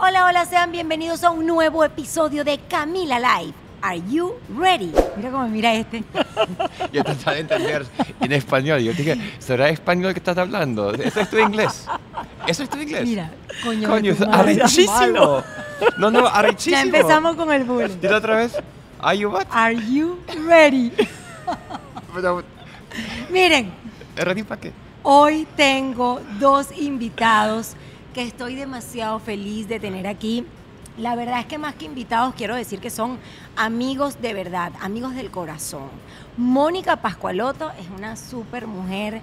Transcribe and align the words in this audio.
Hola, 0.00 0.26
hola, 0.26 0.44
sean 0.44 0.70
bienvenidos 0.70 1.24
a 1.24 1.30
un 1.30 1.44
nuevo 1.44 1.84
episodio 1.84 2.44
de 2.44 2.58
Camila 2.68 3.18
Live. 3.18 3.52
Are 3.82 4.00
you 4.08 4.34
ready? 4.56 4.92
Mira 5.16 5.30
cómo 5.30 5.42
me 5.44 5.50
mira 5.50 5.74
este. 5.74 6.04
Yo 6.92 7.02
trataba 7.02 7.34
de 7.34 7.40
entender 7.40 7.84
en 8.20 8.32
español. 8.32 8.80
Yo 8.80 8.92
dije, 8.92 9.18
¿será 9.40 9.68
español 9.70 10.12
que 10.12 10.20
estás 10.20 10.38
hablando? 10.38 10.94
¿Eso 10.94 11.20
es 11.20 11.30
tu 11.30 11.38
inglés? 11.38 11.86
¿Eso 12.46 12.62
es 12.62 12.70
tu 12.70 12.78
inglés? 12.78 13.08
Mira, 13.08 13.32
coño. 13.64 13.88
Coño, 13.88 14.14
arrechísimo. 14.32 15.42
No, 15.96 16.10
no, 16.12 16.26
arrechísimo. 16.28 16.76
Ya 16.76 16.82
empezamos 16.82 17.34
con 17.34 17.52
el 17.52 17.64
bullying. 17.64 18.00
Dile 18.00 18.14
otra 18.14 18.36
vez. 18.36 18.56
Are 19.00 19.18
you 19.18 19.30
what? 19.30 19.46
Are 19.50 19.74
you 19.74 20.18
ready? 20.46 20.92
Pero, 22.14 22.44
Miren, 23.30 23.72
¿Ready 24.16 24.42
para 24.44 24.60
qué? 24.60 24.72
hoy 25.02 25.46
tengo 25.56 26.20
dos 26.38 26.68
invitados 26.76 27.74
que 28.18 28.24
estoy 28.24 28.56
demasiado 28.56 29.20
feliz 29.20 29.68
de 29.68 29.78
tener 29.78 30.08
aquí. 30.08 30.44
La 30.96 31.14
verdad 31.14 31.38
es 31.38 31.46
que 31.46 31.56
más 31.56 31.76
que 31.76 31.84
invitados 31.84 32.34
quiero 32.34 32.56
decir 32.56 32.80
que 32.80 32.90
son 32.90 33.16
amigos 33.54 34.20
de 34.20 34.34
verdad, 34.34 34.72
amigos 34.80 35.14
del 35.14 35.30
corazón. 35.30 35.84
Mónica 36.36 36.96
Pascualoto 36.96 37.70
es 37.80 37.86
una 37.96 38.16
súper 38.16 38.66
mujer 38.66 39.20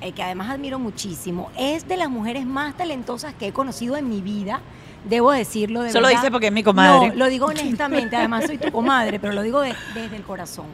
eh, 0.00 0.12
que 0.12 0.22
además 0.22 0.48
admiro 0.48 0.78
muchísimo. 0.78 1.50
Es 1.58 1.86
de 1.86 1.98
las 1.98 2.08
mujeres 2.08 2.46
más 2.46 2.74
talentosas 2.74 3.34
que 3.34 3.48
he 3.48 3.52
conocido 3.52 3.98
en 3.98 4.08
mi 4.08 4.22
vida. 4.22 4.62
Debo 5.04 5.30
decirlo 5.32 5.82
de 5.82 5.90
Eso 5.90 6.00
lo 6.00 6.06
verdad. 6.06 6.22
dice 6.22 6.30
porque 6.30 6.46
es 6.46 6.52
mi 6.54 6.62
comadre. 6.62 7.08
No, 7.08 7.14
lo 7.16 7.26
digo 7.26 7.44
honestamente, 7.48 8.16
además 8.16 8.46
soy 8.46 8.56
tu 8.56 8.72
comadre, 8.72 9.20
pero 9.20 9.34
lo 9.34 9.42
digo 9.42 9.60
de- 9.60 9.74
desde 9.92 10.16
el 10.16 10.22
corazón. 10.22 10.64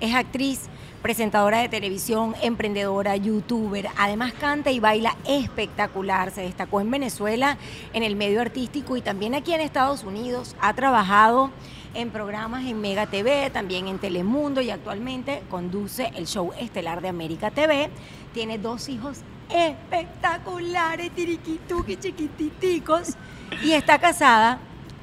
Es 0.00 0.14
actriz, 0.14 0.70
presentadora 1.02 1.58
de 1.58 1.68
televisión, 1.68 2.34
emprendedora, 2.42 3.16
youtuber, 3.16 3.88
además 3.96 4.32
canta 4.32 4.70
y 4.70 4.80
baila 4.80 5.16
espectacular. 5.26 6.30
Se 6.30 6.42
destacó 6.42 6.80
en 6.80 6.90
Venezuela 6.90 7.56
en 7.92 8.02
el 8.02 8.16
medio 8.16 8.40
artístico 8.40 8.96
y 8.96 9.02
también 9.02 9.34
aquí 9.34 9.52
en 9.52 9.60
Estados 9.60 10.04
Unidos. 10.04 10.56
Ha 10.60 10.74
trabajado 10.74 11.50
en 11.94 12.10
programas 12.10 12.66
en 12.66 12.80
Mega 12.80 13.06
TV, 13.06 13.50
también 13.50 13.88
en 13.88 13.98
Telemundo 13.98 14.60
y 14.60 14.70
actualmente 14.70 15.42
conduce 15.50 16.12
el 16.14 16.26
show 16.26 16.52
estelar 16.58 17.00
de 17.00 17.08
América 17.08 17.50
TV. 17.50 17.90
Tiene 18.32 18.58
dos 18.58 18.88
hijos 18.88 19.18
espectaculares, 19.48 21.10
tiriquituki, 21.10 21.96
chiquititicos, 21.96 23.16
y 23.64 23.72
está 23.72 23.98
casada 23.98 24.58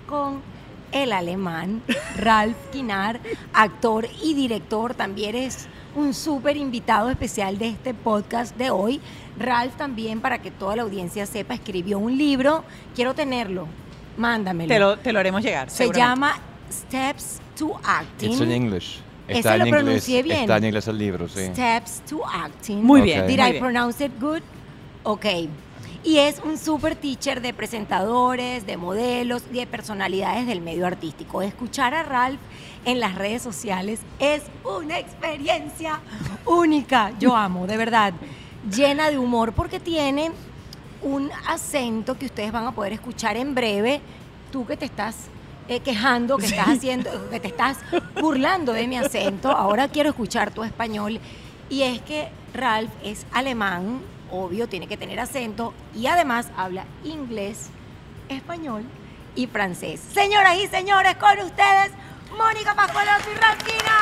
con 0.07 0.41
el 0.91 1.11
alemán 1.11 1.81
Ralf 2.15 2.55
Kinar, 2.71 3.19
actor 3.53 4.07
y 4.23 4.33
director. 4.33 4.93
También 4.93 5.35
es 5.35 5.67
un 5.95 6.13
súper 6.13 6.57
invitado 6.57 7.09
especial 7.09 7.57
de 7.57 7.69
este 7.69 7.93
podcast 7.93 8.55
de 8.57 8.69
hoy. 8.69 8.99
Ralf 9.37 9.75
también, 9.75 10.21
para 10.21 10.39
que 10.39 10.51
toda 10.51 10.75
la 10.75 10.81
audiencia 10.83 11.25
sepa, 11.25 11.53
escribió 11.53 11.99
un 11.99 12.17
libro. 12.17 12.63
Quiero 12.95 13.13
tenerlo. 13.13 13.67
Mándamelo. 14.17 14.73
Te 14.73 14.79
lo, 14.79 14.97
te 14.97 15.13
lo 15.13 15.19
haremos 15.19 15.43
llegar. 15.43 15.69
Se 15.69 15.91
llama 15.91 16.39
Steps 16.71 17.39
to 17.57 17.79
Acting. 17.83 18.31
It's 18.31 18.41
in 18.41 18.51
English. 18.51 18.99
Ese 19.27 19.39
Está 19.39 19.57
lo 19.57 19.63
en 19.63 19.67
inglés. 19.67 19.83
pronuncié 19.83 20.23
bien. 20.23 20.39
Está 20.41 20.57
en 20.57 20.63
inglés 20.65 20.87
el 20.87 20.97
libro, 20.97 21.27
sí. 21.27 21.45
Steps 21.47 22.01
to 22.09 22.25
Acting. 22.25 22.83
Muy 22.83 23.01
bien. 23.01 23.27
Did 23.27 23.37
muy 23.39 23.47
I 23.47 23.51
bien. 23.51 23.63
pronounce 23.63 24.03
it 24.05 24.11
good? 24.19 24.41
Ok. 25.03 25.25
Y 26.03 26.19
es 26.19 26.41
un 26.45 26.57
super 26.57 26.95
teacher 26.95 27.41
de 27.41 27.53
presentadores, 27.53 28.65
de 28.65 28.77
modelos 28.77 29.43
y 29.51 29.55
de 29.57 29.67
personalidades 29.67 30.47
del 30.47 30.61
medio 30.61 30.87
artístico. 30.87 31.41
Escuchar 31.41 31.93
a 31.93 32.03
Ralph 32.03 32.39
en 32.87 33.01
las 33.01 33.15
redes 33.15 33.41
sociales 33.41 33.99
es 34.17 34.43
una 34.63 34.97
experiencia 34.97 35.99
única. 36.45 37.11
Yo 37.19 37.35
amo, 37.35 37.67
de 37.67 37.75
verdad. 37.75 38.13
Llena 38.73 39.11
de 39.11 39.17
humor 39.17 39.51
porque 39.51 39.81
tiene 39.81 40.31
un 41.01 41.29
acento 41.47 42.17
que 42.17 42.27
ustedes 42.27 42.51
van 42.51 42.65
a 42.65 42.71
poder 42.71 42.93
escuchar 42.93 43.35
en 43.35 43.53
breve. 43.53 43.99
Tú 44.53 44.65
que 44.65 44.77
te 44.77 44.85
estás 44.85 45.17
eh, 45.67 45.81
quejando, 45.81 46.37
que 46.37 46.45
estás 46.45 46.69
haciendo, 46.69 47.29
que 47.29 47.41
te 47.41 47.49
estás 47.49 47.77
burlando 48.21 48.71
de 48.71 48.87
mi 48.87 48.97
acento, 48.97 49.51
ahora 49.51 49.89
quiero 49.89 50.09
escuchar 50.09 50.51
tu 50.51 50.63
español. 50.63 51.19
Y 51.69 51.81
es 51.81 52.01
que 52.03 52.29
Ralph 52.53 52.91
es 53.03 53.25
alemán, 53.33 53.99
obvio, 54.31 54.69
tiene 54.69 54.87
que 54.87 54.95
tener 54.95 55.19
acento 55.19 55.73
y 55.93 56.07
además 56.07 56.47
habla 56.55 56.85
inglés, 57.03 57.67
español 58.29 58.83
y 59.35 59.47
francés. 59.47 59.99
Señoras 60.13 60.57
y 60.57 60.67
señores, 60.67 61.17
con 61.17 61.37
ustedes, 61.39 61.91
Mónica 62.35 62.73
Pascualoto 62.75 63.29
y 63.31 63.35
Ralfina. 63.35 63.97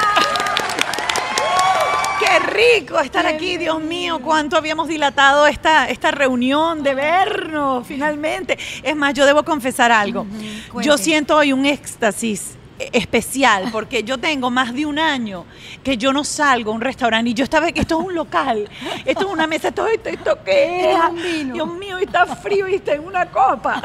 ¡Qué 2.20 2.40
rico 2.40 3.00
estar 3.00 3.26
aquí, 3.26 3.58
Dios 3.58 3.82
mío! 3.82 4.20
¿Cuánto 4.22 4.58
habíamos 4.58 4.88
dilatado 4.88 5.48
esta, 5.48 5.90
esta 5.90 6.12
reunión 6.12 6.82
de 6.82 6.96
vernos 6.96 7.86
finalmente? 7.86 8.58
Es 8.82 8.96
más, 8.96 9.14
yo 9.14 9.26
debo 9.26 9.44
confesar 9.44 9.92
algo. 9.92 10.26
Yo 10.82 10.98
siento 10.98 11.36
hoy 11.38 11.54
un 11.54 11.66
éxtasis 11.66 12.58
especial 12.78 13.70
porque 13.72 14.04
yo 14.04 14.18
tengo 14.18 14.50
más 14.52 14.74
de 14.74 14.86
un 14.86 15.00
año 15.00 15.46
que 15.84 15.98
yo 15.98 16.12
no 16.12 16.24
salgo 16.24 16.72
a 16.72 16.76
un 16.76 16.82
restaurante 16.82 17.30
y 17.30 17.34
yo 17.34 17.44
estaba 17.44 17.72
que 17.72 17.82
esto 17.82 18.00
es 18.00 18.06
un 18.06 18.14
local, 18.14 18.70
esto 19.06 19.28
es 19.28 19.32
una 19.32 19.48
mesa, 19.48 19.70
esto, 19.70 19.88
esto, 19.88 20.10
esto 20.10 20.40
qué 20.44 20.92
Es. 20.92 21.54
Dios 21.54 21.68
mío, 21.68 21.98
está 21.98 22.26
frío 22.26 22.68
y 22.68 22.76
está 22.76 22.94
en 22.94 23.06
una 23.06 23.26
copa. 23.28 23.82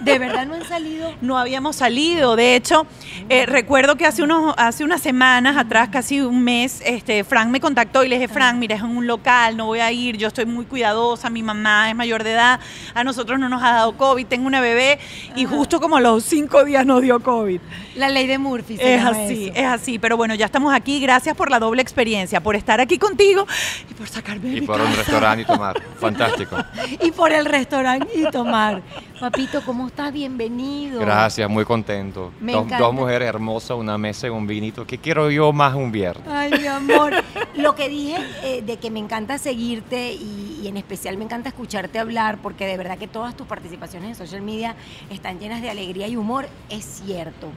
¿De 0.00 0.18
verdad 0.18 0.46
no 0.46 0.54
han 0.54 0.64
salido? 0.66 1.14
No 1.20 1.38
habíamos 1.38 1.76
salido. 1.76 2.36
De 2.36 2.56
hecho, 2.56 2.86
eh, 3.28 3.46
recuerdo 3.46 3.96
que 3.96 4.06
hace, 4.06 4.22
unos, 4.22 4.54
hace 4.56 4.84
unas 4.84 5.00
semanas 5.00 5.56
atrás, 5.56 5.88
casi 5.90 6.20
un 6.20 6.42
mes, 6.42 6.82
este, 6.84 7.24
Frank 7.24 7.48
me 7.48 7.60
contactó 7.60 8.04
y 8.04 8.08
le 8.08 8.16
dije, 8.18 8.28
Frank, 8.28 8.56
mira, 8.56 8.76
es 8.76 8.82
en 8.82 8.96
un 8.96 9.06
local, 9.06 9.56
no 9.56 9.66
voy 9.66 9.80
a 9.80 9.90
ir, 9.92 10.16
yo 10.16 10.28
estoy 10.28 10.46
muy 10.46 10.64
cuidadosa, 10.64 11.30
mi 11.30 11.42
mamá 11.42 11.88
es 11.90 11.96
mayor 11.96 12.24
de 12.24 12.32
edad, 12.32 12.60
a 12.94 13.04
nosotros 13.04 13.38
no 13.38 13.48
nos 13.48 13.62
ha 13.62 13.72
dado 13.72 13.96
COVID, 13.96 14.26
tengo 14.26 14.46
una 14.46 14.60
bebé 14.60 14.98
y 15.36 15.44
justo 15.44 15.80
como 15.80 15.96
a 15.96 16.00
los 16.00 16.24
cinco 16.24 16.64
días 16.64 16.84
nos 16.86 17.02
dio 17.02 17.20
COVID. 17.20 17.60
La 17.96 18.08
ley 18.08 18.26
de 18.26 18.38
Murphy. 18.38 18.76
se 18.76 18.94
Es 18.94 19.02
llama 19.02 19.16
así, 19.24 19.44
eso. 19.48 19.52
es 19.60 19.66
así. 19.66 19.98
Pero 19.98 20.16
bueno, 20.16 20.34
ya 20.34 20.46
estamos 20.46 20.72
aquí. 20.72 21.00
Gracias 21.00 21.36
por 21.36 21.50
la 21.50 21.58
doble 21.58 21.82
experiencia, 21.82 22.40
por 22.40 22.54
estar 22.56 22.80
aquí 22.80 22.98
contigo 22.98 23.46
y 23.90 23.94
por 23.94 24.08
sacarme 24.08 24.48
de 24.50 24.56
Y 24.56 24.60
mi 24.62 24.66
por 24.66 24.80
un 24.80 24.86
casa. 24.86 24.98
restaurante 24.98 25.42
y 25.42 25.44
tomar. 25.46 25.82
Fantástico. 26.00 26.56
Y 27.02 27.10
por 27.10 27.32
el 27.32 27.44
restaurante 27.44 28.08
y 28.14 28.30
tomar. 28.30 28.80
Papito, 29.18 29.59
¿cómo 29.64 29.86
estás? 29.86 30.12
Bienvenido. 30.12 31.00
Gracias, 31.00 31.48
muy 31.48 31.64
contento. 31.64 32.32
Me 32.40 32.52
dos, 32.52 32.94
mujeres 32.94 33.28
hermosas, 33.28 33.76
una 33.76 33.98
mesa 33.98 34.26
y 34.26 34.30
un 34.30 34.46
vinito. 34.46 34.86
¿Qué 34.86 34.98
quiero 34.98 35.30
yo 35.30 35.52
más 35.52 35.74
un 35.74 35.92
viernes? 35.92 36.26
Ay, 36.28 36.52
mi 36.58 36.66
amor. 36.66 37.12
Lo 37.56 37.74
que 37.74 37.88
dije 37.88 38.16
eh, 38.42 38.62
de 38.62 38.76
que 38.78 38.90
me 38.90 38.98
encanta 38.98 39.38
seguirte 39.38 40.12
y, 40.12 40.60
y 40.62 40.68
en 40.68 40.76
especial 40.76 41.16
me 41.16 41.24
encanta 41.24 41.48
escucharte 41.48 41.98
hablar, 41.98 42.38
porque 42.42 42.66
de 42.66 42.76
verdad 42.76 42.98
que 42.98 43.08
todas 43.08 43.36
tus 43.36 43.46
participaciones 43.46 44.10
en 44.10 44.14
social 44.14 44.42
media 44.42 44.76
están 45.10 45.38
llenas 45.38 45.62
de 45.62 45.70
alegría 45.70 46.08
y 46.08 46.16
humor, 46.16 46.48
es 46.68 46.84
cierto. 46.84 47.48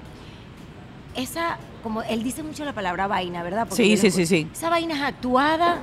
Esa, 1.15 1.57
como 1.83 2.01
él 2.01 2.23
dice 2.23 2.43
mucho 2.43 2.65
la 2.65 2.73
palabra 2.73 3.07
vaina, 3.07 3.43
¿verdad? 3.43 3.67
Porque 3.67 3.83
Sí, 3.83 3.97
sí, 3.97 4.09
sí, 4.09 4.25
sí. 4.25 4.47
Esa 4.51 4.69
vaina 4.69 4.95
es 4.95 5.01
actuada. 5.01 5.79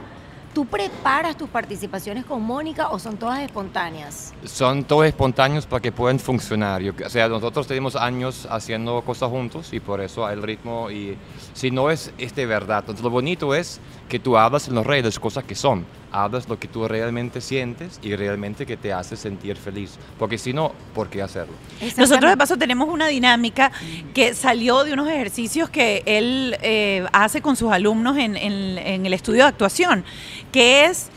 ¿Tú 0.55 0.67
preparas 0.67 1.37
tus 1.37 1.49
participaciones 1.49 2.25
con 2.25 2.43
Mónica 2.43 2.89
o 2.91 2.99
son 2.99 3.17
todas 3.17 3.39
espontáneas? 3.39 4.35
Son 4.45 4.83
todos 4.83 5.07
espontáneos 5.07 5.65
para 5.65 5.81
que 5.81 5.93
puedan 5.93 6.19
funcionar. 6.19 6.83
Yo- 6.83 6.93
o 7.07 7.09
sea, 7.09 7.29
nosotros 7.29 7.69
tenemos 7.69 7.95
años 7.95 8.49
haciendo 8.51 9.01
cosas 9.03 9.31
juntos 9.31 9.73
y 9.73 9.79
por 9.79 10.01
eso 10.01 10.29
el 10.29 10.43
ritmo. 10.43 10.91
Y 10.91 11.17
si 11.55 11.71
no 11.71 11.89
es, 11.89 12.13
es 12.19 12.35
de 12.35 12.47
verdad. 12.47 12.81
Entonces, 12.81 13.05
lo 13.05 13.11
bonito 13.11 13.55
es 13.55 13.79
que 14.09 14.19
tú 14.19 14.37
hablas 14.37 14.67
en 14.67 14.75
las 14.75 14.85
redes 14.85 15.21
cosas 15.21 15.45
que 15.45 15.55
son. 15.55 15.87
Hablas 16.13 16.49
lo 16.49 16.59
que 16.59 16.69
tú 16.69 16.87
realmente 16.89 17.41
sientes 17.41 18.01
y 18.03 18.17
realmente 18.17 18.67
que 18.67 18.77
te 18.77 18.93
hace 18.93 19.17
sentir 19.17 19.57
feliz. 19.57 19.97
Porque 20.19 20.39
si 20.39 20.53
no, 20.53 20.73
¿por 20.95 21.09
qué 21.09 21.23
hacerlo? 21.23 21.55
Nosotros 21.97 22.31
de 22.31 22.37
paso 22.37 22.57
tenemos 22.57 22.89
una 22.89 23.09
dinámica 23.09 23.71
que 24.15 24.35
salió 24.35 24.85
de 24.85 24.93
unos 24.93 25.09
ejercicios 25.09 25.71
que 25.71 26.03
él 26.07 26.57
eh, 26.63 27.07
hace 27.13 27.41
con 27.41 27.57
sus 27.57 27.73
alumnos 27.73 28.17
en, 28.17 28.37
el 28.37 29.13
estudio 29.13 29.45
de 29.45 29.49
actuación, 29.49 30.05
que 30.53 30.87
es 30.87 31.11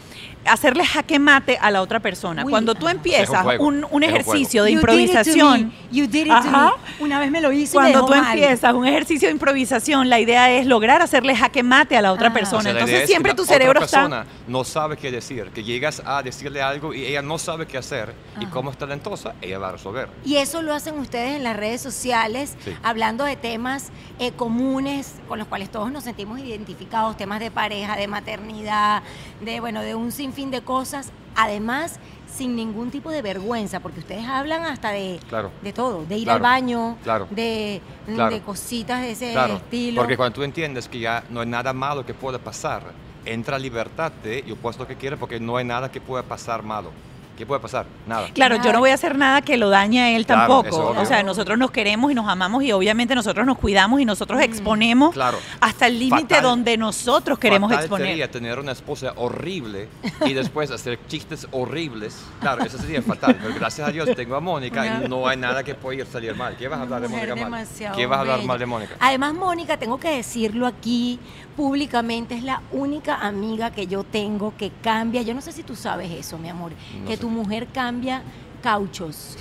hacerle 0.46 0.86
jaque 0.86 1.20
mate 1.20 1.58
a 1.62 1.72
la 1.72 1.82
otra 1.82 2.00
persona. 2.00 2.44
Uy, 2.46 2.52
Cuando 2.52 2.76
tú 2.76 2.88
empiezas 2.90 3.46
Es 3.46 3.60
un 3.60 3.66
un, 3.66 3.76
un 3.76 3.84
es 3.86 3.92
un 3.92 4.04
ejercicio 4.04 4.64
de 4.64 4.72
You 4.74 4.80
did 4.80 4.84
it 4.84 4.88
to 4.88 4.92
improvisación, 4.94 5.68
me. 5.68 5.74
You 5.98 6.08
did 6.08 6.26
it 6.26 6.34
to 6.44 6.52
me. 6.52 6.70
Una 7.00 7.20
vez 7.20 7.32
me 7.32 7.42
lo 7.42 7.52
hice 7.52 7.78
y 7.78 7.80
me 7.80 7.92
cuando 7.92 8.00
dejó 8.00 8.06
tú 8.08 8.16
mal. 8.16 8.38
empiezas 8.38 8.74
un 8.74 8.86
ejercicio 8.88 9.28
de 9.28 9.34
improvisación, 9.34 10.10
la 10.10 10.20
idea 10.20 10.52
es 10.52 10.66
lograr 10.66 11.02
hacerle 11.02 11.36
jaque 11.36 11.64
mate 11.64 11.96
a 11.98 12.02
la 12.02 12.12
otra 12.12 12.28
Ajá. 12.28 12.34
persona. 12.34 12.60
O 12.60 12.64
sea, 12.64 12.74
la 12.74 12.80
idea 12.80 12.84
Entonces 12.86 13.04
es 13.04 13.10
siempre 13.10 13.32
que 13.32 13.36
tu 13.38 13.44
la 13.44 13.48
cerebro 13.48 13.72
otra 13.80 13.86
está... 13.86 13.98
persona 14.02 14.26
no 14.48 14.64
sabe 14.64 14.98
qué 14.98 15.12
decir, 15.12 15.50
que 15.54 15.64
llegas 15.64 16.02
a 16.06 16.22
decirle 16.22 16.62
algo 16.62 16.94
y 16.94 17.06
ella 17.06 17.22
no 17.22 17.38
sabe 17.38 17.66
qué 17.66 17.78
hacer. 17.78 18.14
Y 18.40 18.46
como 18.48 18.72
es 18.72 18.78
talentosa, 18.78 19.36
ella 19.42 19.60
va 19.60 19.70
a 19.70 19.72
resolver. 19.74 20.10
Y 20.26 20.36
eso 20.38 20.62
lo 20.62 20.74
hacen 20.74 20.98
ustedes 21.00 21.36
en 21.38 21.44
las 21.44 21.56
redes 21.56 21.82
sociales, 21.82 22.56
Sí. 22.66 22.72
hablando 22.84 23.24
de 23.24 23.36
temas 23.36 23.92
eh, 24.20 24.32
comunes 24.34 25.14
con 25.28 25.40
los 25.40 25.48
cuales 25.48 25.72
todos 25.72 25.92
nos 25.92 26.04
sentimos 26.04 26.40
identificados, 26.40 27.16
temas 27.18 27.40
de 27.40 27.50
pareja, 27.52 27.96
de 27.96 28.08
maternidad, 28.08 29.04
de 29.42 29.60
bueno, 29.60 29.82
de 29.82 29.96
un 29.96 30.12
sinfín 30.12 30.33
de 30.36 30.62
cosas. 30.62 31.12
Además, 31.36 32.00
sin 32.28 32.56
ningún 32.56 32.90
tipo 32.92 33.12
de 33.12 33.22
vergüenza, 33.22 33.80
porque 33.80 34.00
ustedes 34.00 34.26
hablan 34.26 34.64
hasta 34.64 34.92
de, 34.92 35.20
Claro. 35.30 35.52
de 35.62 35.74
todo, 35.74 36.04
de 36.06 36.18
ir 36.18 36.24
Claro. 36.24 36.38
al 36.38 36.42
baño, 36.42 36.98
Claro. 37.04 37.28
de, 37.30 37.82
Claro. 38.08 38.34
de 38.34 38.42
cositas 38.42 39.02
de 39.02 39.12
ese 39.12 39.34
estilo. 39.34 40.02
porque 40.02 40.18
cuando 40.18 40.34
tú 40.36 40.44
entiendes 40.44 40.88
que 40.88 41.00
ya 41.00 41.24
no 41.30 41.42
hay 41.42 41.48
nada 41.48 41.74
malo 41.74 42.06
que 42.06 42.14
pueda 42.14 42.40
pasar, 42.40 42.84
entra 43.26 43.58
libertad 43.60 44.12
de 44.24 44.44
yo 44.48 44.56
puedo 44.56 44.72
hacer 44.72 44.82
lo 44.82 44.88
que 44.88 44.96
quiera 44.96 45.16
porque 45.18 45.40
no 45.40 45.58
hay 45.58 45.66
nada 45.66 45.92
que 45.92 46.02
pueda 46.02 46.24
pasar 46.24 46.64
malo. 46.64 46.92
¿Qué 47.38 47.48
puede 47.48 47.60
pasar? 47.60 47.88
Nada. 48.06 48.28
Claro, 48.34 48.58
yo 48.64 48.72
no 48.72 48.80
voy 48.80 48.92
a 48.92 48.94
hacer 48.94 49.18
nada 49.18 49.42
que 49.42 49.58
lo 49.58 49.70
dañe 49.72 50.02
a 50.04 50.10
él 50.16 50.26
Claro, 50.28 50.62
tampoco. 50.62 50.96
o 51.00 51.06
sea, 51.06 51.24
nosotros 51.24 51.58
nos 51.58 51.72
queremos 51.72 52.12
y 52.12 52.16
nos 52.16 52.28
amamos 52.30 52.64
y 52.64 52.72
obviamente 52.72 53.16
nosotros 53.16 53.44
nos 53.48 53.58
cuidamos 53.58 54.00
y 54.00 54.06
nosotros 54.06 54.40
Mm. 54.40 54.44
exponemos 54.44 55.14
Claro. 55.16 55.40
hasta 55.60 55.88
el 55.88 55.98
límite 55.98 56.42
donde 56.42 56.78
nosotros 56.78 57.40
queremos 57.40 57.70
Fatal 57.72 57.86
exponer. 57.86 58.08
sería 58.08 58.30
tener 58.30 58.60
una 58.60 58.72
esposa 58.72 59.14
horrible 59.16 59.90
y 60.26 60.34
después 60.34 60.70
hacer 60.70 61.00
chistes 61.08 61.48
horribles. 61.52 62.24
Claro, 62.40 62.64
eso 62.66 62.78
sería 62.78 63.02
fatal. 63.02 63.36
Pero 63.42 63.56
gracias 63.56 63.88
a 63.88 63.92
Dios 63.92 64.10
tengo 64.16 64.36
a 64.36 64.40
Mónica 64.40 65.02
y 65.04 65.10
no 65.10 65.28
hay 65.28 65.38
nada 65.38 65.64
que 65.64 65.74
pueda 65.74 66.02
ir 66.02 66.06
salir 66.06 66.36
mal. 66.36 66.56
¿Qué 66.56 66.68
vas 66.68 66.80
a 66.80 66.84
hablar 66.84 67.02
de 67.02 67.08
Mónica 67.08 67.36
mal? 67.36 67.68
¿Qué 67.96 68.06
vas 68.06 68.18
a 68.18 68.22
hablar 68.22 68.44
mal 68.44 68.60
de 68.60 68.66
Mónica? 68.68 68.96
Además, 69.00 69.34
Mónica, 69.34 69.78
tengo 69.78 70.00
que 70.00 70.10
decirlo 70.18 70.68
aquí 70.68 71.20
públicamente, 71.56 72.36
es 72.36 72.44
la 72.44 72.62
única 72.72 73.16
amiga 73.16 73.72
que 73.72 73.88
yo 73.88 74.04
tengo 74.04 74.54
que 74.58 74.72
cambia. 74.82 75.22
Yo 75.22 75.34
no 75.34 75.42
sé 75.42 75.52
si 75.52 75.64
tú 75.64 75.76
sabes 75.76 76.12
eso, 76.12 76.38
mi 76.38 76.50
amor, 76.50 76.72
No 77.02 77.08
que 77.08 77.16
sé. 77.16 77.22
tu 77.22 77.30
mujer 77.30 77.68
cambia 77.74 78.22
cauchos. 78.62 79.38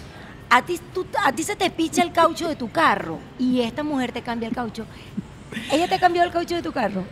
A 0.50 0.62
ti, 0.62 0.79
tú- 0.93 1.06
a 1.25 1.32
ti 1.32 1.43
se 1.43 1.56
te 1.56 1.70
picha 1.70 2.03
el 2.03 2.12
caucho 2.12 2.49
de 2.49 2.56
tu 2.56 2.70
carro 2.70 3.19
y 3.38 3.61
esta 3.62 3.82
mujer 3.82 4.12
te 4.12 4.23
cambia 4.23 4.49
el 4.49 4.55
caucho. 4.55 4.85
¿Ella 5.70 5.88
te 5.88 5.99
cambió 5.99 6.23
el 6.23 6.31
caucho 6.31 6.55
de 6.55 6.62
tu 6.62 6.73
carro? 6.73 7.05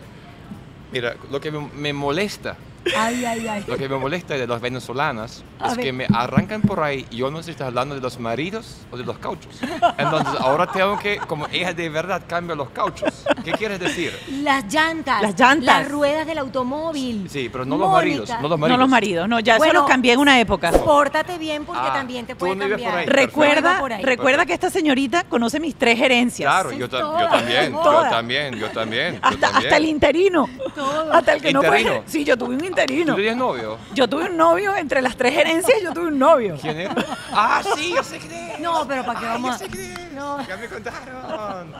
Mira, 0.91 1.15
lo 1.31 1.39
que 1.41 1.51
me, 1.51 1.67
me 1.73 1.93
molesta, 1.93 2.55
Ay, 2.97 3.23
ay, 3.25 3.47
ay. 3.47 3.63
lo 3.67 3.77
que 3.77 3.87
me 3.87 3.95
molesta 3.97 4.33
de 4.35 4.47
las 4.47 4.59
venezolanas 4.59 5.43
A 5.59 5.67
es 5.69 5.75
ver. 5.77 5.85
que 5.85 5.93
me 5.93 6.07
arrancan 6.13 6.61
por 6.61 6.81
ahí 6.81 7.05
y 7.11 7.17
yo 7.17 7.29
no 7.29 7.37
sé 7.37 7.43
si 7.45 7.51
estás 7.51 7.67
hablando 7.67 7.93
de 7.95 8.01
los 8.01 8.19
maridos 8.19 8.77
o 8.91 8.97
de 8.97 9.03
los 9.03 9.17
cauchos. 9.19 9.53
Entonces 9.97 10.33
ahora 10.39 10.67
tengo 10.67 10.97
que, 10.97 11.17
como 11.17 11.47
ella 11.51 11.73
de 11.73 11.89
verdad 11.89 12.23
cambia 12.27 12.55
los 12.55 12.69
cauchos. 12.71 13.23
¿Qué 13.43 13.51
quieres 13.51 13.79
decir? 13.79 14.11
Las 14.41 14.65
llantas. 14.73 15.21
Las 15.21 15.39
llantas. 15.39 15.65
Las 15.83 15.91
ruedas 15.91 16.25
del 16.25 16.37
automóvil. 16.39 17.27
Sí, 17.29 17.49
pero 17.51 17.65
no 17.65 17.77
los 17.77 17.91
maridos, 17.91 18.29
no 18.29 18.41
los 18.41 18.49
No 18.51 18.57
maridos. 18.57 18.79
los 18.79 18.89
maridos, 18.89 19.29
no, 19.29 19.39
ya 19.39 19.57
Bueno, 19.57 19.73
eso 19.73 19.81
lo 19.83 19.87
cambié 19.87 20.13
en 20.13 20.19
una 20.19 20.39
época. 20.39 20.71
Pórtate 20.71 21.37
bien 21.37 21.65
porque 21.65 21.81
Ah, 21.83 21.93
también 21.93 22.25
te 22.25 22.33
tú 22.33 22.39
puede 22.39 22.55
no 22.55 22.65
vives 22.65 22.81
por 22.81 22.91
cambiar. 22.93 22.99
ahí. 23.19 23.25
Recuerda, 23.25 23.79
por 23.79 23.93
ahí. 23.93 24.03
recuerda 24.03 24.45
que 24.45 24.53
esta 24.53 24.69
señorita 24.69 25.23
conoce 25.25 25.59
mis 25.59 25.75
tres 25.75 25.99
herencias. 25.99 26.51
Claro, 26.51 26.71
yo, 26.71 26.89
ta- 26.89 26.99
todas, 26.99 27.21
yo 27.21 27.29
también, 27.29 27.71
yo 27.73 27.79
todas. 27.81 28.09
también, 28.11 28.55
yo 28.55 28.69
también. 28.71 29.13
yo 29.15 29.19
Hasta, 29.21 29.39
también. 29.51 29.63
hasta 29.65 29.77
el 29.77 29.85
interino. 29.85 30.49
Todo. 30.75 31.13
Hasta 31.13 31.33
el 31.33 31.41
que 31.41 31.53
no 31.53 31.63
¿Interino? 31.63 31.89
fue. 31.91 32.03
Sí, 32.05 32.23
yo 32.23 32.37
tuve 32.37 32.55
un 32.55 32.63
interino. 32.71 33.13
¿Tú 33.13 33.17
tenías 33.17 33.37
novio? 33.37 33.77
Yo 33.93 34.07
tuve 34.07 34.25
un 34.29 34.37
novio, 34.37 34.75
entre 34.75 35.01
las 35.01 35.15
tres 35.15 35.37
herencias, 35.37 35.81
yo 35.81 35.93
tuve 35.93 36.07
un 36.07 36.19
novio. 36.19 36.57
¿Quién 36.61 36.79
era? 36.79 36.95
Ah, 37.31 37.61
sí, 37.75 37.93
yo 37.95 38.03
sé 38.03 38.17
quién 38.19 38.31
es. 38.33 38.59
No, 38.59 38.87
pero 38.87 39.05
¿para 39.05 39.19
qué 39.19 39.25
vamos 39.25 39.49
yo 39.51 39.55
a- 39.55 39.57
sé 39.59 39.67
quién 39.67 39.91
es. 39.91 40.11
No. 40.13 40.45
Ya 40.47 40.57
me 40.57 40.67
contaron. 40.67 41.73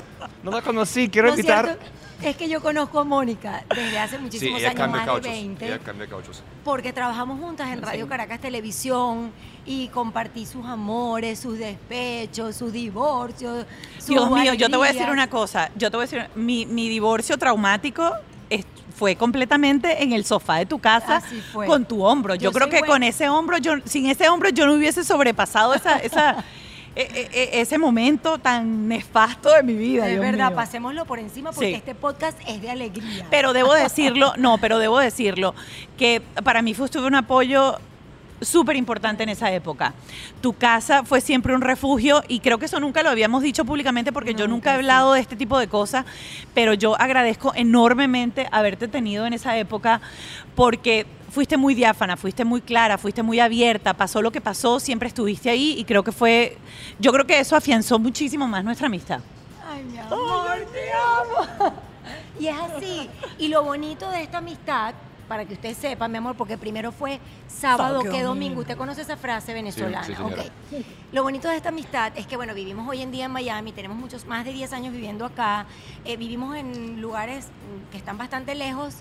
No 0.44 0.52
la 0.52 0.62
conocí, 0.62 1.10
quiero 1.10 1.30
invitar. 1.30 1.66
cierto 1.66 1.86
es 2.22 2.38
que 2.38 2.48
yo 2.48 2.62
conozco 2.62 3.00
a 3.00 3.04
Mónica 3.04 3.64
desde 3.74 3.98
hace 3.98 4.18
Sí, 4.18 4.22
muchísimos 4.22 4.60
ella 4.60 4.70
años, 4.70 4.80
cambia 4.80 4.98
más 4.98 5.06
cauchos. 5.08 5.24
de 5.24 5.30
20, 5.32 5.66
Ella 5.66 5.80
cambia 5.80 6.08
cauchos. 6.08 6.44
porque 6.64 6.94
trabajamos 6.94 7.40
juntas 7.40 7.70
en 7.70 7.82
Radio 7.82 8.08
Caracas 8.08 8.40
Televisión 8.40 9.32
y 9.66 9.88
compartí 9.88 10.46
sus 10.46 10.64
amores, 10.68 11.40
sus 11.40 11.58
despechos, 11.58 12.56
sus 12.56 12.72
divorcios. 12.72 13.66
sus 13.98 14.06
Dios 14.08 14.30
mío, 14.30 14.54
yo 14.54 14.70
te 14.70 14.78
voy 14.78 14.88
a 14.90 14.94
decir 14.94 15.10
una 15.10 15.30
cosa. 15.32 15.72
Yo 15.76 15.90
te 15.90 15.98
voy 15.98 16.04
a 16.04 16.08
decir, 16.08 16.28
mi, 16.36 16.66
mi 16.68 16.90
divorcio 16.90 17.38
traumático 17.40 18.06
es- 18.08 18.14
fue 18.96 19.16
completamente 19.16 20.04
en 20.04 20.14
el 20.14 20.26
sofá 20.26 20.58
de 20.58 20.66
tu 20.66 20.78
casa 20.80 21.22
con 21.66 21.86
tu 21.86 22.04
hombro. 22.04 22.36
Yo, 22.36 22.50
Yo 22.50 22.52
creo 22.52 22.70
que 22.70 22.80
buena. 22.80 22.88
con 22.94 23.04
ese 23.04 23.30
hombro, 23.30 23.58
yo, 23.58 23.74
sin 23.86 24.06
ese 24.08 24.30
hombro, 24.30 24.50
yo 24.50 24.66
no 24.68 24.74
hubiese 24.74 25.04
sobrepasado 25.04 25.74
esa, 25.74 25.98
esa, 25.98 26.44
e- 26.96 27.02
e- 27.02 27.30
e- 27.58 27.62
ese 27.62 27.78
momento 27.78 28.38
tan 28.38 28.88
nefasto 28.88 29.50
de 29.54 29.64
mi 29.64 29.74
vida. 29.74 30.06
Es 30.06 30.12
Dios 30.12 30.22
verdad, 30.26 30.48
mío. 30.50 30.56
pasémoslo 30.56 31.06
por 31.06 31.18
encima 31.20 31.52
porque 31.52 31.70
Sí. 31.70 31.74
este 31.76 31.96
podcast 31.96 32.38
es 32.48 32.62
de 32.62 32.70
alegría. 32.70 33.26
Pero 33.32 33.54
debo 33.54 33.74
decirlo, 33.86 34.34
no, 34.38 34.58
pero 34.60 34.78
debo 34.78 35.00
decirlo, 35.00 35.56
que 35.98 36.22
para 36.44 36.62
mí 36.62 36.74
fue 36.74 36.88
un 37.02 37.16
apoyo 37.16 37.80
súper 38.42 38.76
importante 38.76 39.24
en 39.24 39.30
esa 39.30 39.52
época. 39.52 39.94
Tu 40.42 40.54
casa 40.54 41.04
fue 41.04 41.22
siempre 41.22 41.54
un 41.56 41.62
refugio 41.62 42.24
y 42.28 42.40
creo 42.40 42.58
que 42.58 42.66
eso 42.66 42.80
nunca 42.80 43.04
lo 43.04 43.10
habíamos 43.10 43.44
dicho 43.44 43.64
públicamente 43.66 44.12
porque 44.12 44.34
yo 44.34 44.48
nunca 44.48 44.52
he 44.52 44.52
Nunca, 44.52 44.72
sí. 44.72 44.76
hablado 44.78 45.14
de 45.14 45.22
este 45.22 45.36
tipo 45.36 45.58
de 45.60 45.68
cosas, 45.68 46.06
pero 46.54 46.74
yo 46.74 47.00
agradezco 47.00 47.54
enormemente 47.56 48.48
haberte 48.52 48.88
tenido 48.88 49.26
en 49.26 49.34
esa 49.34 49.58
época 49.58 50.02
porque 50.56 51.06
fuiste 51.32 51.56
muy 51.56 51.74
diáfana, 51.76 52.18
fuiste 52.18 52.44
muy 52.44 52.62
clara, 52.62 52.98
fuiste 52.98 53.24
muy 53.24 53.40
abierta, 53.40 53.94
pasó 53.94 54.22
lo 54.22 54.32
que 54.32 54.42
pasó, 54.42 54.80
siempre 54.80 55.08
estuviste 55.08 55.50
ahí 55.50 55.76
y 55.78 55.86
creo 55.86 56.04
que 56.04 56.12
fue, 56.12 56.58
yo 57.00 57.12
creo 57.14 57.26
que 57.26 57.40
eso 57.40 57.56
afianzó 57.56 58.00
muchísimo 58.00 58.48
más 58.48 58.64
nuestra 58.64 58.88
amistad. 58.88 59.22
Ay, 59.66 59.84
mi 59.84 59.98
amor, 60.00 60.68
te 60.74 60.92
amo. 60.92 61.74
Y 62.40 62.48
es 62.48 62.56
así. 62.58 63.08
Y 63.38 63.50
lo 63.50 63.64
bonito 63.64 64.10
de 64.10 64.24
esta 64.24 64.40
amistad, 64.40 64.96
para 65.32 65.46
que 65.46 65.54
usted 65.54 65.74
sepa, 65.78 66.10
mi 66.10 66.18
amor, 66.18 66.36
porque 66.36 66.58
primero 66.58 66.92
fue 66.92 67.22
sábado 67.48 68.02
que 68.04 68.22
domingo. 68.22 68.60
Usted 68.60 68.76
conoce 68.76 69.04
esa 69.04 69.16
frase 69.16 69.54
venezolana. 69.54 70.04
Sí, 70.04 70.12
sí, 70.12 70.18
señora. 70.22 70.44
ok. 70.44 70.86
Lo 71.14 71.24
bonito 71.24 71.48
de 71.48 71.56
esta 71.56 71.70
amistad 71.70 72.12
es 72.18 72.28
que, 72.28 72.36
bueno, 72.36 72.54
vivimos 72.54 72.86
hoy 72.90 73.02
en 73.02 73.12
día 73.12 73.28
en 73.28 73.32
Miami, 73.32 73.72
tenemos 73.72 73.96
muchos, 73.96 74.26
más 74.26 74.44
de 74.44 74.52
10 74.52 74.74
años 74.74 74.92
viviendo 74.92 75.24
acá, 75.24 75.68
eh, 76.04 76.18
vivimos 76.18 76.58
en 76.58 77.00
lugares 77.00 77.48
que 77.94 77.98
están 77.98 78.18
bastante 78.18 78.56
lejos, 78.56 78.96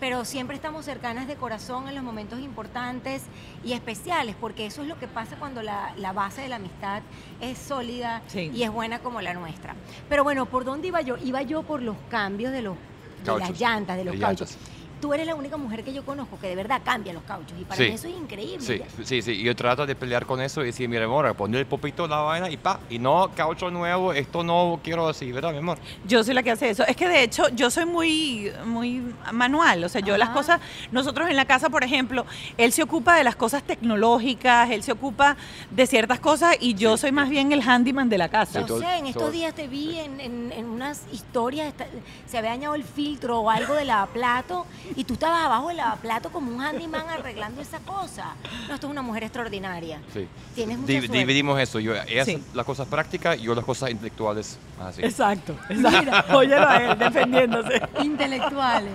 pero 0.00 0.24
siempre 0.24 0.56
estamos 0.56 0.86
cercanas 0.86 1.28
de 1.28 1.36
corazón 1.36 1.86
en 1.86 1.94
los 1.94 2.02
momentos 2.02 2.40
importantes 2.40 3.24
y 3.62 3.74
especiales, 3.74 4.36
porque 4.40 4.64
eso 4.64 4.80
es 4.80 4.88
lo 4.88 4.98
que 4.98 5.06
pasa 5.06 5.36
cuando 5.36 5.60
la, 5.60 5.92
la 5.98 6.14
base 6.14 6.40
de 6.40 6.48
la 6.48 6.56
amistad 6.56 7.02
es 7.42 7.58
sólida 7.58 8.22
Sí. 8.28 8.50
y 8.54 8.62
es 8.62 8.70
buena 8.70 9.00
como 9.00 9.20
la 9.20 9.34
nuestra. 9.34 9.74
Pero 10.08 10.24
bueno, 10.24 10.46
¿por 10.46 10.64
dónde 10.64 10.88
iba 10.88 11.02
yo? 11.02 11.18
Iba 11.22 11.42
yo 11.42 11.62
por 11.62 11.82
los 11.82 11.96
cambios 12.08 12.52
de 12.52 12.62
los 12.62 12.76
de 13.22 13.38
las 13.38 13.60
llantas, 13.60 13.98
de 13.98 14.04
los 14.04 14.16
cauchos. 14.16 14.56
Tú 15.00 15.14
eres 15.14 15.26
la 15.26 15.34
única 15.34 15.56
mujer 15.56 15.84
que 15.84 15.92
yo 15.92 16.04
conozco 16.04 16.38
que 16.40 16.48
de 16.48 16.56
verdad 16.56 16.80
cambia 16.84 17.12
los 17.12 17.22
cauchos 17.22 17.52
y 17.60 17.64
para 17.64 17.76
Sí. 17.76 17.84
mí 17.88 17.94
eso 17.94 18.08
es 18.08 18.16
increíble. 18.16 18.60
Sí, 18.60 18.80
sí, 19.04 19.22
sí. 19.22 19.42
Yo 19.42 19.54
trato 19.54 19.86
de 19.86 19.94
pelear 19.94 20.26
con 20.26 20.40
eso 20.40 20.62
y 20.62 20.66
decir, 20.66 20.88
mira, 20.88 21.04
amor, 21.04 21.32
poner 21.36 21.60
el 21.60 21.66
popito 21.66 22.04
en 22.04 22.10
la 22.10 22.18
vaina 22.18 22.50
y 22.50 22.56
pa. 22.56 22.80
Y 22.90 22.98
no, 22.98 23.30
caucho 23.34 23.70
nuevo, 23.70 24.12
esto 24.12 24.42
no 24.42 24.80
quiero 24.82 25.08
así, 25.08 25.30
¿verdad, 25.30 25.52
mi 25.52 25.58
amor? 25.58 25.78
Yo 26.06 26.24
soy 26.24 26.34
la 26.34 26.42
que 26.42 26.50
hace 26.50 26.70
eso. 26.70 26.84
Es 26.86 26.96
que 26.96 27.08
de 27.08 27.22
hecho 27.22 27.48
yo 27.50 27.70
soy 27.70 27.86
muy, 27.86 28.50
muy 28.66 29.02
manual. 29.32 29.84
O 29.84 29.88
sea, 29.88 30.00
yo 30.00 30.16
las 30.16 30.30
cosas, 30.30 30.60
nosotros 30.90 31.28
en 31.30 31.36
la 31.36 31.44
casa, 31.44 31.70
por 31.70 31.84
ejemplo, 31.84 32.26
él 32.56 32.72
se 32.72 32.82
ocupa 32.82 33.16
de 33.16 33.24
las 33.24 33.36
cosas 33.36 33.62
tecnológicas, 33.62 34.70
él 34.70 34.82
se 34.82 34.92
ocupa 34.92 35.36
de 35.70 35.86
ciertas 35.86 36.20
cosas 36.20 36.56
y 36.60 36.74
yo 36.74 36.96
Sí. 36.96 37.02
soy 37.02 37.12
más 37.12 37.28
bien 37.30 37.52
el 37.52 37.62
handyman 37.62 38.08
de 38.08 38.18
la 38.18 38.28
casa. 38.28 38.64
Yo 38.66 38.78
sé, 38.80 38.96
en 38.98 39.06
estos 39.06 39.32
días 39.32 39.54
te 39.54 39.68
vi 39.68 39.98
en, 39.98 40.20
en- 40.20 40.52
en 40.52 40.64
unas 40.66 41.02
historias, 41.12 41.68
esta- 41.68 41.86
se 42.26 42.38
había 42.38 42.50
dañado 42.50 42.74
el 42.74 42.84
filtro 42.84 43.40
o 43.40 43.50
algo 43.50 43.74
de 43.74 43.84
lavaplato 43.84 44.66
y 44.96 45.04
tú 45.04 45.14
estabas 45.14 45.44
abajo 45.44 45.68
del 45.68 45.76
lavaplato 45.78 46.30
como 46.30 46.50
un 46.50 46.60
handyman 46.60 47.08
arreglando 47.08 47.60
esa 47.60 47.78
cosa. 47.80 48.34
No, 48.68 48.74
esto 48.74 48.86
es 48.86 48.90
una 48.90 49.02
mujer 49.02 49.24
extraordinaria. 49.24 50.00
Sí. 50.12 50.26
Tienes 50.54 50.78
mucha 50.78 50.92
Di- 50.92 50.98
suerte. 51.00 51.18
dividimos 51.18 51.60
eso. 51.60 51.78
Yo, 51.80 51.94
ella 51.94 52.24
Sí. 52.24 52.42
las 52.54 52.64
cosas 52.66 52.86
prácticas 52.88 53.38
y 53.38 53.42
yo 53.42 53.54
las 53.54 53.64
cosas 53.64 53.90
intelectuales. 53.90 54.58
Así. 54.80 55.02
Exacto, 55.02 55.56
exacto. 55.68 56.36
Óyelo 56.36 56.68
a 56.68 56.76
él 56.92 56.98
defendiéndose. 56.98 57.80
Intelectuales. 58.02 58.92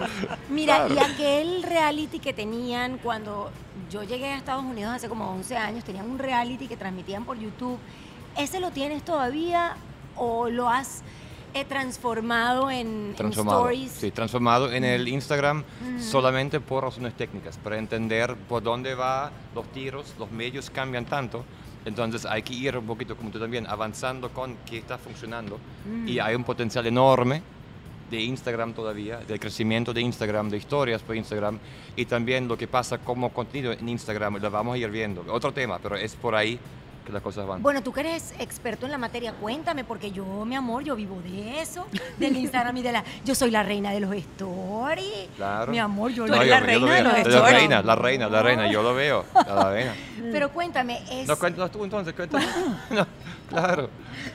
Mira, 0.50 0.85
Claro. 0.88 0.93
y 0.95 1.00
aquel 1.13 1.63
reality 1.63 2.19
que 2.19 2.33
tenían 2.33 2.97
cuando 2.97 3.51
yo 3.89 4.03
llegué 4.03 4.31
a 4.33 4.38
Estados 4.38 4.63
Unidos 4.63 4.93
hace 4.93 5.07
como 5.09 5.29
11 5.31 5.55
años, 5.57 5.83
tenían 5.83 6.09
un 6.09 6.19
reality 6.19 6.67
que 6.67 6.77
transmitían 6.77 7.25
por 7.25 7.38
YouTube. 7.38 7.77
¿Ese 8.38 8.59
lo 8.59 8.71
tienes 8.71 9.03
todavía 9.03 9.75
o 10.15 10.50
lo 10.50 10.69
has 10.69 11.01
eh, 11.53 11.65
transformado 11.65 12.69
en, 12.72 12.88
en 13.10 13.15
Transformado. 13.15 13.60
stories? 13.62 13.91
Sí, 13.91 14.12
transformado 14.12 14.72
en 14.72 14.83
el 14.83 15.07
Instagram 15.07 15.60
Ujú. 15.81 16.01
solamente 16.01 16.60
por 16.60 16.83
razones 16.83 17.13
técnicas, 17.15 17.57
para 17.57 17.77
entender 17.77 18.36
por 18.50 18.63
dónde 18.63 18.95
va 18.95 19.31
los 19.53 19.65
tiros, 19.72 20.13
los 20.19 20.31
medios 20.31 20.69
cambian 20.69 21.05
tanto. 21.05 21.45
Entonces 21.86 22.25
hay 22.25 22.41
que 22.43 22.53
ir 22.53 22.77
un 22.77 22.86
poquito, 22.86 23.15
como 23.17 23.29
tú 23.29 23.39
también, 23.39 23.67
avanzando 23.67 24.29
con 24.29 24.55
qué 24.65 24.77
está 24.77 24.98
funcionando. 24.98 25.60
Mm. 25.86 26.07
Y 26.07 26.19
hay 26.19 26.33
un 26.36 26.43
potencial 26.43 26.86
enorme 26.86 27.41
de 28.10 28.22
Instagram 28.22 28.74
todavía, 28.74 29.17
del 29.17 29.39
crecimiento 29.39 29.93
de 29.93 30.01
Instagram, 30.01 30.50
de 30.50 30.57
historias 30.57 31.01
por 31.01 31.15
Instagram 31.15 31.57
y 31.95 32.05
también 32.05 32.48
lo 32.48 32.57
que 32.57 32.67
pasa 32.67 33.00
como 33.00 33.29
contenido 33.33 33.72
en 33.72 33.89
Instagram, 33.89 34.38
lo 34.38 34.51
vamos 34.51 34.75
a 34.75 34.77
ir 34.77 34.89
viendo. 34.91 35.25
Otro 35.29 35.51
tema, 35.51 35.79
pero 35.79 35.95
es 35.95 36.15
por 36.15 36.36
ahí 36.36 36.60
que 37.05 37.12
las 37.12 37.22
cosas 37.22 37.45
van. 37.45 37.62
Bueno, 37.62 37.83
tú 37.83 37.91
que 37.91 38.00
eres 38.01 38.33
experto 38.39 38.86
en 38.86 38.91
la 38.91 38.98
materia, 38.98 39.33
cuéntame, 39.33 39.83
porque 39.83 40.12
yo, 40.12 40.24
mi 40.45 40.55
amor, 40.55 40.83
yo 40.83 40.95
vivo 40.95 41.22
de 41.22 41.60
eso, 41.62 41.86
del 42.17 42.38
Instagram 42.38 42.77
y 42.77 42.81
de 42.81 42.91
la... 42.93 43.03
Yo 43.25 43.36
soy 43.36 43.51
la 43.51 43.62
reina 43.63 43.91
de 43.91 44.00
los 44.00 44.13
stories. 44.15 45.27
Claro. 45.36 45.72
Mi 45.72 45.79
amor, 45.79 46.12
yo 46.12 46.25
eres 46.25 46.38
yo- 46.38 46.43
la 46.45 46.60
yo 46.60 46.65
reina 46.65 46.86
lo 46.88 46.93
de 46.93 47.03
los 47.03 47.13
La 47.13 47.19
stories. 47.19 47.53
reina, 47.57 47.81
la 47.81 47.95
reina, 47.95 48.29
la 48.29 48.41
reina, 48.41 48.72
yo 48.72 48.81
lo 48.83 48.93
veo. 48.95 49.25
La 49.33 49.69
reina. 49.72 49.93
Pero 50.31 50.51
cuéntame, 50.51 51.01
es... 51.12 51.27
No, 51.27 51.38
cuéntanos 51.38 51.72
tú 51.72 51.83
entonces, 51.83 52.13
cuéntanos. 52.13 52.48
No, 52.89 53.07
claro. 53.50 53.89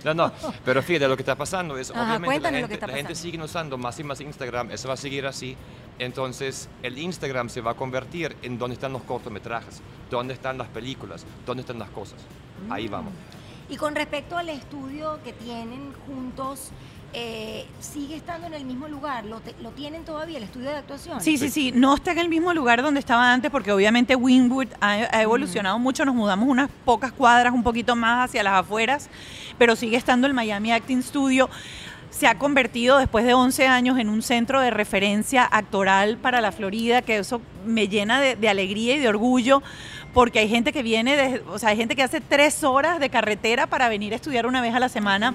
No, 0.04 0.14
no. 0.14 0.32
Pero 0.64 0.82
fíjate, 0.82 1.08
lo 1.08 1.16
que 1.16 1.22
está 1.22 1.34
pasando 1.34 1.76
es, 1.78 1.90
Ajá, 1.90 2.02
obviamente, 2.02 2.20
la 2.20 2.26
cuéntame 2.26 2.60
lo 2.60 2.66
gente, 2.66 2.68
que 2.68 2.74
está 2.74 2.86
la 2.86 2.92
gente 2.94 3.14
sigue 3.14 3.42
usando 3.42 3.78
más 3.78 3.98
y 3.98 4.04
más 4.04 4.20
Instagram, 4.20 4.70
eso 4.70 4.86
va 4.88 4.94
a 4.94 4.96
seguir 4.98 5.26
así. 5.26 5.56
Entonces, 5.98 6.68
el 6.82 6.98
Instagram 6.98 7.48
se 7.48 7.60
va 7.60 7.72
a 7.72 7.74
convertir 7.74 8.36
en 8.42 8.58
donde 8.58 8.74
están 8.74 8.92
los 8.92 9.02
cortometrajes, 9.02 9.80
dónde 10.10 10.34
están 10.34 10.56
las 10.58 10.68
películas, 10.68 11.24
dónde 11.46 11.62
están 11.62 11.78
las 11.78 11.90
cosas. 11.90 12.18
Ahí 12.70 12.88
Mm. 12.88 12.90
vamos. 12.92 13.12
Y 13.70 13.76
con 13.76 13.94
respecto 13.94 14.36
al 14.36 14.48
estudio 14.48 15.18
que 15.22 15.32
tienen 15.34 15.92
juntos, 16.06 16.70
eh, 17.12 17.66
¿sigue 17.80 18.16
estando 18.16 18.46
en 18.46 18.54
el 18.54 18.64
mismo 18.64 18.88
lugar? 18.88 19.24
¿Lo, 19.26 19.40
te- 19.40 19.54
lo 19.62 19.70
tienen 19.72 20.04
todavía, 20.04 20.38
el 20.38 20.44
estudio 20.44 20.70
de 20.70 20.76
actuación? 20.76 21.20
Sí, 21.20 21.36
sí, 21.36 21.50
sí. 21.50 21.72
No 21.74 21.94
está 21.94 22.12
en 22.12 22.18
el 22.18 22.28
mismo 22.30 22.52
lugar 22.54 22.82
donde 22.82 23.00
estaba 23.00 23.30
antes 23.32 23.50
porque 23.50 23.70
obviamente 23.72 24.16
Winwood 24.16 24.68
ha, 24.80 24.92
ha 24.92 25.22
evolucionado 25.22 25.78
mucho. 25.78 26.04
Nos 26.06 26.14
mudamos 26.14 26.48
unas 26.48 26.70
pocas 26.86 27.12
cuadras, 27.12 27.52
un 27.52 27.62
poquito 27.62 27.94
más 27.94 28.28
hacia 28.30 28.42
las 28.42 28.54
afueras, 28.54 29.10
pero 29.58 29.76
sigue 29.76 29.96
estando 29.98 30.26
el 30.26 30.32
Miami 30.34 30.72
Acting 30.72 31.02
Studio. 31.02 31.50
Se 32.10 32.26
ha 32.26 32.38
convertido 32.38 32.96
después 32.96 33.26
de 33.26 33.34
11 33.34 33.66
años 33.66 33.98
en 33.98 34.08
un 34.08 34.22
centro 34.22 34.62
de 34.62 34.70
referencia 34.70 35.44
actoral 35.44 36.16
para 36.16 36.40
la 36.40 36.52
Florida, 36.52 37.02
que 37.02 37.18
eso 37.18 37.42
me 37.66 37.86
llena 37.88 38.18
de, 38.20 38.34
de 38.34 38.48
alegría 38.48 38.96
y 38.96 38.98
de 38.98 39.08
orgullo, 39.08 39.62
porque 40.14 40.38
hay 40.40 40.48
gente 40.48 40.72
que 40.72 40.82
viene, 40.82 41.16
de, 41.16 41.42
o 41.48 41.58
sea, 41.58 41.70
hay 41.70 41.76
gente 41.76 41.94
que 41.94 42.02
hace 42.02 42.20
tres 42.20 42.64
horas 42.64 42.98
de 42.98 43.10
carretera 43.10 43.66
para 43.66 43.88
venir 43.88 44.12
a 44.12 44.16
estudiar 44.16 44.46
una 44.46 44.60
vez 44.60 44.74
a 44.74 44.80
la 44.80 44.88
semana 44.88 45.34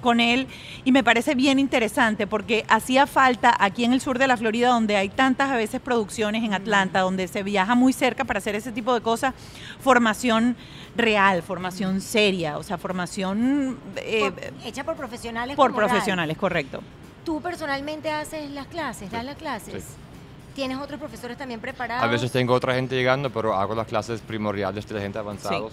con 0.00 0.18
él 0.20 0.48
y 0.84 0.90
me 0.90 1.04
parece 1.04 1.34
bien 1.36 1.58
interesante 1.60 2.26
porque 2.26 2.64
hacía 2.68 3.06
falta 3.06 3.54
aquí 3.58 3.84
en 3.84 3.92
el 3.92 4.00
sur 4.00 4.18
de 4.18 4.26
la 4.26 4.36
Florida 4.36 4.68
donde 4.70 4.96
hay 4.96 5.08
tantas 5.08 5.50
a 5.50 5.56
veces 5.56 5.80
producciones 5.80 6.42
en 6.42 6.54
Atlanta 6.54 7.00
donde 7.00 7.28
se 7.28 7.42
viaja 7.44 7.76
muy 7.76 7.92
cerca 7.92 8.24
para 8.24 8.38
hacer 8.38 8.56
ese 8.56 8.72
tipo 8.72 8.94
de 8.94 9.00
cosas 9.00 9.32
formación 9.80 10.56
real 10.96 11.42
formación 11.42 12.00
seria 12.00 12.58
o 12.58 12.64
sea 12.64 12.78
formación 12.78 13.78
eh, 13.96 14.20
Por- 14.32 14.66
hecha 14.66 14.82
por 14.84 14.96
profesionales. 14.96 15.54
por 15.56 15.72
profesionales 15.74 16.36
correcto 16.36 16.82
¿Tú 17.24 17.40
personalmente 17.40 18.10
haces 18.10 18.50
las 18.50 18.66
clases, 18.66 19.08
das 19.08 19.20
Sí, 19.20 19.26
las 19.26 19.36
clases? 19.36 19.84
sí. 19.84 19.90
¿Tienes 20.54 20.78
otros 20.78 21.00
profesores 21.00 21.38
también 21.38 21.60
preparados? 21.60 22.04
A 22.04 22.08
veces 22.08 22.30
tengo 22.30 22.54
otra 22.54 22.74
gente 22.74 22.94
llegando, 22.94 23.30
pero 23.30 23.54
hago 23.54 23.74
las 23.74 23.86
clases 23.86 24.20
primordiales 24.20 24.86
de 24.86 24.94
la 24.94 25.00
gente 25.00 25.18
avanzados. 25.18 25.72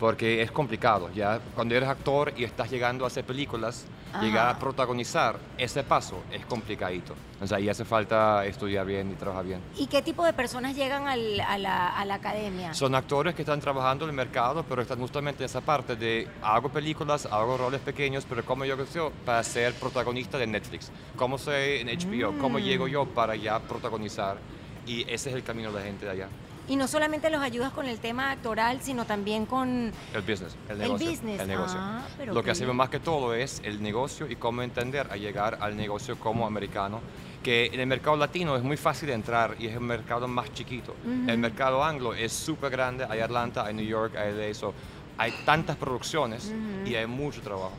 Porque 0.00 0.40
es 0.40 0.50
complicado, 0.50 1.10
ya 1.14 1.38
cuando 1.54 1.74
eres 1.74 1.86
actor 1.88 2.32
y 2.34 2.44
estás 2.44 2.70
llegando 2.70 3.04
a 3.04 3.08
hacer 3.08 3.22
películas, 3.22 3.84
Ajá. 4.14 4.22
llegar 4.24 4.48
a 4.48 4.58
protagonizar 4.58 5.38
ese 5.58 5.82
paso 5.84 6.22
es 6.32 6.44
complicadito. 6.46 7.14
O 7.38 7.46
sea, 7.46 7.58
ahí 7.58 7.68
hace 7.68 7.84
falta 7.84 8.46
estudiar 8.46 8.86
bien 8.86 9.10
y 9.10 9.14
trabajar 9.14 9.44
bien. 9.44 9.60
¿Y 9.76 9.86
qué 9.88 10.00
tipo 10.00 10.24
de 10.24 10.32
personas 10.32 10.74
llegan 10.74 11.06
al- 11.06 11.40
a, 11.40 11.58
la, 11.58 11.88
a 11.88 12.04
la 12.06 12.14
academia? 12.14 12.72
Son 12.72 12.94
actores 12.94 13.34
que 13.34 13.42
están 13.42 13.60
trabajando 13.60 14.06
en 14.06 14.10
el 14.10 14.16
mercado, 14.16 14.64
pero 14.66 14.80
están 14.80 14.98
justamente 14.98 15.42
en 15.44 15.46
esa 15.50 15.60
parte 15.60 15.94
de 15.96 16.26
hago 16.42 16.70
películas, 16.70 17.26
hago 17.26 17.58
roles 17.58 17.82
pequeños, 17.82 18.24
pero 18.26 18.42
¿cómo 18.42 18.64
yo 18.64 18.78
creo 18.78 19.12
para 19.26 19.42
ser 19.44 19.74
protagonista 19.74 20.38
de 20.38 20.46
Netflix? 20.46 20.90
¿Cómo 21.14 21.36
soy 21.36 21.80
en 21.80 21.88
HBO? 21.88 22.38
¿Cómo 22.40 22.58
Mm. 22.58 22.62
llego 22.62 22.88
yo 22.88 23.04
para 23.04 23.36
ya 23.36 23.58
protagonizar? 23.60 24.38
Y 24.86 25.02
ese 25.02 25.28
es 25.28 25.34
el 25.36 25.42
camino 25.42 25.70
de 25.70 25.78
la 25.78 25.84
gente 25.84 26.06
de 26.06 26.10
allá. 26.12 26.28
Y 26.70 26.76
no 26.76 26.86
solamente 26.86 27.30
los 27.30 27.42
ayudas 27.42 27.72
con 27.72 27.86
el 27.86 27.98
tema 27.98 28.30
actoral, 28.30 28.80
sino 28.80 29.04
también 29.04 29.44
con... 29.44 29.90
El 30.14 30.20
business, 30.20 30.54
el 30.68 30.76
El 30.76 30.78
negocio. 30.82 31.10
business, 31.10 31.40
el 31.40 31.48
negocio. 31.48 31.78
ah, 31.80 32.02
pero 32.16 32.32
Lo 32.32 32.44
que 32.44 32.52
hacemos 32.52 32.76
más 32.76 32.88
que 32.88 33.00
todo 33.00 33.34
es 33.34 33.60
el 33.64 33.82
negocio 33.82 34.30
y 34.30 34.36
cómo 34.36 34.62
entender 34.62 35.08
a 35.10 35.16
llegar 35.16 35.58
al 35.60 35.76
negocio 35.76 36.16
como 36.16 36.46
americano. 36.46 37.00
Que 37.42 37.66
en 37.72 37.80
el 37.80 37.88
mercado 37.88 38.16
latino 38.16 38.54
es 38.56 38.62
muy 38.62 38.76
fácil 38.76 39.08
de 39.08 39.14
entrar 39.14 39.56
y 39.58 39.66
es 39.66 39.72
el 39.74 39.80
mercado 39.80 40.28
más 40.28 40.52
chiquito. 40.52 40.94
El 41.26 41.38
mercado 41.38 41.82
anglo 41.82 42.14
es 42.14 42.32
súper 42.32 42.70
grande. 42.70 43.04
Hay 43.10 43.18
Atlanta, 43.18 43.66
hay 43.66 43.74
New 43.74 43.84
York, 43.86 44.14
hay 44.16 44.32
LA. 44.32 44.54
so 44.54 44.72
hay 45.18 45.32
tantas 45.44 45.76
producciones 45.76 46.52
y 46.86 46.94
hay 46.94 47.06
mucho 47.08 47.40
trabajo. 47.40 47.72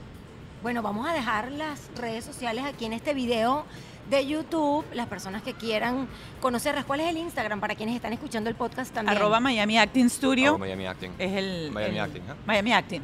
Bueno, 0.62 0.82
vamos 0.82 1.08
a 1.08 1.14
dejar 1.14 1.50
las 1.54 1.90
redes 1.96 2.26
sociales 2.26 2.66
aquí 2.66 2.86
en 2.86 2.94
este 2.94 3.14
video 3.14 3.66
de 4.10 4.26
YouTube, 4.28 4.86
las 4.94 5.08
personas 5.08 5.42
que 5.42 5.54
quieran 5.54 6.08
conocerlas. 6.42 6.86
¿Cuál 6.86 7.00
es 7.02 7.08
el 7.10 7.18
Instagram 7.18 7.60
para 7.60 7.76
quienes 7.76 7.96
están 7.96 8.12
escuchando 8.14 8.50
el 8.50 8.56
podcast 8.56 8.94
también? 8.94 9.16
arroba 9.18 9.40
Miami 9.40 9.78
Acting 9.78 10.10
Studio 10.10 10.56
Oh, 10.56 10.58
Miami 10.58 10.86
Acting. 10.86 11.12
es 11.18 11.32
el 11.34 11.72
Miami 11.72 11.96
el- 11.98 12.02
Acting, 12.04 12.22
¿eh? 12.22 12.34
Miami 12.46 12.74
Acting 12.74 13.02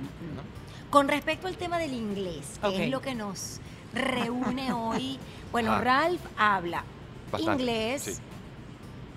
Con 0.89 1.07
respecto 1.07 1.47
al 1.47 1.57
tema 1.57 1.77
del 1.79 1.93
inglés, 1.93 2.59
que 2.61 2.85
es 2.85 2.89
lo 2.89 3.01
que 3.01 3.13
nos 3.15 3.59
reúne 3.93 4.71
hoy. 4.73 5.17
Bueno, 5.51 5.71
Ah. 5.73 5.81
Ralph 5.81 6.21
habla 6.37 6.83
Bastante, 7.31 7.61
inglés, 7.63 8.01
sí. 8.03 8.11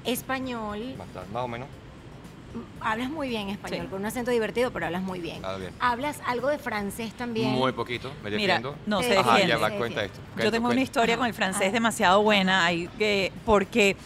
español, 0.04 0.94
Bastante, 0.96 1.32
más 1.32 1.44
o 1.44 1.49
menos. 1.49 1.68
Hablas 2.80 3.11
muy 3.11 3.28
bien 3.28 3.49
español, 3.49 3.83
Sí. 3.83 3.87
con 3.88 4.00
un 4.00 4.07
acento 4.07 4.30
divertido, 4.30 4.71
pero 4.73 4.87
hablas 4.87 5.02
muy 5.02 5.21
bien. 5.21 5.45
Habla 5.45 5.59
bien. 5.59 5.73
Hablas 5.80 6.19
algo 6.26 6.49
de 6.49 6.59
francés 6.59 7.12
también. 7.14 7.50
Muy 7.50 7.73
poquito, 7.73 8.11
me 8.23 8.30
Mira, 8.30 8.54
defiendo. 8.54 8.76
no 8.87 9.00
Te 9.00 9.07
se 9.09 9.19
Ajá, 9.19 9.33
defiende. 9.33 9.49
ya 9.54 9.59
va, 9.59 9.71
cuenta 9.71 10.04
esto. 10.04 10.19
Yo 10.19 10.35
Cuenta, 10.35 10.50
tengo 10.50 10.69
una 10.69 10.80
historia 10.80 11.16
con 11.16 11.26
el 11.26 11.30
Ajá. 11.33 11.37
francés 11.37 11.73
demasiado 11.73 12.23
buena 12.23 12.64
ahí, 12.64 12.88
porque 13.45 13.97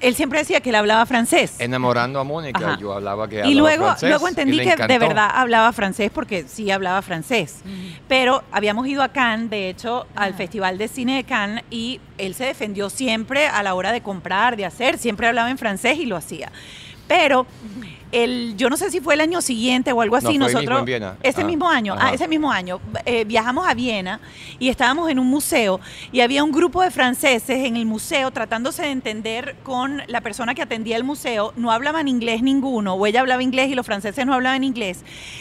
él 0.00 0.14
siempre 0.14 0.40
decía 0.40 0.60
que 0.60 0.68
él 0.68 0.74
hablaba 0.74 1.06
francés. 1.06 1.58
Enamorando 1.60 2.20
a 2.20 2.24
Mónica, 2.24 2.58
Ajá. 2.72 2.78
yo 2.78 2.92
hablaba 2.92 3.26
que 3.26 3.36
Y 3.36 3.38
hablaba 3.38 3.54
luego, 3.58 3.84
francés, 3.86 4.08
luego 4.10 4.26
y 4.26 4.30
entendí 4.30 4.58
que 4.58 4.76
de 4.76 4.98
verdad 4.98 5.30
hablaba 5.32 5.72
francés 5.72 6.10
porque 6.12 6.44
sí 6.46 6.70
hablaba 6.70 7.00
francés. 7.00 7.62
Pero 8.06 8.42
habíamos 8.52 8.86
ido 8.86 9.02
a 9.02 9.08
Cannes, 9.08 9.48
de 9.50 9.70
hecho, 9.70 10.06
al 10.14 10.32
Ah. 10.32 10.36
Festival 10.36 10.76
de 10.76 10.88
Cine 10.88 11.16
de 11.16 11.24
Cannes 11.24 11.64
y 11.70 12.00
él 12.18 12.34
se 12.34 12.44
defendió 12.44 12.90
siempre 12.90 13.46
a 13.48 13.62
la 13.62 13.74
hora 13.74 13.92
de 13.92 14.02
comprar, 14.02 14.56
de 14.56 14.66
hacer, 14.66 14.98
siempre 14.98 15.26
hablaba 15.26 15.50
en 15.50 15.56
francés 15.58 15.98
y 15.98 16.04
lo 16.06 16.16
hacía. 16.16 16.52
Pero 17.06 17.46
el, 18.12 18.54
yo 18.56 18.70
no 18.70 18.76
sé 18.76 18.90
si 18.92 19.00
fue 19.00 19.14
el 19.14 19.20
año 19.20 19.42
siguiente 19.42 19.90
o 19.92 20.00
algo 20.00 20.14
así, 20.14 20.38
No, 20.38 20.44
fue 20.46 20.52
nosotros 20.54 20.62
mismo 20.64 20.78
en 20.78 20.84
Viena. 20.84 21.16
ese 21.22 21.42
mismo 21.44 21.68
año, 21.68 21.94
ah, 21.94 22.04
Ajá. 22.06 22.14
ese 22.14 22.28
mismo 22.28 22.52
año 22.52 22.80
eh, 23.06 23.24
viajamos 23.24 23.66
a 23.66 23.74
Viena 23.74 24.20
y 24.60 24.68
estábamos 24.68 25.10
en 25.10 25.18
un 25.18 25.26
museo 25.26 25.80
y 26.12 26.20
había 26.20 26.44
un 26.44 26.52
grupo 26.52 26.80
de 26.82 26.92
franceses 26.92 27.64
en 27.66 27.76
el 27.76 27.86
museo 27.86 28.30
tratándose 28.30 28.82
de 28.82 28.90
entender 28.92 29.56
con 29.64 30.00
la 30.06 30.20
persona 30.20 30.54
que 30.54 30.62
atendía 30.62 30.96
el 30.96 31.02
museo, 31.02 31.52
no 31.56 31.72
hablaban 31.72 32.06
inglés 32.06 32.40
ninguno, 32.40 32.94
o 32.94 33.04
ella 33.06 33.20
hablaba 33.20 33.42
inglés 33.42 33.68
y 33.70 33.74
los 33.74 33.84
franceses 33.84 34.24
no 34.24 34.32
hablaban 34.32 34.62
inglés. 34.62 35.00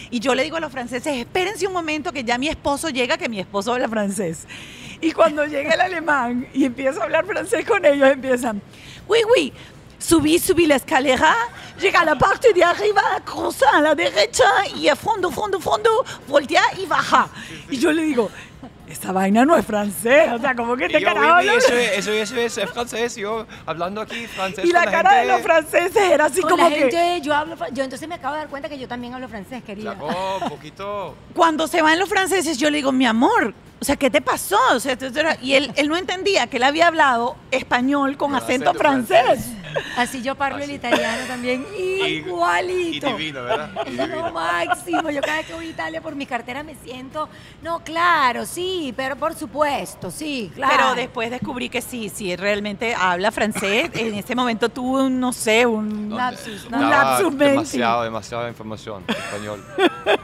Y 0.10 0.20
yo 0.20 0.34
le 0.34 0.44
digo 0.44 0.58
a 0.58 0.60
los 0.60 0.72
franceses, 0.72 1.16
espérense 1.16 1.68
un 1.68 1.74
momento 1.74 2.12
que 2.12 2.24
ya 2.24 2.40
mi 2.40 2.48
esposo 2.48 2.90
llega, 2.90 3.18
que 3.20 3.30
mi 3.30 3.40
esposo 3.40 3.74
habla 3.74 3.88
francés. 3.88 4.48
Y 5.00 5.12
cuando 5.12 5.46
llega 5.46 5.74
el 5.76 5.82
alemán 5.82 6.48
y 6.56 6.66
empiezo 6.66 7.02
a 7.02 7.04
hablar 7.04 7.26
francés 7.26 7.66
con 7.68 7.86
ellos, 7.86 8.10
empiezan, 8.10 8.62
oui, 9.08 9.20
oui, 9.36 9.54
subí, 10.04 10.40
subí 10.40 10.66
la 10.66 10.76
escalera, 10.76 11.36
llega 11.80 12.02
a 12.02 12.06
la 12.06 12.16
parte 12.18 12.54
de 12.54 12.64
arriba, 12.64 13.02
cruza 13.24 13.66
a 13.74 13.82
la 13.82 13.96
derecha 13.96 14.46
y 14.76 14.88
a 14.88 14.96
fondo, 14.96 15.32
fondo, 15.32 15.60
fondo, 15.60 15.90
voltea 16.28 16.64
y 16.82 16.86
baja. 16.86 17.30
Y 17.70 17.78
yo 17.80 17.92
le 17.92 18.04
digo, 18.04 18.30
esta 18.88 19.12
vaina 19.12 19.46
no 19.46 19.56
es 19.58 19.66
francés, 19.66 20.30
o 20.34 20.40
sea, 20.40 20.54
como 20.56 20.76
que 20.76 20.88
te 20.88 21.00
yo, 21.00 21.08
carajo 21.08 21.26
"Oui, 21.38 21.44
oui, 21.46 21.50
hablas?" 21.50 21.64
eso, 21.66 21.74
es- 21.74 21.98
eso, 22.08 22.12
eso 22.12 22.62
es 22.62 22.70
francés, 22.70 23.16
yo 23.16 23.48
hablando 23.66 24.02
aquí 24.02 24.28
francés 24.28 24.66
Y 24.66 24.72
la 24.72 24.84
con 24.84 24.92
cara 24.92 25.14
de 25.16 25.26
los 25.26 25.42
franceses 25.42 25.96
era 26.12 26.26
así 26.26 26.42
Con 26.42 26.52
como 26.52 26.64
la 26.64 26.76
que... 26.76 26.82
gente, 26.82 27.22
yo 27.22 27.34
hablo, 27.34 27.56
yo 27.72 27.84
entonces 27.84 28.08
me 28.08 28.16
acabo 28.16 28.34
de 28.36 28.42
dar 28.42 28.50
cuenta 28.50 28.70
que 28.70 28.78
yo 28.78 28.88
también 28.88 29.14
hablo 29.14 29.28
francés, 29.30 29.64
querida. 29.64 29.96
Oh, 30.00 30.40
un 30.44 30.50
poquito. 30.50 31.16
cuando 31.34 31.68
se 31.68 31.82
van 31.82 31.98
los 31.98 32.10
franceses, 32.10 32.58
yo 32.58 32.70
le 32.70 32.78
digo, 32.78 32.92
mi 32.92 33.06
amor, 33.06 33.54
o 33.80 33.86
sea, 33.86 33.96
¿qué 33.96 34.10
te 34.10 34.22
pasó? 34.22 34.60
O 34.74 34.80
sea, 34.80 34.96
y 35.42 35.54
él, 35.56 35.72
él 35.76 35.88
no 35.90 35.96
entendía 35.98 36.48
que 36.48 36.58
él 36.58 36.64
había 36.64 36.88
hablado 36.88 37.36
español 37.52 38.16
con 38.18 38.32
Con 38.32 38.36
acento, 38.42 38.70
acento 38.70 38.80
francés. 38.80 39.22
francés. 39.26 39.46
Así 39.98 40.22
yo 40.22 40.36
parlo 40.36 40.64
el 40.64 40.72
italiano 40.72 41.26
también, 41.28 41.66
igualito. 41.78 43.10
Y 43.10 43.12
divino, 43.12 43.44
¿verdad? 43.44 43.70
Y 43.86 44.00
Es 44.00 44.10
lo 44.10 44.32
máximo. 44.32 45.10
Yo 45.10 45.22
cada 45.22 45.38
vez 45.38 45.48
que 45.48 45.54
voy 45.54 45.68
a 45.68 45.70
Italia 45.70 46.02
por 46.02 46.16
mi 46.16 46.26
cartera 46.26 46.64
me 46.64 46.76
siento, 46.76 47.30
no, 47.62 47.80
claro, 47.80 48.46
sí, 48.46 48.94
pero 48.96 49.16
por 49.16 49.36
supuesto, 49.36 50.12
sí, 50.12 50.52
claro. 50.54 50.74
Pero 50.76 50.96
después 50.96 51.30
descubrí 51.30 51.70
que 51.70 51.82
sí, 51.82 52.10
sí, 52.10 52.36
realmente 52.36 52.96
habla 52.96 53.32
francés. 53.32 53.90
En 53.94 54.14
ese 54.16 54.36
momento 54.36 54.70
tuve 54.70 55.04
un, 55.04 55.20
no 55.20 55.34
sé, 55.34 55.66
un... 55.66 56.10
No, 56.10 56.18
lapsus, 56.18 56.70
¿no? 56.70 56.78
Un 56.78 56.90
lapsus 56.90 57.34
mentis. 57.34 57.72
Demasiado, 57.72 58.04
demasiada 58.04 58.50
información 58.50 59.04
en 59.08 59.16
español. 59.16 59.64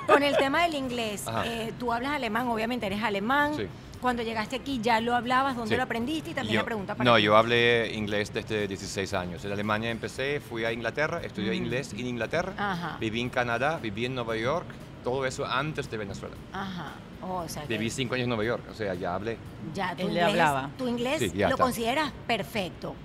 Con 0.07 0.23
el 0.23 0.35
tema 0.37 0.63
del 0.63 0.75
inglés, 0.75 1.25
eh, 1.45 1.73
tú 1.79 1.91
hablas 1.91 2.11
alemán, 2.11 2.47
obviamente 2.47 2.85
eres 2.85 3.03
alemán. 3.03 3.53
Sí. 3.55 3.67
Cuando 4.01 4.23
llegaste 4.23 4.55
aquí 4.55 4.79
ya 4.81 5.01
lo 5.01 5.13
hablabas, 5.15 5.55
¿dónde 5.55 5.71
Sí. 5.71 5.77
lo 5.77 5.83
aprendiste? 5.83 6.31
Y 6.31 6.33
también 6.33 6.53
Yo- 6.55 6.61
la 6.61 6.65
pregunta 6.65 6.95
para 6.95 7.09
No, 7.09 7.17
ti. 7.17 7.23
yo 7.23 7.35
hablé 7.35 7.93
inglés 7.93 8.33
desde 8.33 8.67
16 8.67 9.13
años. 9.13 9.43
En 9.43 9.51
Alemania 9.51 9.89
empecé, 9.89 10.39
fui 10.39 10.63
a 10.65 10.71
Inglaterra, 10.71 11.19
estudié 11.23 11.53
inglés 11.55 11.91
en 11.93 12.07
Inglaterra, 12.07 12.53
Ajá. 12.57 12.97
viví 12.99 13.19
en 13.19 13.29
Canadá, 13.29 13.77
viví 13.81 14.05
en 14.05 14.15
Nueva 14.15 14.37
York, 14.37 14.65
todo 15.03 15.25
eso 15.25 15.45
antes 15.45 15.89
de 15.91 15.97
Venezuela. 15.97 16.35
Ajá. 16.53 16.93
Oh, 17.21 17.39
o 17.43 17.49
sea 17.49 17.63
que 17.63 17.67
Viví 17.77 17.89
cinco 17.89 18.13
años 18.15 18.23
en 18.23 18.29
Nueva 18.29 18.45
York, 18.45 18.63
o 18.71 18.73
sea, 18.73 18.93
ya 18.93 19.13
hablé. 19.15 19.37
ya 19.73 19.93
tu 19.93 20.03
Él 20.07 20.13
le 20.13 20.21
inglés, 20.21 20.25
hablaba. 20.29 20.69
tu 20.77 20.87
inglés 20.87 21.19
Sí, 21.19 21.31
lo 21.37 21.47
está. 21.49 21.57
consideras 21.63 22.11
perfecto. 22.25 22.95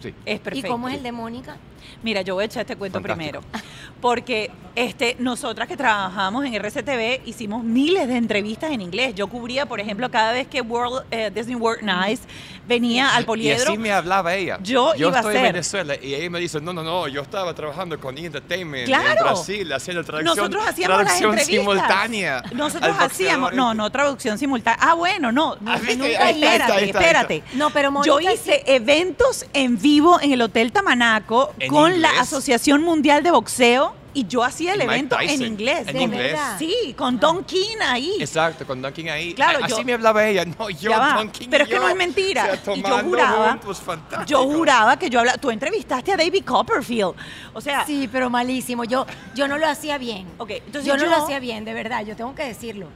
Sí. 0.00 0.12
Es 0.26 0.40
perfecto. 0.40 0.66
¿Y 0.66 0.70
cómo 0.70 0.88
es 0.88 0.96
el 0.96 1.02
de 1.04 1.12
Mónica? 1.12 1.56
Mira, 2.02 2.22
yo 2.22 2.34
voy 2.34 2.42
a 2.42 2.46
echar 2.46 2.62
este 2.62 2.76
cuento 2.76 3.00
Fantástico. 3.00 3.40
primero. 3.40 3.62
Porque 4.00 4.50
este, 4.74 5.16
nosotras 5.18 5.68
que 5.68 5.76
trabajamos 5.76 6.44
en 6.44 6.54
RCTV 6.54 7.22
hicimos 7.26 7.62
miles 7.64 8.08
de 8.08 8.16
entrevistas 8.16 8.70
en 8.72 8.80
inglés. 8.80 9.14
Yo 9.14 9.28
cubría, 9.28 9.66
por 9.66 9.80
ejemplo, 9.80 10.10
cada 10.10 10.32
vez 10.32 10.46
que 10.48 10.60
World, 10.60 11.04
eh, 11.10 11.30
Disney 11.34 11.54
World 11.56 11.82
Nights 11.82 12.22
venía 12.66 13.14
al 13.14 13.22
Y 13.22 13.26
poliedro. 13.26 13.68
así 13.70 13.78
me 13.78 13.92
hablaba 13.92 14.34
ella. 14.34 14.58
Yo 14.62 14.94
iba 14.96 15.10
a 15.10 15.16
estoy 15.16 15.36
en 15.36 15.42
ser. 15.42 15.52
Venezuela 15.52 15.94
y 16.00 16.14
ella 16.14 16.30
me 16.30 16.40
dice, 16.40 16.60
no, 16.60 16.72
no, 16.72 16.82
no, 16.82 17.08
yo 17.08 17.22
estaba 17.22 17.54
trabajando 17.54 17.98
con 18.00 18.16
E! 18.18 18.24
Entertainment 18.26 18.86
Claro. 18.86 19.20
en 19.20 19.24
Brasil, 19.24 19.72
haciendo 19.72 20.02
traducción, 20.02 20.36
Nosotros 20.36 20.64
hacíamos 20.66 20.96
traducción 20.98 21.30
las 21.36 21.40
entrevistas. 21.48 21.74
simultánea. 21.74 22.42
Nosotros 22.54 22.96
hacíamos, 22.98 23.52
no, 23.54 23.74
no 23.74 23.90
traducción 23.90 24.38
simultánea. 24.38 24.78
Ah, 24.82 24.94
bueno, 24.94 25.30
no, 25.30 25.56
no 25.60 25.72
Ah, 25.72 25.78
nunca, 25.78 26.04
ahí 26.04 26.12
está, 26.14 26.24
ahí 26.26 26.34
está, 26.34 26.46
espérate, 26.54 26.72
ahí 26.72 26.84
está, 26.88 26.98
ahí 26.98 27.04
espérate. 27.04 27.36
está. 27.36 27.50
No, 27.56 27.70
pero 27.70 27.88
Yo 28.04 28.14
Mónica 28.14 28.32
hice 28.32 28.62
eventos 28.66 29.46
en 29.52 29.78
vivo 29.80 30.20
en 30.20 30.32
el 30.32 30.40
Hotel 30.42 30.72
Tamanaco 30.72 31.52
¿En 31.58 31.70
con 31.74 32.00
la? 32.02 32.20
Asociación 32.20 32.82
Mundial 32.82 33.22
de 33.22 33.30
Boxeo 33.30 33.94
y 34.16 34.26
yo 34.28 34.44
hacía 34.44 34.74
el 34.74 34.80
Y 34.80 34.84
evento 34.84 35.16
en 35.20 35.42
inglés. 35.42 35.88
en 35.88 35.96
¿De 35.96 36.02
inglés. 36.02 36.32
verdad? 36.32 36.56
Sí, 36.58 36.94
con 36.96 37.18
Don 37.18 37.42
King 37.44 37.76
ahí. 37.84 38.12
Exacto, 38.20 38.64
con 38.64 38.80
Dunkin 38.80 39.08
ahí. 39.10 39.34
Claro, 39.34 39.58
Así 39.64 39.74
yo- 39.78 39.84
me 39.84 39.92
hablaba 39.92 40.24
ella. 40.26 40.44
No, 40.44 40.70
yo, 40.70 40.92
Dunkin' 41.16 41.42
y 41.46 41.48
pero 41.48 41.64
es 41.64 41.68
que 41.68 41.74
yo. 41.74 41.80
no 41.82 41.88
es 41.88 41.96
mentira. 41.96 42.48
O 42.52 42.64
sea, 42.64 42.76
y 42.76 42.82
yo 42.82 42.98
juraba, 43.00 43.50
juntos, 43.50 43.82
yo 44.26 44.44
juraba 44.44 44.96
que 44.98 45.10
yo 45.10 45.18
hablaba. 45.18 45.36
Tú 45.38 45.50
entrevistaste 45.50 46.12
a 46.12 46.16
David 46.16 46.44
Copperfield. 46.44 47.14
O 47.54 47.60
sea, 47.60 47.84
Sí, 47.84 48.08
pero 48.10 48.30
malísimo. 48.30 48.84
Yo, 48.84 49.04
yo 49.34 49.48
no 49.48 49.58
lo 49.58 49.66
hacía 49.66 49.98
bien. 49.98 50.26
Ok, 50.38 50.50
entonces 50.50 50.84
yo 50.84 50.96
no 50.96 51.06
lo 51.06 51.16
hacía 51.24 51.40
bien, 51.40 51.64
de 51.64 51.74
verdad. 51.74 52.04
Yo 52.06 52.14
tengo 52.14 52.34
que 52.36 52.44
decirlo. 52.44 52.86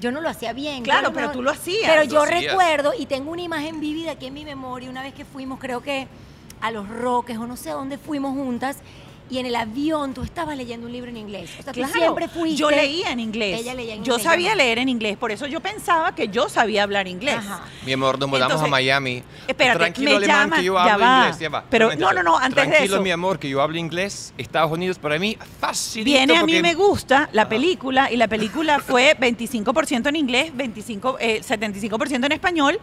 Yo 0.00 0.12
no 0.12 0.20
lo 0.20 0.28
hacía 0.28 0.52
bien. 0.52 0.84
Claro, 0.84 1.08
no- 1.08 1.12
pero 1.12 1.32
tú 1.32 1.42
lo 1.42 1.50
hacías. 1.50 1.90
Pero 1.90 2.04
Lo 2.04 2.08
yo 2.08 2.22
hacías. 2.22 2.44
recuerdo 2.52 2.92
y 2.96 3.06
tengo 3.06 3.32
una 3.32 3.42
imagen 3.42 3.80
vívida 3.80 4.12
aquí 4.12 4.26
en 4.26 4.34
mi 4.34 4.44
memoria. 4.44 4.88
Una 4.88 5.02
vez 5.02 5.12
que 5.12 5.24
fuimos, 5.24 5.58
creo 5.58 5.82
que 5.82 6.06
a 6.60 6.70
Los 6.70 6.88
Roques 6.88 7.38
o 7.38 7.46
no 7.46 7.56
sé 7.56 7.70
a 7.70 7.74
dónde 7.74 7.98
fuimos 7.98 8.32
juntas. 8.34 8.78
Y 9.30 9.36
en 9.36 9.44
el 9.44 9.56
avión 9.56 10.14
tú 10.14 10.22
estabas 10.22 10.56
leyendo 10.56 10.86
un 10.86 10.92
libro 10.94 11.10
en 11.10 11.18
inglés. 11.18 11.50
O 11.60 11.62
sea, 11.62 11.74
tú 11.74 11.84
siempre 11.84 12.28
fuiste. 12.28 12.56
yo 12.56 12.70
leía 12.70 13.10
en 13.12 13.20
inglés. 13.20 13.60
Ella 13.60 13.74
leía 13.74 13.92
en 13.92 14.02
yo 14.02 14.14
inglés, 14.14 14.24
sabía 14.24 14.50
yo 14.52 14.56
leer 14.56 14.78
en 14.78 14.88
inglés, 14.88 15.18
por 15.18 15.30
eso 15.30 15.46
yo 15.46 15.60
pensaba 15.60 16.14
que 16.14 16.28
yo 16.28 16.48
sabía 16.48 16.82
hablar 16.82 17.06
inglés. 17.06 17.34
Ajá. 17.36 17.60
Mi 17.84 17.92
amor, 17.92 18.18
nos 18.18 18.26
mudamos 18.26 18.52
Entonces, 18.52 18.66
a 18.66 18.70
Miami. 18.70 19.22
espérate, 19.46 19.78
Tranquilo, 19.80 20.10
me 20.12 20.16
alemán, 20.16 20.36
llama- 20.44 20.56
que 20.56 20.64
yo 20.64 20.74
ya 20.76 20.94
hablo 20.94 21.04
va. 21.04 21.18
inglés. 21.24 21.38
Ya 21.40 21.48
va. 21.50 21.64
Pero, 21.68 21.94
no, 21.96 22.12
no, 22.14 22.22
no, 22.22 22.38
antes 22.38 22.56
de 22.64 22.70
Tranquilo, 22.70 22.94
eso. 22.94 23.02
mi 23.02 23.10
amor, 23.10 23.38
que 23.38 23.50
yo 23.50 23.60
hablo 23.60 23.76
inglés. 23.76 24.32
Estados 24.38 24.72
Unidos 24.72 24.98
para 24.98 25.18
mí, 25.18 25.36
fácil. 25.60 26.04
Viene 26.04 26.32
a 26.34 26.42
mí 26.46 26.54
porque- 26.54 26.62
me 26.62 26.72
gusta 26.74 27.28
la 27.34 27.42
Ajá. 27.42 27.48
película 27.50 28.10
y 28.10 28.16
la 28.16 28.28
película 28.28 28.78
fue 28.78 29.14
25% 29.14 30.08
en 30.08 30.16
inglés, 30.16 30.52
25, 30.56 31.18
eh, 31.20 31.42
75% 31.42 32.24
en 32.24 32.32
español. 32.32 32.80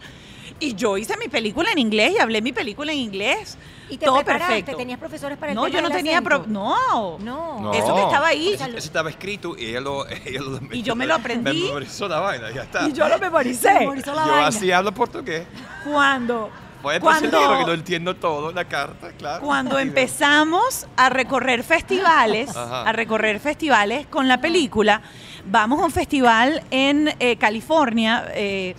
Y 0.60 0.74
yo 0.76 0.98
hice 0.98 1.18
mi 1.18 1.28
película 1.28 1.72
en 1.72 1.80
inglés 1.80 2.14
y 2.16 2.20
hablé 2.20 2.42
mi 2.42 2.54
película 2.54 2.92
en 2.92 3.00
inglés. 3.00 3.58
Y 3.90 3.98
te 3.98 4.06
Todo 4.06 4.16
preparaste, 4.18 4.48
perfecto. 4.56 4.78
tenías 4.78 4.98
profesores 4.98 5.38
para 5.38 5.52
el 5.52 5.56
No, 5.56 5.66
tema 5.66 5.76
yo 5.76 5.82
no 5.82 5.90
del 5.90 5.98
tenía... 5.98 6.14
acento? 6.20 6.30
pro- 6.30 6.46
no. 6.48 7.18
No. 7.20 7.60
No. 7.60 7.74
Eso 7.74 7.94
que 7.94 8.02
estaba 8.02 8.28
ahí. 8.28 8.54
O 8.54 8.58
sea, 8.58 8.68
Eso 8.68 8.78
estaba 8.78 9.10
escrito 9.10 9.56
y 9.58 9.66
ella 9.66 9.82
lo, 9.82 10.08
ella 10.26 10.42
lo 10.42 10.60
Y 10.74 10.82
yo 10.82 10.96
me 10.96 11.06
lo 11.06 11.16
aprendí. 11.16 11.64
Memorizó 11.64 12.08
la 12.08 12.20
vaina, 12.20 12.50
ya 12.52 12.64
está. 12.64 12.88
Y 12.88 12.94
yo 12.94 13.08
lo 13.08 13.20
memoricé. 13.20 13.74
Memorizó 13.80 14.16
la 14.16 14.26
Yo 14.26 14.32
vaina. 14.32 14.48
así 14.48 14.72
hablo 14.72 14.92
portugués. 14.94 15.46
Cuando, 15.84 16.50
Puede 16.82 17.00
cuando, 17.00 17.30
que 17.60 17.66
lo 17.66 17.74
entiendo 17.74 18.16
todo, 18.16 18.52
la 18.52 18.66
carta, 18.66 19.10
claro. 19.18 19.44
cuando 19.46 19.78
Y- 19.80 19.84
empezamos 19.84 20.88
a 20.96 21.10
recorrer 21.10 21.64
festivales, 21.64 22.50
Ajá. 22.56 22.84
a 22.84 22.92
recorrer 22.92 23.40
festivales 23.40 24.08
con 24.08 24.28
la 24.28 24.40
película, 24.42 25.02
vamos 25.46 25.80
a 25.80 25.86
un 25.86 25.92
festival 25.92 26.64
en 26.72 27.14
eh, 27.20 27.36
California. 27.38 28.26
eh, 28.34 28.74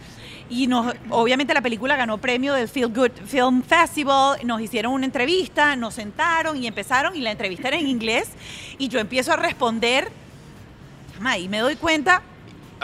y 0.49 0.67
nos, 0.67 0.95
obviamente 1.11 1.55
la 1.55 1.63
película 1.63 1.97
ganó 1.97 2.19
premio 2.19 2.55
del 2.55 2.69
Feel 2.69 2.89
Good 2.89 3.13
Film 3.27 3.63
Festival, 3.63 4.39
nos 4.45 4.61
hicieron 4.61 4.93
una 4.93 5.07
entrevista, 5.07 5.77
nos 5.77 5.95
sentaron 5.95 6.57
y 6.57 6.67
empezaron 6.67 7.17
y 7.17 7.21
la 7.21 7.33
entrevista 7.33 7.69
era 7.69 7.79
en 7.79 7.89
inglés 7.89 8.29
y 8.79 8.89
yo 8.89 8.99
empiezo 9.01 9.33
a 9.33 9.37
responder 9.37 10.11
y 11.39 11.49
me 11.49 11.59
doy 11.59 11.77
cuenta 11.77 12.23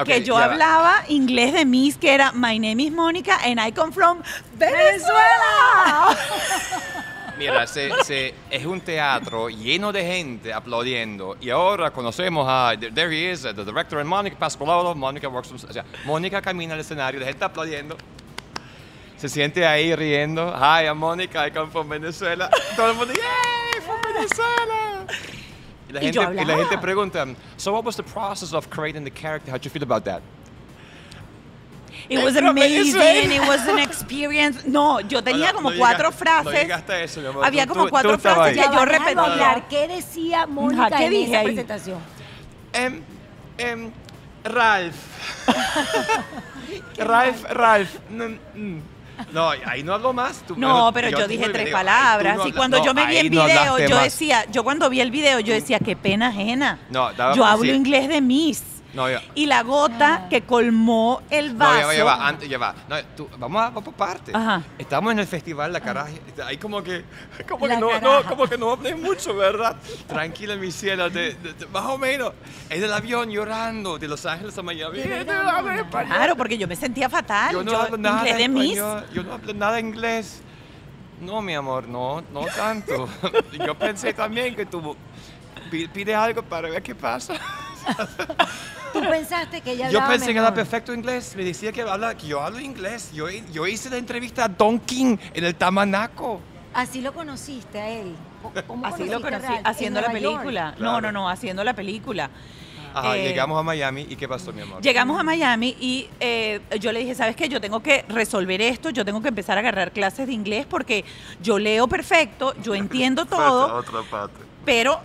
que 0.05 0.25
yo 0.25 0.35
va. 0.35 0.45
hablaba 0.47 1.05
inglés 1.09 1.53
de 1.53 1.65
Miss, 1.65 1.97
que 1.97 2.15
era 2.15 2.33
My 2.33 2.59
name 2.59 2.83
is 2.83 2.93
Mónica 2.93 3.39
and 3.45 3.61
I 3.61 3.73
come 3.73 3.93
from 3.93 4.23
Venezuela. 4.59 6.17
Mira, 7.51 7.67
se- 7.67 7.91
se- 8.05 8.35
es 8.51 8.65
un 8.67 8.81
teatro 8.81 9.49
lleno 9.49 9.93
de 9.93 10.05
gente 10.05 10.53
aplaudiendo 10.53 11.37
y 11.41 11.51
ahora 11.51 11.91
conocemos 11.91 12.47
a, 12.49 12.75
there 12.79 13.11
he 13.13 13.31
is, 13.33 13.43
the 13.43 13.53
director 13.65 13.99
and 13.99 14.09
Mónica 14.09 14.37
Pascualoro, 14.39 14.95
Mónica 14.95 15.29
works 15.29 15.49
from- 15.49 15.61
o 15.69 15.73
sea, 15.73 15.85
Mónica 16.05 16.41
camina 16.41 16.75
al 16.75 16.81
escenario, 16.81 17.21
la 17.21 17.27
gente 17.27 17.45
aplaudiendo, 17.45 17.97
se 19.17 19.29
siente 19.29 19.67
ahí 19.67 19.95
riendo, 19.95 20.53
hi, 20.57 20.85
I'm 20.87 20.99
Mónica, 20.99 21.47
I 21.47 21.51
come 21.51 21.71
from 21.71 21.89
Venezuela, 21.89 22.51
todo 22.77 22.91
el 22.91 22.95
mundo, 22.97 23.15
yay, 23.15 23.81
from 23.83 24.01
Venezuela. 24.15 25.07
Y 25.89 25.93
la, 25.93 26.03
Y 26.05 26.11
yo 26.11 26.23
gente, 26.23 26.43
y 26.43 26.45
la 26.45 26.53
hablaba. 26.55 26.63
gente 26.71 26.79
pregunta, 26.79 27.27
so 27.57 27.73
what 27.73 27.85
was 27.85 27.97
the 27.97 28.03
process 28.03 28.53
of 28.53 28.69
creating 28.69 29.05
the 29.05 29.11
character, 29.11 29.51
how 29.51 29.57
did 29.59 29.65
you 29.65 29.71
feel 29.71 29.83
about 29.83 30.05
that? 30.05 30.23
It 32.09 32.23
was 32.23 32.37
amazing, 32.37 33.33
it 33.33 33.41
was 33.49 33.67
an 33.69 33.79
experience. 33.79 34.65
No, 34.67 35.01
yo 35.01 35.23
tenía 35.23 35.49
No, 35.53 35.55
como 35.59 35.71
no 35.71 35.79
cuatro 35.79 36.11
llegaste- 36.11 36.19
frases. 36.19 36.45
No 36.53 36.59
llegaste 36.61 36.93
a 36.93 37.03
eso, 37.03 37.21
mi 37.21 37.27
amor. 37.29 37.45
Había 37.45 37.67
Tú- 37.67 37.73
como 37.73 37.85
tú- 37.85 37.91
cuatro 37.91 38.13
tú 38.17 38.19
frases 38.23 38.57
que 38.57 38.75
yo 38.75 38.85
repetía. 38.85 39.65
¿Qué 39.69 39.89
decía 39.89 40.47
Mónica 40.47 40.91
¿qué 40.97 41.05
en 41.07 41.11
dije 41.11 41.25
esa 41.31 41.39
ahí? 41.41 41.45
presentación? 41.47 41.99
Em, 42.73 43.03
em, 43.59 43.91
Ralph. 44.45 44.97
Ralph, 46.99 47.45
Ralph. 47.51 47.91
No, 48.11 48.29
mm. 48.55 48.79
Ahí 49.67 49.83
no 49.83 49.95
hablo 49.95 50.13
más. 50.13 50.43
tú- 50.47 50.55
No, 50.57 50.91
pero 50.93 51.09
yo, 51.11 51.29
dije 51.29 51.45
tres 51.51 51.67
video. 51.67 51.77
Palabras. 51.77 52.37
no 52.39 52.47
y 52.47 52.53
cuando 52.53 52.79
no, 52.79 52.85
yo 52.85 52.95
me 52.95 53.07
vi 53.07 53.19
el 53.19 53.31
video, 53.31 53.79
yo 53.79 53.99
decía, 54.01 54.47
yo 54.51 54.65
cuando 54.65 54.89
vi 54.91 55.01
el 55.01 55.11
video, 55.11 55.39
yo 55.41 55.53
decía, 55.55 55.79
qué 55.79 55.95
pena 55.97 56.29
ajena. 56.29 56.79
No, 56.91 57.11
yo 57.35 57.45
hablo 57.45 57.65
sí. 57.65 57.71
inglés 57.71 58.09
de 58.09 58.21
Miss. 58.21 58.63
No, 58.95 59.09
ya. 59.09 59.23
Y 59.35 59.47
la 59.47 59.63
gota 59.63 60.23
Ah. 60.25 60.29
que 60.29 60.43
colmó 60.43 61.23
el 61.31 61.55
vaso. 61.55 61.73
No, 61.73 61.79
ya 61.81 61.87
va, 61.87 61.95
ya 61.95 62.05
va, 62.05 62.29
antes, 62.29 62.49
ya 62.49 62.59
va. 62.59 62.75
No, 62.89 62.97
tú- 63.17 63.29
vamos 63.39 63.63
a 63.63 63.65
vamos 63.67 63.85
por 63.85 63.95
parte. 63.95 64.33
Ajá. 64.35 64.63
Estamos 64.79 65.13
en 65.13 65.19
el 65.21 65.27
festival 65.27 65.73
La 65.73 65.81
Caraja. 65.81 66.11
Ahí 66.47 66.59
como 66.59 66.83
que, 66.83 67.05
como 67.49 67.67
La 67.67 67.77
que 67.77 67.81
no, 67.81 68.23
como 68.29 68.47
que 68.47 68.59
no 68.59 68.73
hablé 68.73 68.95
mucho, 68.95 69.35
¿verdad? 69.35 69.77
Tranquila, 70.07 70.57
mi 70.57 70.71
cielo, 70.71 71.09
de- 71.09 71.35
de- 71.35 71.53
de- 71.55 71.67
más 71.69 71.85
o 71.87 71.97
menos. 71.97 72.33
En 72.69 72.83
el 72.85 72.93
avión 72.93 73.31
llorando 73.31 73.99
de 73.99 74.09
Los 74.09 74.27
Ángeles 74.27 74.57
a 74.59 74.63
Miami. 74.63 74.99
Claro, 75.91 76.37
porque 76.37 76.59
yo 76.59 76.69
me 76.69 76.77
sentía 76.77 77.09
fatal. 77.09 77.53
Yo 77.53 77.65
no 77.65 77.73
Yo, 77.73 77.81
hablo 77.81 77.97
nada 77.97 78.29
inglés 78.29 78.37
de 78.37 78.43
español, 78.45 79.07
Yo 79.15 79.23
no 79.23 79.33
hablo 79.35 79.55
nada 79.55 79.81
inglés. 79.81 80.43
No, 81.21 81.41
mi 81.41 81.55
amor, 81.55 81.89
no, 81.89 82.23
no 82.33 82.45
tanto. 82.55 83.09
yo 83.67 83.75
pensé 83.79 84.13
también 84.13 84.55
que 84.57 84.67
tú 84.67 84.95
pi- 85.71 85.87
pides 85.89 86.15
algo 86.17 86.43
para 86.43 86.69
ver 86.69 86.83
qué 86.83 86.95
pasa. 86.95 87.35
Tú 88.93 89.01
pensaste 89.01 89.61
que 89.61 89.73
ella 89.73 89.91
Yo 89.91 90.01
pensé 90.07 90.33
que 90.33 90.39
era 90.39 90.53
perfecto 90.55 90.93
inglés. 90.95 91.35
Me 91.37 91.45
decía 91.45 91.73
que, 91.73 91.83
habla, 91.83 92.17
que 92.17 92.27
yo 92.27 92.41
hablo 92.43 92.61
inglés. 92.61 93.11
Yo, 93.13 93.29
yo 93.29 93.67
hice 93.67 93.91
la 93.91 93.97
entrevista 93.97 94.45
a 94.45 94.49
Don 94.49 94.79
King 94.81 95.17
en 95.35 95.45
el 95.45 95.55
Tamanaco. 95.55 96.41
Así 96.75 97.01
lo 97.01 97.13
conociste 97.13 97.81
a 97.81 97.89
él. 97.89 98.15
¿Cómo 98.67 98.87
Así 98.87 99.05
lo 99.05 99.21
conociste 99.21 99.23
conocí, 99.23 99.47
Real? 99.47 99.63
haciendo 99.65 99.99
¿En 100.01 100.05
la 100.07 100.11
Nueva 100.13 100.21
York? 100.23 100.37
película. 100.43 100.75
No, 100.79 101.01
no, 101.01 101.13
no, 101.13 101.29
haciendo 101.29 101.63
la 101.65 101.75
película. 101.75 102.31
Ajá, 102.95 103.17
Eh, 103.17 103.23
llegamos 103.29 103.59
a 103.59 103.63
Miami 103.63 104.07
y 104.09 104.17
¿qué 104.17 104.29
pasó, 104.29 104.53
mi 104.53 104.61
amor? 104.63 104.83
Llegamos 104.83 105.19
a 105.19 105.23
Miami 105.23 105.75
y 105.81 106.09
eh, 106.21 106.61
yo 106.79 106.93
le 106.93 107.01
dije, 107.01 107.15
¿sabes 107.15 107.35
qué? 107.37 107.49
Yo 107.49 107.59
tengo 107.61 107.81
que 107.83 108.05
resolver 108.09 108.61
esto, 108.61 108.91
yo 108.91 109.03
tengo 109.05 109.23
que 109.23 109.29
empezar 109.29 109.57
a 109.57 109.61
agarrar 109.61 109.93
clases 109.93 110.27
de 110.27 110.35
inglés 110.35 110.67
porque 110.69 111.05
yo 111.41 111.59
leo 111.59 111.89
perfecto, 111.89 112.55
yo 112.63 112.75
entiendo 112.75 113.25
todo, 113.27 113.77
Otra 113.77 114.03
parte. 114.03 114.35
pero 114.67 115.01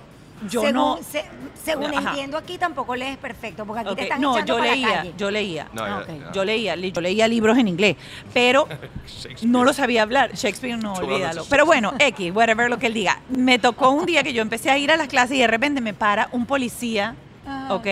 yo 0.49 0.61
según, 0.61 0.73
no... 0.75 0.99
se- 1.01 1.25
según 1.63 1.85
Ajá. 1.95 2.09
entiendo 2.09 2.37
aquí 2.37 2.57
tampoco 2.57 2.95
lees 2.95 3.17
perfecto, 3.17 3.65
porque 3.65 3.81
aquí 3.81 3.95
te 3.95 4.03
están 4.03 4.21
No, 4.21 4.33
echando 4.35 4.53
yo 4.53 4.57
para 4.59 4.69
la 4.69 4.75
leía, 4.75 4.93
calle. 4.95 5.13
yo 5.17 5.31
leía. 5.31 5.67
No, 5.73 5.83
Ah. 5.83 6.03
Yo 6.33 6.45
leía, 6.45 6.75
yo 6.75 7.01
leía 7.01 7.27
libros 7.27 7.57
en 7.57 7.67
inglés, 7.67 7.95
pero 8.33 8.67
no 9.43 9.63
lo 9.63 9.73
sabía 9.73 10.03
hablar. 10.03 10.33
Shakespeare 10.33 10.77
no, 10.77 10.93
olvídalo. 10.93 11.45
Pero 11.49 11.65
bueno, 11.65 11.93
X, 11.99 12.31
whatever 12.35 12.69
lo 12.69 12.77
que 12.77 12.87
él 12.87 12.93
diga. 12.93 13.19
Me 13.29 13.59
tocó 13.59 13.89
un 13.89 14.05
día 14.05 14.23
que 14.23 14.33
yo 14.33 14.41
empecé 14.41 14.69
a 14.69 14.77
ir 14.77 14.91
a 14.91 14.97
las 14.97 15.07
clases 15.07 15.37
y 15.37 15.41
de 15.41 15.47
repente 15.47 15.81
me 15.81 15.93
para 15.93 16.29
un 16.31 16.45
policía, 16.45 17.15
Ah. 17.47 17.69
¿ok? 17.71 17.87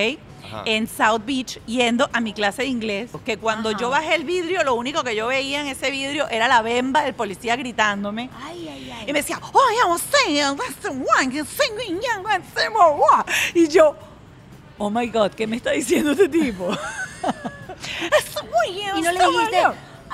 Ajá. 0.55 0.63
En 0.65 0.87
South 0.87 1.21
Beach 1.25 1.59
yendo 1.65 2.09
a 2.11 2.21
mi 2.21 2.33
clase 2.33 2.63
de 2.63 2.67
inglés, 2.67 3.11
que 3.25 3.37
cuando 3.37 3.69
Ajá. 3.69 3.77
yo 3.79 3.89
bajé 3.89 4.15
el 4.15 4.23
vidrio, 4.23 4.63
lo 4.63 4.75
único 4.75 5.03
que 5.03 5.15
yo 5.15 5.27
veía 5.27 5.61
en 5.61 5.67
ese 5.67 5.91
vidrio 5.91 6.27
era 6.29 6.47
la 6.47 6.61
bemba 6.61 7.03
del 7.03 7.13
policía 7.13 7.55
gritándome. 7.55 8.29
Ay, 8.43 8.67
ay, 8.67 8.91
ay. 8.91 9.05
Y 9.09 9.13
me 9.13 9.19
decía, 9.19 9.39
oh, 9.53 9.59
that's 10.57 10.75
the 10.81 10.89
one, 10.89 11.29
que 11.31 11.43
sing, 11.43 11.99
yeah, 12.01 12.21
that's 12.23 12.53
the 12.53 12.69
one." 12.69 13.25
Y 13.53 13.67
yo, 13.67 13.95
oh 14.77 14.89
my 14.89 15.07
God, 15.07 15.31
¿qué 15.31 15.47
me 15.47 15.57
está 15.57 15.71
diciendo 15.71 16.11
este 16.11 16.29
tipo? 16.29 16.69
Y 18.97 19.01
no 19.01 19.11
le 19.11 19.19
dijiste, 19.19 19.63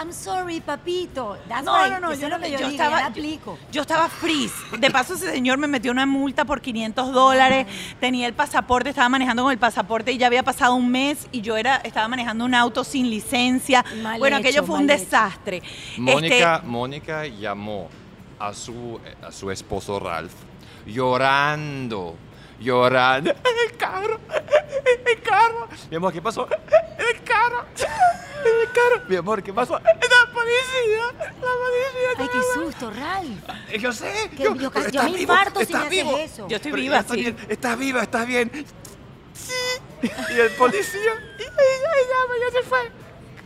I'm 0.02 0.12
sorry, 0.12 0.60
papito. 0.62 1.38
That's 1.48 1.64
No, 1.64 1.78
right. 1.78 1.92
no, 1.92 2.00
no, 2.00 2.12
Eso 2.12 2.22
yo, 2.24 2.30
no 2.30 2.38
lo 2.38 2.44
que 2.44 2.52
yo 2.52 2.58
estaba, 2.68 3.02
yo, 3.02 3.08
aplico. 3.08 3.58
yo 3.72 3.82
estaba 3.82 4.10
freeze. 4.10 4.54
De 4.80 4.90
paso, 4.90 5.14
ese 5.14 5.30
señor 5.32 5.60
me 5.60 5.68
metió 5.68 5.92
una 5.92 6.06
multa 6.08 6.44
por 6.44 6.60
500 6.60 7.12
dólares. 7.14 7.68
Tenía 8.00 8.26
el 8.28 8.34
pasaporte, 8.34 8.90
estaba 8.90 9.10
manejando 9.10 9.44
con 9.44 9.52
el 9.52 9.60
pasaporte 9.60 10.12
y 10.12 10.18
ya 10.18 10.26
había 10.28 10.42
pasado 10.44 10.74
un 10.74 10.90
mes 10.90 11.28
y 11.32 11.42
yo 11.42 11.56
era, 11.56 11.76
estaba 11.78 12.08
manejando 12.08 12.46
un 12.46 12.56
auto 12.56 12.84
sin 12.84 13.10
licencia. 13.12 13.86
Mal 14.02 14.18
bueno, 14.18 14.38
hecho, 14.38 14.48
aquello 14.48 14.64
fue 14.64 14.80
un 14.80 14.90
hecho. 14.90 15.00
desastre. 15.04 15.62
Mónica, 15.98 16.56
Este, 16.56 16.68
Mónica 16.68 17.28
llamó 17.28 17.88
a 18.40 18.54
su, 18.56 19.00
a 19.22 19.32
su 19.32 19.52
esposo 19.52 20.00
Ralph 20.00 20.34
llorando, 20.88 22.16
llorando. 22.62 23.32
El 23.72 23.78
carro, 23.78 24.20
el 25.06 25.22
carro. 25.22 25.68
Mi 25.90 25.98
amor, 25.98 26.14
¿qué 26.14 26.22
pasó? 26.22 26.48
El 26.48 27.24
carro, 27.24 27.66
en 27.78 28.62
el 28.62 28.72
carro. 28.72 29.02
Mi 29.08 29.16
amor, 29.16 29.42
¿qué 29.44 29.52
pasó? 29.54 29.74
La 29.74 30.34
policía, 30.34 31.06
la 31.20 31.34
policía. 31.34 32.10
Ay, 32.18 32.30
qué 32.32 32.42
susto, 32.54 32.92
Ralph. 32.92 33.50
Eh, 33.70 33.80
Yo 33.80 33.92
sé. 33.92 34.30
Que 34.36 34.44
yo, 34.44 34.56
yo 34.56 34.72
yo 34.72 34.80
estás 34.80 35.04
me 35.06 35.18
vivo, 35.18 35.18
infarto 35.34 35.60
si 35.66 35.74
me 35.74 35.80
haces 35.80 35.90
vivo. 35.90 36.18
eso. 36.18 36.48
Yo 36.48 36.56
estoy 36.56 36.72
Pero 36.72 36.84
viva, 36.84 37.00
estás 37.00 37.16
sí. 37.16 37.22
bien, 37.22 37.38
estás 37.50 37.78
viva, 37.80 38.02
estás 38.04 38.28
bien. 38.28 38.52
Sí. 39.34 40.10
Y 40.36 40.40
el 40.40 40.52
policía, 40.52 41.14
y 41.40 41.44
ya 41.44 42.62
se 42.62 42.68
fue. 42.68 42.92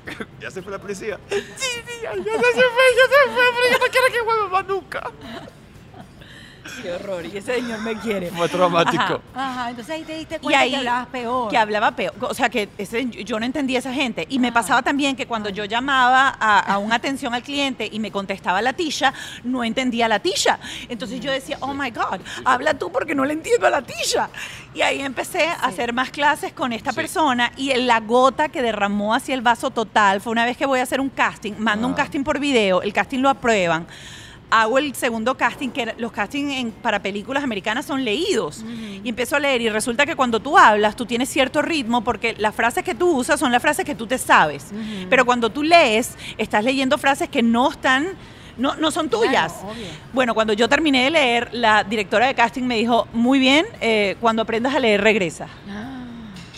Ya 0.39 0.51
se 0.51 0.61
fue 0.61 0.71
la 0.71 0.79
policía. 0.79 1.19
Sí, 1.29 1.41
sí, 1.57 1.99
ya, 2.03 2.13
ya 2.13 2.23
se 2.23 2.23
fue, 2.23 2.85
ya 2.95 3.07
se 3.07 3.31
fue, 3.33 3.43
pero 3.55 3.71
yo 3.71 3.79
no 3.79 3.91
quiero 3.91 4.07
que 4.11 4.21
vuelva 4.21 4.47
más 4.49 4.65
nunca. 4.67 5.11
Qué 6.81 6.91
horror, 6.91 7.25
y 7.25 7.37
ese 7.37 7.55
señor 7.55 7.79
me 7.81 7.95
quiere. 7.95 8.29
Fue 8.31 8.49
traumático. 8.49 9.03
Ajá. 9.03 9.19
Ajá, 9.35 9.69
entonces 9.69 9.95
ahí 9.95 10.03
te 10.03 10.15
diste 10.17 10.35
Y 10.35 10.39
cuenta 10.39 10.59
ahí 10.59 10.71
que 10.71 10.77
hablabas 10.77 11.07
peor. 11.07 11.49
Que 11.49 11.57
hablaba 11.57 11.91
peor. 11.91 12.13
O 12.21 12.33
sea, 12.33 12.49
que 12.49 12.69
ese- 12.77 13.05
yo 13.09 13.39
no 13.39 13.45
entendía 13.45 13.77
a 13.77 13.79
esa 13.79 13.93
gente. 13.93 14.25
Y 14.29 14.39
me 14.39 14.51
pasaba 14.51 14.81
también 14.81 15.15
que 15.15 15.25
cuando 15.27 15.49
yo 15.49 15.65
llamaba 15.65 16.35
a, 16.39 16.59
a 16.59 16.77
una 16.79 16.95
atención 16.95 17.33
al 17.33 17.43
cliente 17.43 17.87
y 17.91 17.99
me 17.99 18.11
contestaba 18.11 18.61
la 18.61 18.73
tilla, 18.73 19.13
no 19.43 19.63
entendía 19.63 20.07
la 20.07 20.19
tilla. 20.19 20.59
Entonces 20.89 21.19
yo 21.19 21.31
decía, 21.31 21.57
oh 21.61 21.73
my 21.73 21.91
God, 21.91 22.19
habla 22.43 22.73
tú 22.73 22.91
porque 22.91 23.15
no 23.15 23.25
le 23.25 23.33
entiendo 23.33 23.67
a 23.67 23.69
la 23.69 23.81
tilla. 23.81 24.29
Y 24.73 24.81
ahí 24.81 25.01
empecé 25.01 25.47
a 25.47 25.53
hacer 25.65 25.93
más 25.93 26.09
clases 26.09 26.51
con 26.53 26.73
esta 26.73 26.91
Sí. 26.91 26.95
persona 26.97 27.51
y 27.57 27.73
la 27.75 27.99
gota 27.99 28.49
que 28.49 28.61
derramó 28.61 29.13
hacia 29.13 29.33
el 29.35 29.41
vaso 29.41 29.69
total 29.71 30.19
fue 30.21 30.31
una 30.31 30.45
vez 30.45 30.57
que 30.57 30.65
voy 30.65 30.79
a 30.79 30.83
hacer 30.83 30.99
un 30.99 31.09
casting, 31.09 31.53
mando 31.59 31.87
un 31.87 31.93
Ah. 31.93 31.97
casting 31.97 32.23
por 32.23 32.39
video, 32.39 32.81
el 32.81 32.91
casting 32.91 33.19
lo 33.19 33.29
aprueban. 33.29 33.87
Hago 34.51 34.77
el 34.77 34.93
segundo 34.95 35.35
casting, 35.35 35.69
que 35.69 35.95
los 35.97 36.11
castings 36.11 36.53
en- 36.53 36.71
para 36.71 37.01
películas 37.01 37.43
americanas 37.43 37.85
son 37.85 38.05
leídos. 38.05 38.63
Y 39.03 39.09
empiezo 39.09 39.35
a 39.35 39.39
leer 39.39 39.61
y 39.61 39.69
resulta 39.69 40.05
que 40.05 40.15
cuando 40.15 40.39
tú 40.39 40.57
hablas, 40.57 40.95
tú 40.95 41.05
tienes 41.05 41.29
cierto 41.29 41.61
ritmo 41.61 42.03
porque 42.03 42.35
las 42.37 42.53
frases 42.55 42.83
que 42.83 42.93
tú 42.95 43.09
usas 43.17 43.39
son 43.39 43.51
las 43.51 43.61
frases 43.61 43.85
que 43.85 43.95
tú 43.95 44.05
te 44.07 44.17
sabes. 44.17 44.67
Pero 45.09 45.25
cuando 45.25 45.49
tú 45.49 45.63
lees, 45.63 46.15
estás 46.37 46.63
leyendo 46.63 46.97
frases 46.97 47.27
que 47.27 47.41
no 47.41 47.71
están, 47.71 48.09
no, 48.57 48.75
no 48.75 48.91
son 48.91 49.09
tuyas. 49.09 49.53
Bueno, 50.13 50.33
cuando 50.33 50.53
yo 50.53 50.69
terminé 50.69 51.03
de 51.05 51.09
leer, 51.11 51.49
la 51.51 51.83
directora 51.83 52.27
de 52.27 52.35
casting 52.35 52.63
me 52.63 52.77
dijo, 52.77 53.07
muy 53.13 53.39
bien, 53.39 53.65
eh, 53.81 54.15
cuando 54.21 54.43
aprendas 54.43 54.73
a 54.75 54.79
leer, 54.79 55.01
regresa. 55.01 55.47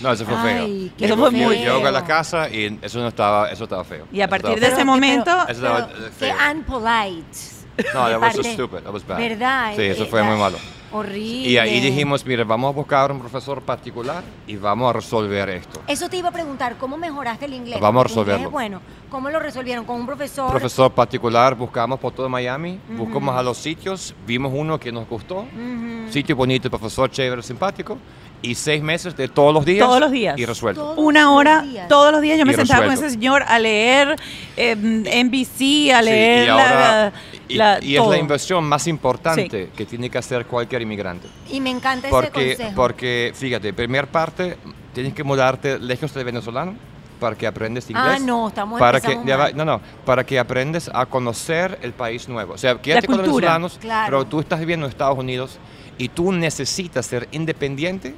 No, 0.02 0.12
eso 0.12 0.26
fue 0.26 0.36
Ay, 0.38 0.44
feo. 0.90 0.94
qué 0.98 1.06
Eso 1.06 1.18
fue 1.18 1.32
muy 1.32 1.56
yo- 1.64 1.74
Llego 1.76 1.88
a 1.88 1.92
la 1.92 2.00
feo. 2.02 2.08
casa 2.08 2.50
y 2.52 2.78
eso 2.84 3.00
no 3.00 3.08
estaba, 3.08 3.50
eso 3.50 3.64
estaba 3.64 3.84
feo. 3.84 4.06
Y 4.12 4.22
a 4.22 4.26
Eso 4.26 4.30
partir 4.30 4.60
de 4.60 4.68
ese 4.68 4.76
feo. 4.76 4.86
momento- 4.86 5.32
Eso 5.48 5.52
estaba, 5.54 5.88
pero 5.88 6.00
eh, 6.06 6.12
qué 6.20 6.26
feo. 6.28 6.36
unpolite. 6.54 7.57
No, 7.94 8.10
that 8.10 8.20
was 8.20 8.34
so 8.36 8.44
stupid. 8.44 8.84
That 8.84 8.94
was 8.94 9.06
bad. 9.06 9.18
¿Verdad? 9.18 9.74
Sí, 9.76 9.84
eso 9.84 10.04
Eh, 10.04 10.08
fue 10.08 10.24
muy 10.24 10.38
malo. 10.38 10.58
Horrible. 10.92 11.50
Y 11.50 11.58
ahí 11.58 11.80
dijimos, 11.82 12.26
mire, 12.26 12.44
vamos 12.46 12.70
a 12.70 12.72
buscar 12.74 13.12
un 13.12 13.20
profesor 13.20 13.62
particular 13.62 14.24
y 14.48 14.56
vamos 14.56 14.90
a 14.90 14.94
resolver 14.94 15.50
esto. 15.50 15.82
Eso 15.86 16.08
te 16.10 16.16
iba 16.18 16.30
a 16.30 16.32
preguntar, 16.32 16.78
¿cómo 16.78 16.98
mejoraste 16.98 17.44
el 17.46 17.54
inglés? 17.56 17.80
Vamos 17.82 18.00
a 18.00 18.04
inglés 18.04 18.16
resolverlo. 18.16 18.46
es 18.48 18.52
Bueno, 18.52 18.82
¿cómo 19.10 19.30
lo 19.30 19.40
resolvieron? 19.40 19.84
¿Con 19.86 19.98
un 20.00 20.06
profesor? 20.06 20.50
Profesor 20.52 20.92
particular, 20.94 21.56
buscamos 21.56 22.00
por 22.00 22.14
todo 22.14 22.30
Miami, 22.30 22.80
buscamos 22.90 23.36
a 23.36 23.44
los 23.44 23.58
sitios, 23.58 24.16
vimos 24.26 24.52
uno 24.56 24.80
que 24.80 24.92
nos 24.92 25.08
gustó, 25.10 25.40
Ujú. 25.40 26.10
sitio 26.10 26.38
bonito, 26.38 26.70
profesor 26.70 27.12
chévere, 27.12 27.44
simpático, 27.44 27.98
y 28.42 28.56
seis 28.56 28.84
meses 28.84 29.16
de 29.18 29.28
todos 29.28 29.54
los 29.54 29.66
días. 29.66 29.86
Todos 29.88 30.00
los 30.00 30.12
días. 30.12 30.38
Y 30.38 30.46
resuelto. 30.46 30.82
Todos 30.82 30.98
Una 30.98 31.32
hora, 31.34 31.62
días. 31.62 31.88
todos 31.88 32.12
los 32.12 32.22
días 32.22 32.38
yo 32.38 32.46
me 32.46 32.54
Y 32.54 32.56
sentaba 32.56 32.82
con 32.82 32.90
resuelto. 32.92 33.06
ese 33.08 33.16
señor 33.16 33.44
a 33.48 33.58
leer 33.60 34.16
eh, 34.56 34.76
NBC, 34.76 35.92
a 35.94 36.00
Sí, 36.00 36.06
leer 36.06 36.46
y 36.46 36.50
ahora- 36.50 36.66
la, 36.70 37.14
y, 37.48 37.56
la- 37.56 37.80
y 37.84 37.96
es 37.98 38.06
la 38.08 38.18
inversión 38.18 38.64
más 38.64 38.88
importante 38.88 39.70
que 39.76 39.86
tiene 39.86 40.10
que 40.10 40.18
hacer 40.18 40.46
cualquier 40.46 40.82
inmigrante. 40.82 41.28
Y 41.50 41.60
me 41.62 41.70
encanta 41.72 42.08
ese 42.08 42.16
Porque, 42.16 42.56
consejo. 42.56 42.72
porque, 42.76 43.32
fíjate, 43.36 43.74
primer 43.74 44.08
parte, 44.08 44.58
tienes 44.94 45.14
que 45.14 45.24
mudarte 45.24 45.80
lejos 45.80 46.14
del 46.14 46.26
venezolano 46.26 46.76
para 47.20 47.36
que 47.36 47.48
aprendas 47.48 47.90
inglés. 47.90 48.06
Ah, 48.08 48.20
no, 48.20 48.50
estamos 48.50 48.80
para 48.80 49.02
que, 49.02 49.16
mal. 49.16 49.56
No, 49.56 49.66
no, 49.66 49.82
para 50.06 50.24
que 50.24 50.38
aprendes 50.38 50.92
a 50.94 51.08
conocer 51.08 51.80
el 51.82 51.94
país 51.94 52.30
nuevo. 52.30 52.54
O 52.54 52.58
sea, 52.60 52.80
quédate 52.80 53.08
con 53.08 53.18
los 53.18 53.26
cultura. 53.26 53.54
venezolanos, 53.54 53.80
Claro. 53.82 54.06
pero 54.20 54.26
tú 54.26 54.40
estás 54.40 54.60
viviendo 54.60 54.86
en 54.86 54.92
Estados 54.92 55.18
Unidos 55.18 55.58
y 55.98 56.10
tú 56.10 56.32
necesitas 56.32 57.06
ser 57.06 57.28
independiente 57.32 58.14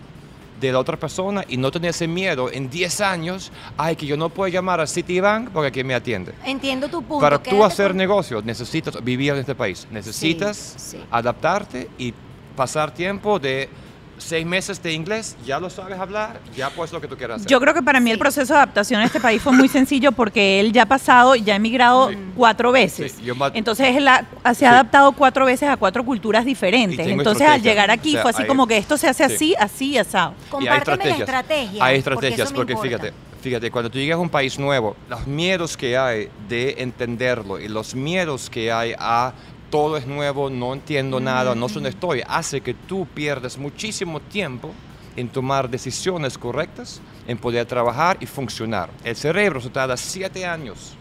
de 0.60 0.72
la 0.74 0.80
otra 0.80 0.98
persona 0.98 1.46
y 1.48 1.56
no 1.56 1.72
tener 1.72 1.92
ese 1.92 2.06
miedo 2.08 2.52
en 2.52 2.70
10 2.70 3.00
años, 3.02 3.52
ay, 3.78 3.96
que 3.96 4.06
yo 4.06 4.18
no 4.18 4.30
puedo 4.30 4.50
llamar 4.50 4.82
a 4.82 4.88
Citibank 4.88 5.50
porque 5.52 5.68
aquí 5.70 5.84
me 5.86 5.96
atiende. 5.96 6.34
Entiendo 6.46 6.90
tu 6.90 7.02
punto. 7.02 7.22
Para 7.22 7.42
tú 7.42 7.64
hacer 7.64 7.88
con- 7.92 7.98
negocios 7.98 8.44
necesitas 8.44 9.02
vivir 9.02 9.32
en 9.34 9.40
este 9.40 9.56
país, 9.56 9.88
necesitas 9.90 10.58
sí. 10.58 10.98
adaptarte 11.10 11.90
y 11.98 12.14
pasar 12.58 12.94
tiempo 12.94 13.40
de 13.40 13.70
seis 14.20 14.46
meses 14.46 14.82
de 14.84 14.94
inglés, 14.94 15.36
ya 15.46 15.60
lo 15.60 15.70
sabes 15.70 15.98
hablar, 16.00 16.40
ya 16.56 16.70
puedes 16.70 16.92
lo 16.94 17.02
que 17.02 17.08
tú 17.08 17.18
quieras 17.18 17.38
hacer. 17.38 17.50
Yo 17.50 17.60
creo 17.60 17.74
que 17.74 17.82
para 17.82 18.00
mí 18.00 18.12
el 18.12 18.20
proceso 18.20 18.54
de 18.54 18.58
adaptación 18.60 19.02
a 19.02 19.06
este 19.06 19.20
país 19.20 19.42
fue 19.42 19.52
muy 19.54 19.68
sencillo 19.70 20.12
porque 20.12 20.60
él 20.60 20.72
ya 20.72 20.84
ha 20.84 20.86
pasado, 20.86 21.36
ya 21.36 21.54
ha 21.54 21.56
emigrado 21.58 22.10
Sí. 22.10 22.18
cuatro 22.36 22.72
veces. 22.72 23.14
Sí, 23.14 23.24
yo 23.24 23.36
ma- 23.36 23.52
Entonces 23.54 23.96
él 23.96 24.08
ha- 24.08 24.26
se 24.44 24.50
ha 24.50 24.54
Sí. 24.54 24.66
adaptado 24.66 25.12
cuatro 25.14 25.46
veces 25.46 25.70
a 25.70 25.78
cuatro 25.78 26.04
culturas 26.06 26.46
diferentes. 26.46 27.06
Entonces 27.08 27.48
al 27.48 27.62
llegar 27.62 27.90
aquí 27.92 28.10
O 28.10 28.12
sea, 28.14 28.22
fue 28.22 28.32
así 28.32 28.42
hay- 28.44 28.48
como 28.48 28.68
que 28.68 28.78
esto 28.78 28.98
se 28.98 29.08
hace 29.08 29.28
Sí. 29.30 29.34
así, 29.34 29.56
así, 29.58 29.98
asado. 29.98 30.34
Y 30.34 30.44
hay 30.44 30.50
Compárteme 30.50 30.80
la 30.80 30.82
estrategias. 31.12 31.20
estrategia. 31.30 31.84
Hay 31.86 32.02
porque 32.02 32.16
estrategias 32.28 32.54
porque, 32.54 32.74
importa. 32.74 32.90
fíjate, 32.98 33.14
fíjate, 33.42 33.72
cuando 33.72 33.90
tú 33.90 33.98
llegas 33.98 34.18
a 34.18 34.22
un 34.22 34.30
país 34.30 34.60
nuevo, 34.60 34.96
los 35.10 35.26
miedos 35.28 35.78
que 35.78 35.98
hay 35.98 36.30
de 36.48 36.76
entenderlo 36.80 37.60
y 37.60 37.68
los 37.68 37.96
miedos 37.96 38.50
que 38.50 38.72
hay 38.72 38.94
a 38.98 39.34
todo 39.70 39.98
es 39.98 40.06
nuevo, 40.08 40.50
no 40.50 40.74
entiendo 40.74 41.20
nada, 41.20 41.56
no 41.56 41.68
sé 41.68 41.76
dónde 41.76 41.90
estoy, 41.90 42.24
hace 42.28 42.62
que 42.62 42.74
tú 42.74 43.08
pierdas 43.14 43.58
muchísimo 43.58 44.20
tiempo 44.20 44.74
en 45.16 45.30
tomar 45.30 45.70
decisiones 45.70 46.38
correctas, 46.38 47.02
en 47.28 47.38
poder 47.38 47.66
trabajar 47.66 48.18
y 48.20 48.26
funcionar. 48.26 48.90
El 49.04 49.16
cerebro 49.16 49.62
se 49.62 49.70
tarda 49.70 49.98
siete 49.98 50.46
años 50.46 50.96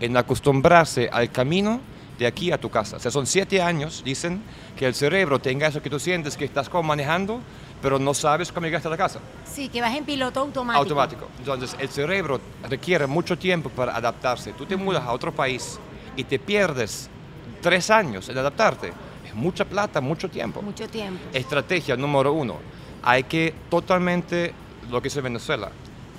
en 0.00 0.16
acostumbrarse 0.16 1.08
al 1.12 1.30
camino 1.30 1.80
de 2.18 2.26
aquí 2.26 2.52
a 2.52 2.58
tu 2.58 2.70
casa. 2.70 2.96
O 2.96 3.00
sea, 3.00 3.10
son 3.10 3.26
siete 3.26 3.60
años, 3.60 4.02
dicen, 4.04 4.42
que 4.76 4.86
el 4.86 4.94
cerebro 4.94 5.38
tenga 5.38 5.66
eso 5.66 5.82
que 5.82 5.90
tú 5.90 5.98
sientes 5.98 6.36
que 6.36 6.44
estás 6.44 6.68
como 6.68 6.84
manejando, 6.84 7.40
pero 7.82 7.98
no 7.98 8.14
sabes 8.14 8.52
cómo 8.52 8.66
llegaste 8.66 8.88
a 8.88 8.90
la 8.90 8.96
casa. 8.96 9.20
Sí, 9.44 9.68
que 9.68 9.80
vas 9.80 9.94
en 9.94 10.04
piloto 10.04 10.40
automático. 10.40 10.82
Automático. 10.82 11.28
Entonces, 11.38 11.76
el 11.78 11.88
cerebro 11.88 12.40
requiere 12.68 13.06
mucho 13.06 13.36
tiempo 13.36 13.68
para 13.68 13.96
adaptarse. 13.96 14.52
Tú 14.52 14.64
te 14.64 14.76
mudas 14.76 15.02
a 15.02 15.12
otro 15.12 15.32
país 15.32 15.78
y 16.16 16.24
te 16.24 16.38
pierdes 16.38 17.10
tres 17.64 17.88
años 17.90 18.28
en 18.28 18.36
adaptarte. 18.36 18.92
Es 19.26 19.34
mucha 19.34 19.64
plata, 19.64 20.02
mucho 20.02 20.28
tiempo. 20.28 20.60
Mucho 20.60 20.86
tiempo. 20.86 21.18
Estrategia 21.32 21.96
número 21.96 22.32
uno. 22.34 22.58
Hay 23.02 23.24
que 23.24 23.54
totalmente, 23.70 24.52
lo 24.90 25.00
que 25.00 25.08
es 25.08 25.16
en 25.16 25.24
Venezuela, 25.24 25.70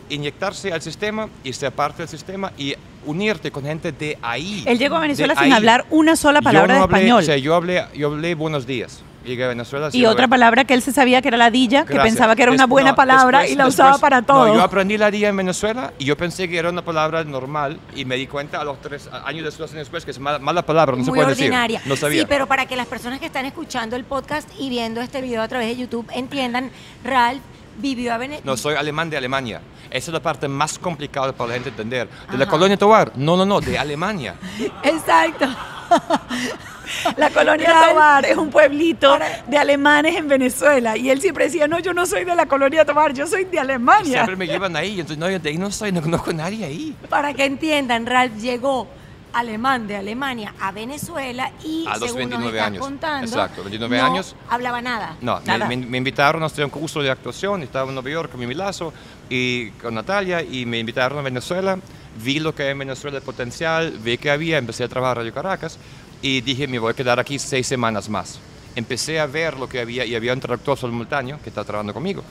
inyectarse 0.10 0.74
al 0.74 0.82
sistema 0.82 1.30
y 1.44 1.54
ser 1.54 1.72
parte 1.72 2.00
del 2.02 2.10
sistema 2.10 2.52
y 2.58 2.74
unirte 3.06 3.52
con 3.52 3.64
gente 3.64 3.92
de 3.92 4.18
ahí. 4.24 4.64
Él 4.66 4.80
llegó 4.80 4.96
a 4.96 5.00
Venezuela 5.02 5.36
sin 5.36 5.44
ahí. 5.46 5.52
hablar 5.52 5.86
una 5.92 6.16
sola 6.16 6.40
Yo 6.40 6.44
palabra 6.44 6.74
no 6.74 6.80
de 6.80 6.86
hablé- 6.86 6.98
español. 6.98 7.20
o 7.20 7.26
sea, 7.26 7.38
yo 7.38 7.54
hablé, 7.56 7.86
yo 7.96 8.08
hablé 8.08 8.34
buenos 8.36 8.66
días. 8.66 9.02
Llegué 9.26 9.44
a 9.46 9.48
Venezuela. 9.50 9.90
y 9.92 10.06
otra 10.06 10.28
palabra 10.28 10.64
que 10.66 10.74
él 10.74 10.82
se 10.82 10.92
sabía 10.92 11.22
que 11.22 11.28
era 11.30 11.38
ladilla, 11.38 11.86
que 11.86 11.94
Gracias. 11.94 12.14
pensaba 12.14 12.36
que 12.36 12.44
era 12.44 12.52
una 12.52 12.66
buena 12.68 12.92
no, 12.92 12.96
palabra 12.96 13.40
después- 13.40 13.54
y 13.54 13.56
la 13.58 13.66
después- 13.66 13.86
usaba 13.88 13.98
para 13.98 14.22
no, 14.22 14.28
todo. 14.28 14.54
yo 14.56 14.62
aprendí 14.62 14.98
la 14.98 15.10
día 15.12 15.30
en 15.30 15.38
Venezuela 15.38 15.94
y 16.00 16.06
yo 16.06 16.16
pensé 16.16 16.48
que 16.48 16.58
era 16.58 16.70
una 16.70 16.84
palabra 16.84 17.24
normal 17.24 17.80
y 17.96 18.06
me 18.06 18.16
di 18.16 18.28
cuenta 18.28 18.62
a 18.62 18.64
los 18.64 18.80
tres 18.82 19.10
años 19.26 19.44
después, 19.46 19.72
después 19.72 20.06
que 20.06 20.12
es 20.12 20.20
mala, 20.20 20.40
mala 20.40 20.62
palabra, 20.66 20.96
no 20.96 21.04
se 21.04 21.10
Muy 21.10 21.20
puede 21.20 21.32
ordinaria. 21.32 21.80
decir. 21.80 21.90
No 21.90 21.96
sabía. 21.96 22.22
Sí, 22.22 22.28
pero 22.30 22.48
para 22.48 22.66
que 22.68 22.76
las 22.76 22.88
personas 22.88 23.20
que 23.20 23.26
están 23.26 23.46
escuchando 23.46 23.96
el 23.96 24.04
podcast 24.04 24.50
y 24.60 24.70
viendo 24.70 25.02
este 25.02 25.22
video 25.22 25.42
a 25.42 25.48
través 25.48 25.68
de 25.68 25.76
YouTube 25.78 26.06
entiendan, 26.14 26.72
Ralph 27.04 27.42
vivió 27.78 28.14
a 28.14 28.18
Venezuela. 28.18 28.46
No, 28.52 28.56
soy 28.58 28.76
alemán 28.76 29.10
de 29.10 29.18
Alemania. 29.18 29.60
Esa 29.90 30.10
es 30.12 30.14
la 30.14 30.20
parte 30.22 30.48
más 30.48 30.78
complicada 30.80 31.32
para 31.34 31.50
la 31.50 31.54
gente 31.56 31.70
entender. 31.70 32.08
De 32.32 32.38
la 32.38 32.46
colonia 32.48 32.78
Tovar. 32.78 33.12
No, 33.16 33.36
no, 33.38 33.46
no, 33.46 33.60
de 33.62 33.78
Alemania. 33.78 34.36
Exacto. 34.84 35.46
La 37.18 37.30
colonia. 37.30 37.74
Tobar 37.90 38.26
es 38.26 38.38
un 38.38 38.50
pueblito 38.50 39.18
de 39.48 39.58
alemanes 39.58 40.16
en 40.16 40.28
Venezuela. 40.28 40.98
Y 40.98 41.10
él 41.10 41.22
siempre 41.22 41.46
decía, 41.46 41.68
no, 41.68 41.80
yo 41.80 41.94
no 41.94 42.06
soy 42.06 42.24
de 42.26 42.36
la 42.36 42.46
colonia 42.46 42.86
Tobar, 42.86 43.14
yo 43.14 43.28
soy 43.28 43.46
de 43.46 43.60
Alemania. 43.60 44.12
Siempre 44.26 44.36
me 44.36 44.48
llevan 44.48 44.76
ahí. 44.76 44.92
Entonces, 45.00 45.18
no, 45.18 45.30
yo 45.30 45.40
de 45.40 45.50
ahí 45.50 45.58
no 45.58 45.72
soy, 45.72 45.92
no 45.92 46.02
conozco 46.02 46.30
a 46.32 46.34
nadie 46.34 46.66
ahí. 46.66 46.96
Para 47.10 47.34
que 47.34 47.46
entiendan, 47.46 48.06
Ralph 48.06 48.36
llegó 48.38 48.88
alemán 49.34 49.86
de 49.86 49.98
Alemania 49.98 50.54
a 50.62 50.72
Venezuela 50.72 51.52
y 51.62 51.86
A 51.88 51.98
los 51.98 52.10
según 52.12 52.30
nos 52.30 52.40
29 52.40 52.58
estás 52.58 52.68
años. 52.68 52.80
contando, 52.82 53.28
Exacto, 53.28 53.64
29 53.64 53.98
no 53.98 54.06
años. 54.06 54.36
hablaba 54.50 54.82
nada. 54.82 55.18
No, 55.20 55.40
me, 55.42 55.46
Nada. 55.46 55.68
me- 55.68 55.76
me 55.76 55.98
invitaron 55.98 56.42
a 56.42 56.46
hacer 56.46 56.64
un 56.64 56.72
curso 56.72 57.02
de 57.02 57.12
actuación. 57.12 57.62
Estaba 57.62 57.90
en 57.90 57.96
Nueva 57.96 58.10
York 58.10 58.32
con 58.32 58.40
mi 58.40 58.48
Milazo 58.48 58.94
y 59.30 59.72
con 59.72 59.94
Natalia 59.94 60.42
y 60.42 60.66
me 60.66 60.80
invitaron 60.80 61.20
a 61.20 61.22
Venezuela. 61.22 61.78
Vi 62.24 62.40
lo 62.40 62.56
que 62.56 62.64
hay 62.64 62.70
en 62.70 62.80
Venezuela 62.80 63.20
de 63.20 63.26
potencial, 63.26 63.92
vi 64.02 64.18
que 64.18 64.32
había, 64.32 64.58
empecé 64.58 64.86
a 64.86 64.88
trabajar 64.88 65.18
en 65.18 65.24
Radio 65.24 65.34
Caracas 65.34 65.78
y 66.26 66.42
dije, 66.42 66.68
me 66.68 66.80
voy 66.80 66.90
a 66.90 66.96
quedar 66.96 67.20
aquí 67.20 67.38
seis 67.38 67.68
semanas 67.68 68.10
más. 68.10 68.40
Empecé 68.76 69.20
a 69.20 69.28
ver 69.28 69.58
lo 69.58 69.70
que 69.70 69.80
había 69.80 70.06
y 70.06 70.16
había 70.16 70.34
un 70.34 70.40
traductor 70.40 70.76
simultáneo 70.76 71.38
que 71.42 71.50
está 71.50 71.64
trabajando 71.64 71.94
conmigo. 71.94 72.24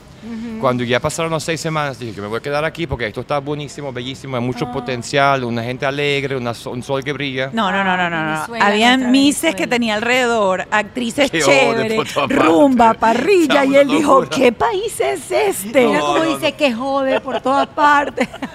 Cuando 0.59 0.83
ya 0.83 0.99
pasaron 0.99 1.31
las 1.31 1.43
seis 1.43 1.61
semanas, 1.61 1.97
dije 1.97 2.13
que 2.13 2.21
me 2.21 2.27
voy 2.27 2.37
a 2.37 2.41
quedar 2.41 2.65
aquí 2.65 2.87
porque 2.87 3.07
esto 3.07 3.21
está 3.21 3.39
buenísimo, 3.39 3.93
bellísimo, 3.93 4.35
hay 4.35 4.43
mucho 4.43 4.69
potencial, 4.71 5.43
una 5.45 5.63
gente 5.63 5.85
alegre, 5.85 6.35
una 6.35 6.53
un 6.65 6.83
sol 6.83 7.03
que 7.03 7.13
brilla. 7.13 7.51
No, 7.53 7.71
no, 7.71 7.83
no, 7.83 7.95
no, 7.95 8.09
no. 8.09 8.47
no. 8.47 8.63
Habían 8.63 9.11
mises 9.11 9.41
Venezuela. 9.43 9.55
que 9.57 9.67
tenía 9.67 9.95
alrededor, 9.95 10.67
actrices 10.69 11.31
Qué 11.31 11.39
chéveres, 11.39 12.15
rumba, 12.27 12.95
parrilla, 12.95 13.63
y 13.65 13.75
él 13.75 13.87
dijo, 13.87 14.21
locura. 14.21 14.37
¿qué 14.37 14.51
país 14.51 14.99
es 14.99 15.31
este? 15.31 15.85
Mira 15.87 15.99
No, 15.99 16.05
cómo 16.05 16.23
no, 16.25 16.37
dice 16.37 16.51
que 16.51 16.73
jode 16.73 17.21
por 17.21 17.39
todas 17.39 17.67
partes. 17.67 18.27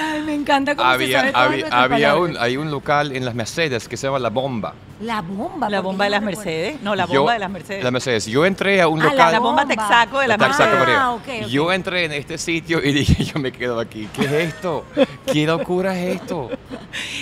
Ay, 0.00 0.22
me 0.22 0.34
encanta 0.34 0.74
cómo 0.76 0.88
se 0.88 0.94
Había, 0.94 1.32
sabe 1.32 1.64
había, 1.64 1.82
había 1.82 2.16
un, 2.16 2.36
hay 2.38 2.56
un 2.56 2.70
local 2.70 3.12
en 3.14 3.24
las 3.24 3.34
Mercedes 3.34 3.88
que 3.88 3.96
se 3.96 4.06
llama 4.06 4.18
La 4.18 4.30
Bomba. 4.30 4.74
La 5.00 5.20
bomba. 5.22 5.68
La 5.68 5.80
bomba 5.80 6.04
de 6.04 6.10
las. 6.10 6.22
Mercedes. 6.22 6.80
No, 6.80 6.94
la 6.94 7.06
Yo- 7.06 7.20
bomba 7.20 7.32
de 7.34 7.38
las 7.40 7.50
Mercedes. 7.50 7.82
La 7.84 7.90
Mercedes. 7.90 8.26
Yo 8.26 8.46
entré 8.46 8.80
a 8.80 8.86
un 8.88 9.00
Ah, 9.02 9.06
la 9.06 9.10
local. 9.10 9.32
La 9.32 9.38
bomba 9.40 9.62
bomba. 9.64 9.74
Texaco 9.74 10.18
de 10.20 10.28
la 10.28 10.36
La 10.36 10.46
Texaco 10.46 10.70
Mercedes. 10.76 10.96
Ah, 10.98 11.16
María. 11.18 11.36
ok, 11.40 11.42
ok. 11.44 11.48
Yo 11.50 11.72
entré 11.72 12.04
en 12.04 12.12
este 12.12 12.38
sitio 12.38 12.82
y 12.82 12.92
dije, 12.92 13.24
yo 13.24 13.38
me 13.40 13.50
quedo 13.52 13.80
aquí. 13.80 14.08
¿Qué 14.14 14.24
es 14.24 14.32
esto? 14.54 14.84
¿Qué 15.26 15.46
locura 15.46 15.98
es 15.98 16.16
esto? 16.20 16.48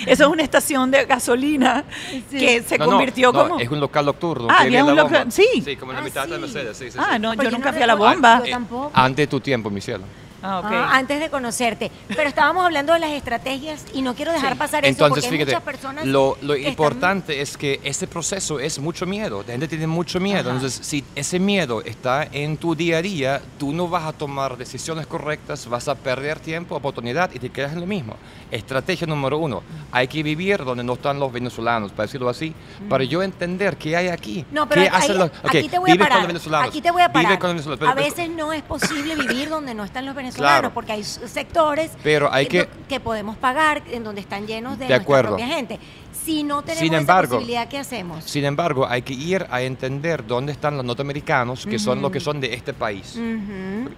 Eso 0.05 0.23
es 0.25 0.29
una 0.29 0.43
estación 0.43 0.91
de 0.91 1.05
gasolina 1.05 1.83
Sí. 2.29 2.37
que 2.39 2.61
se 2.61 2.77
No, 2.77 2.85
convirtió 2.85 3.31
no, 3.33 3.43
como... 3.43 3.59
Es 3.59 3.69
un 3.69 3.79
local 3.79 4.05
nocturno. 4.05 4.47
Ah, 4.51 4.57
había 4.61 4.83
un 4.85 4.95
la 4.95 5.03
local- 5.03 5.31
sí. 5.31 5.47
Sí, 5.65 5.75
como 5.75 5.91
en 5.91 5.95
la 5.95 6.01
Ah, 6.01 6.05
mitad 6.05 6.23
de 6.25 6.29
la. 6.31 6.37
Mercedes. 6.37 6.77
Sí, 6.77 6.91
sí, 6.91 6.97
Ah, 7.01 7.13
sí. 7.15 7.19
no, 7.19 7.33
Pues 7.33 7.45
yo 7.45 7.51
yo 7.51 7.57
nunca 7.57 7.71
no 7.71 7.73
fui 7.73 7.83
a 7.83 7.87
la 7.87 7.95
bomba. 7.95 8.43
Yo 8.45 8.51
tampoco. 8.51 8.91
Ante 8.93 9.25
tu 9.27 9.39
tiempo, 9.39 9.69
mi 9.71 9.81
cielo. 9.81 10.03
Ah. 10.43 10.61
Ah, 10.63 10.97
antes 10.97 11.19
de 11.19 11.29
conocerte. 11.29 11.89
Pero 12.09 12.27
estábamos 12.27 12.65
hablando 12.65 12.93
de 12.93 12.99
las 12.99 13.11
estrategias 13.11 13.85
y 13.93 14.01
no 14.01 14.13
quiero 14.13 14.31
dejar 14.33 14.53
Sí. 14.53 14.59
pasar 14.59 14.83
eso 14.85 14.89
Entonces, 14.91 15.23
porque 15.23 15.27
hay 15.27 15.45
fíjate, 15.45 15.51
muchas 15.55 15.63
personas 15.63 16.05
lo, 16.05 16.37
lo 16.41 16.53
que 16.53 16.59
están- 16.59 16.69
importante 16.71 17.41
es 17.41 17.57
que 17.57 17.79
ese 17.83 18.07
proceso 18.07 18.59
es 18.59 18.77
mucho 18.79 19.05
miedo. 19.05 19.43
La 19.47 19.53
gente 19.53 19.67
tiene 19.67 19.87
mucho 19.87 20.19
miedo. 20.19 20.41
Ajá. 20.49 20.51
Entonces, 20.57 20.85
si 20.85 21.03
ese 21.15 21.39
miedo 21.39 21.81
está 21.81 22.27
en 22.31 22.57
tu 22.57 22.75
día 22.75 22.97
a 22.97 23.01
día, 23.01 23.41
tú 23.57 23.71
no 23.73 23.87
vas 23.87 24.03
a 24.03 24.13
tomar 24.13 24.57
decisiones 24.57 25.07
correctas, 25.07 25.67
vas 25.67 25.87
a 25.87 25.95
perder 25.95 26.39
tiempo, 26.39 26.75
oportunidad 26.75 27.31
y 27.33 27.39
te 27.39 27.49
quedas 27.49 27.73
en 27.73 27.79
lo 27.79 27.85
mismo. 27.87 28.15
Estrategia 28.51 29.07
número 29.07 29.37
uno, 29.37 29.63
hay 29.91 30.07
que 30.07 30.21
vivir 30.23 30.63
donde 30.63 30.83
no 30.83 30.93
están 30.93 31.19
los 31.19 31.31
venezolanos, 31.31 31.91
para 31.91 32.03
decirlo 32.05 32.29
así, 32.29 32.53
para 32.89 33.03
yo 33.03 33.23
entender 33.23 33.77
qué 33.77 33.95
hay 33.95 34.07
aquí. 34.09 34.45
No, 34.51 34.67
pero 34.67 34.81
¿Qué 34.81 34.89
ahí- 34.89 35.01
hacen 35.03 35.17
los- 35.17 35.31
aquí 35.43 35.69
te 35.69 35.79
voy 35.79 35.89
a 35.91 35.93
vive 35.93 36.03
parar. 36.03 36.11
con 36.17 36.21
los 36.23 36.27
venezolanos. 36.27 36.69
Aquí 36.69 36.81
te 36.81 36.91
voy 36.91 37.01
a 37.01 37.07
vive 37.07 37.23
parar. 37.23 37.39
con 37.39 37.49
los 37.49 37.65
venezolanos, 37.65 37.79
pero- 37.79 37.91
a 37.91 37.95
veces 37.95 38.29
no 38.29 38.53
es 38.53 38.61
posible 38.63 39.15
vivir 39.15 39.49
donde 39.49 39.73
no 39.73 39.83
están 39.83 40.05
los 40.05 40.13
venezolanos, 40.15 40.32
Claro. 40.35 40.73
porque 40.73 40.91
hay 40.93 41.03
sectores 41.03 41.91
Pero 42.03 42.31
hay 42.31 42.45
que, 42.47 42.67
podemos 43.03 43.35
pagar 43.37 43.81
en 43.91 44.03
donde 44.03 44.21
están 44.21 44.45
llenos 44.47 44.73
de, 44.77 44.85
De 44.85 44.89
nuestra 44.89 45.03
acuerdo. 45.03 45.29
propia 45.37 45.47
gente. 45.47 45.79
Si 46.23 46.43
no 46.43 46.61
tenemos 46.61 46.79
Sin 46.79 46.93
esa 46.93 47.01
embargo, 47.01 47.35
posibilidad, 47.35 47.67
¿qué 47.67 47.79
hacemos? 47.79 48.23
Sin 48.23 48.45
embargo, 48.45 48.87
hay 48.87 49.01
que 49.01 49.13
ir 49.13 49.45
a 49.49 49.61
entender 49.61 50.25
dónde 50.25 50.53
están 50.53 50.77
los 50.77 50.85
norteamericanos, 50.85 51.65
que 51.65 51.77
son 51.77 52.01
los 52.01 52.11
que 52.11 52.21
son 52.21 52.39
de 52.39 52.53
este 52.53 52.73
país. 52.73 53.19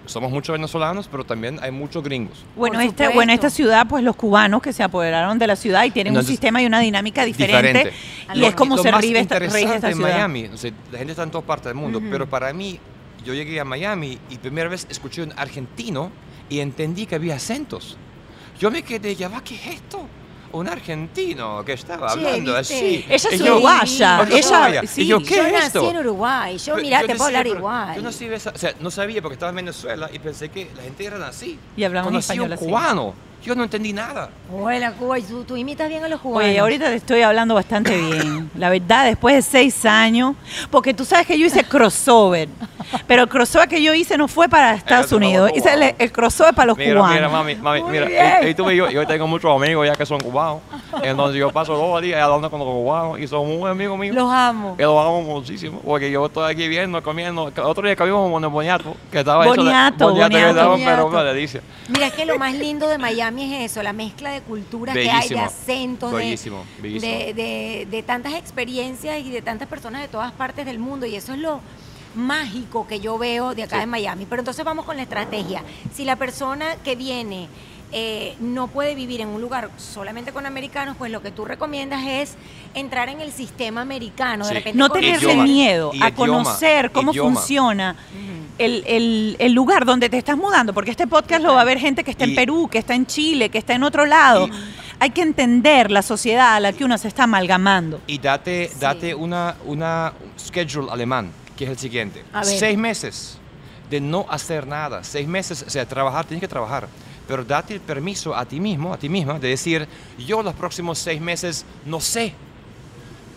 Somos 0.06 0.30
muchos 0.32 0.52
venezolanos, 0.54 1.08
pero 1.08 1.22
también 1.24 1.58
hay 1.62 1.70
muchos 1.70 2.02
gringos. 2.02 2.44
Bueno, 2.56 2.80
supuesto. 2.80 3.14
bueno, 3.14 3.32
esta 3.32 3.50
ciudad, 3.50 3.86
pues 3.88 4.02
los 4.02 4.16
cubanos 4.16 4.60
que 4.62 4.72
se 4.72 4.82
apoderaron 4.82 5.38
de 5.38 5.46
la 5.46 5.54
ciudad 5.56 5.84
y 5.84 5.90
tienen 5.92 6.16
un 6.16 6.24
sistema 6.24 6.60
y 6.62 6.66
una 6.66 6.80
dinámica 6.80 7.24
diferente. 7.24 7.68
diferente. 7.68 7.92
Y 8.34 8.38
Lo- 8.38 8.46
es 8.48 8.54
como 8.56 8.76
se 8.78 8.90
rige 8.90 9.20
esta, 9.20 9.36
esta 9.36 9.88
en 9.88 9.94
ciudad. 9.94 10.10
Miami, 10.14 10.46
o 10.46 10.56
sea, 10.56 10.72
la 10.90 10.98
gente 10.98 11.12
está 11.12 11.22
en 11.22 11.30
todas 11.30 11.46
partes 11.46 11.66
del 11.66 11.74
mundo, 11.76 12.00
pero 12.10 12.28
para 12.28 12.52
mí, 12.52 12.80
yo 13.24 13.34
llegué 13.34 13.60
a 13.60 13.64
Miami 13.64 14.18
y 14.30 14.38
primera 14.38 14.68
vez 14.68 14.86
escuché 14.90 15.22
un 15.22 15.32
argentino 15.36 16.10
y 16.48 16.60
entendí 16.60 17.06
que 17.06 17.14
había 17.16 17.36
acentos. 17.36 17.96
Yo 18.58 18.70
me 18.70 18.82
quedé, 18.82 19.14
ya 19.14 19.28
va, 19.28 19.42
¿qué 19.44 19.54
es 19.54 19.66
esto? 19.66 20.06
Un 20.52 20.68
argentino 20.68 21.62
que 21.64 21.74
estaba 21.74 22.06
Che, 22.06 22.12
hablando 22.14 22.56
¿viste? 22.56 22.74
así. 22.74 23.04
Ella 23.08 23.28
es 23.32 23.38
yo- 23.40 23.52
uruguaya. 23.56 24.20
Oye, 24.22 24.38
Ella, 24.38 24.82
sí, 24.86 25.02
y 25.02 25.06
yo, 25.06 25.18
¿qué 25.20 25.36
yo 25.36 25.42
es 25.42 25.52
nací 25.52 25.66
esto? 25.66 25.90
en 25.90 25.96
Uruguay. 25.98 26.56
Yo, 26.58 26.76
mira, 26.76 27.00
yo 27.02 27.06
te 27.08 27.12
puedo 27.14 27.26
hablar 27.26 27.46
igual. 27.46 27.96
Yo 27.96 28.02
no 28.02 28.12
sabía, 28.12 28.36
o 28.36 28.58
sea, 28.58 28.74
no 28.80 28.90
sabía 28.90 29.20
porque 29.20 29.34
estaba 29.34 29.50
en 29.50 29.56
Venezuela 29.56 30.08
y 30.12 30.18
pensé 30.18 30.48
que 30.48 30.70
la 30.74 30.82
gente 30.84 31.04
era 31.04 31.26
así. 31.26 31.58
Y 31.76 31.84
hablamos 31.84 32.08
Conocí 32.08 32.24
español 32.32 32.46
un 32.46 32.52
así. 32.54 32.64
Yo 33.44 33.54
no 33.54 33.62
entendí 33.62 33.92
nada. 33.92 34.30
Hola, 34.52 34.90
Cuba. 34.92 35.20
Y 35.20 35.22
tú, 35.22 35.44
tú 35.44 35.56
imitas 35.56 35.88
bien 35.88 36.02
a 36.02 36.08
los 36.08 36.20
cubanos. 36.20 36.48
Oye, 36.50 36.58
ahorita 36.58 36.86
te 36.86 36.96
estoy 36.96 37.22
hablando 37.22 37.54
bastante 37.54 37.96
bien. 37.96 38.50
La 38.56 38.70
verdad, 38.70 39.04
después 39.04 39.36
de 39.36 39.42
seis 39.42 39.84
años, 39.86 40.34
porque 40.68 40.92
tú 40.92 41.04
sabes 41.04 41.28
que 41.28 41.38
yo 41.38 41.46
hice 41.46 41.62
crossover, 41.62 42.48
pero 43.06 43.22
el 43.22 43.28
crossover 43.28 43.68
que 43.68 43.80
yo 43.80 43.94
hice 43.94 44.18
no 44.18 44.26
fue 44.26 44.48
para 44.48 44.74
Estados 44.74 45.12
no, 45.12 45.18
Unidos, 45.18 45.52
hice 45.54 45.72
el, 45.74 45.94
el 45.96 46.10
crossover 46.12 46.54
para 46.54 46.66
los 46.66 46.76
Mira, 46.76 46.94
cubanos. 46.94 47.14
mira, 47.14 47.28
mami, 47.28 47.54
mami, 47.54 47.82
Muy 47.82 47.92
mira, 47.92 48.06
bien. 48.06 48.34
y, 48.42 48.46
y 48.48 48.54
tú 48.54 48.64
ves, 48.64 48.76
yo, 48.76 48.90
yo 48.90 49.06
tengo 49.06 49.28
muchos 49.28 49.54
amigos 49.54 49.86
ya 49.86 49.94
que 49.94 50.06
son 50.06 50.20
cubanos, 50.20 50.58
entonces 51.04 51.38
yo 51.38 51.52
paso 51.52 51.74
todos 51.74 51.94
los 51.94 52.02
días 52.02 52.20
hablando 52.20 52.50
con 52.50 52.58
los 52.58 52.68
cubanos 52.68 53.20
y 53.20 53.28
son 53.28 53.46
muy 53.46 53.70
amigos 53.70 53.96
míos. 53.96 54.14
Los 54.16 54.28
amo. 54.32 54.76
Que 54.76 54.82
los 54.82 54.98
amo 54.98 55.22
muchísimo, 55.22 55.80
porque 55.84 56.10
yo 56.10 56.26
estoy 56.26 56.52
aquí 56.52 56.66
viendo, 56.66 57.00
comiendo. 57.00 57.52
El 57.54 57.62
Otro 57.62 57.86
día 57.86 57.94
comimos 57.94 58.28
un 58.28 58.52
boniato, 58.52 58.96
que 59.12 59.20
estaba 59.20 59.44
hecho 59.44 59.52
de- 59.52 59.58
Boniato, 59.58 60.08
boniato, 60.08 60.30
que 60.30 60.34
boniato. 60.36 60.48
estaba, 60.50 60.74
pero 60.76 60.86
Boniato. 61.04 61.06
una 61.08 61.22
delicia. 61.24 61.60
Mira, 61.88 62.06
es 62.08 62.12
que 62.14 62.24
lo 62.26 62.36
más 62.38 62.52
lindo 62.54 62.88
de 62.88 62.98
Miami 62.98 63.25
es 63.38 63.70
eso, 63.70 63.82
la 63.82 63.92
mezcla 63.92 64.30
de 64.30 64.40
culturas 64.42 64.94
que 64.94 65.00
hay, 65.10 65.28
de 65.28 65.34
Bellísimo. 65.34 65.44
acentos, 65.44 66.10
de- 66.12 66.16
Bellísimo, 66.18 66.64
bellísimo. 66.80 67.12
de, 67.12 67.34
de- 67.34 67.86
de 67.90 68.02
tantas 68.02 68.34
experiencias 68.34 69.18
y 69.20 69.30
de 69.30 69.42
tantas 69.42 69.68
personas 69.68 70.02
de 70.02 70.08
todas 70.08 70.32
partes 70.32 70.64
del 70.66 70.78
mundo. 70.78 71.06
Y 71.06 71.16
eso 71.16 71.32
es 71.34 71.38
lo 71.38 71.60
mágico 72.14 72.86
que 72.86 72.98
yo 73.00 73.18
veo 73.18 73.54
de 73.54 73.64
acá 73.64 73.76
Sí. 73.76 73.82
en 73.82 73.90
Miami. 73.90 74.26
Pero 74.28 74.40
entonces 74.40 74.64
vamos 74.64 74.84
con 74.84 74.96
la 74.96 75.02
estrategia. 75.02 75.62
Si 75.94 76.04
la 76.04 76.16
persona 76.16 76.76
que 76.82 76.96
viene 76.96 77.48
eh, 77.92 78.34
no 78.40 78.66
puede 78.68 78.94
vivir 78.94 79.20
en 79.20 79.28
un 79.28 79.40
lugar 79.40 79.70
solamente 79.78 80.32
con 80.32 80.44
americanos, 80.44 80.96
pues 80.98 81.10
lo 81.12 81.22
que 81.22 81.30
tú 81.30 81.44
recomiendas 81.44 82.02
es 82.04 82.34
entrar 82.74 83.08
en 83.08 83.20
el 83.20 83.32
sistema 83.32 83.80
americano. 83.82 84.44
De 84.44 84.50
Sí. 84.50 84.54
repente 84.56 84.78
No 84.78 84.90
tenerle 84.90 85.36
miedo 85.36 85.92
a 85.92 85.94
idioma. 85.96 86.14
conocer 86.14 86.90
cómo 86.90 87.12
Idioma. 87.12 87.34
funciona 87.36 87.96
el, 88.58 88.82
el- 88.86 89.36
el 89.38 89.52
lugar 89.52 89.84
donde 89.84 90.08
te 90.08 90.18
estás 90.18 90.36
mudando, 90.36 90.74
porque 90.74 90.90
este 90.90 91.06
podcast 91.06 91.42
lo 91.42 91.54
va 91.54 91.60
a 91.60 91.64
ver 91.64 91.78
gente 91.78 92.02
que 92.04 92.10
está 92.10 92.24
en 92.24 92.30
Y- 92.32 92.34
Perú, 92.36 92.68
que 92.70 92.78
está 92.78 92.94
en 92.94 93.06
Chile, 93.06 93.48
que 93.50 93.58
está 93.58 93.74
en 93.74 93.82
otro 93.82 94.04
lado. 94.04 94.48
Y- 94.48 94.52
Hay 94.98 95.10
que 95.10 95.20
entender 95.20 95.90
la 95.90 96.00
sociedad 96.00 96.56
a 96.56 96.60
la 96.60 96.72
que 96.72 96.82
uno 96.82 96.96
se 96.96 97.06
está 97.08 97.24
amalgamando. 97.24 98.00
Y 98.06 98.16
date, 98.18 98.70
Sí. 98.72 98.78
date 98.80 99.14
una, 99.14 99.54
una 99.66 100.14
schedule 100.38 100.90
alemán, 100.90 101.30
que 101.54 101.64
es 101.64 101.70
el 101.70 101.78
siguiente. 101.78 102.24
Seis 102.42 102.76
meses. 102.78 103.38
de 103.90 104.00
no 104.00 104.26
hacer 104.28 104.66
nada. 104.66 105.04
Seis 105.04 105.28
meses, 105.28 105.62
o 105.64 105.70
sea, 105.70 105.86
trabajar, 105.86 106.24
tienes 106.24 106.40
que 106.40 106.48
trabajar. 106.48 106.88
Pero 107.26 107.44
date 107.44 107.74
el 107.74 107.80
permiso 107.80 108.34
a 108.34 108.44
ti 108.44 108.60
mismo, 108.60 108.92
a 108.92 108.98
ti 108.98 109.08
misma, 109.08 109.38
de 109.38 109.48
decir, 109.48 109.86
yo 110.26 110.42
los 110.42 110.54
próximos 110.54 110.98
seis 110.98 111.20
meses 111.20 111.64
no 111.84 112.00
sé. 112.00 112.32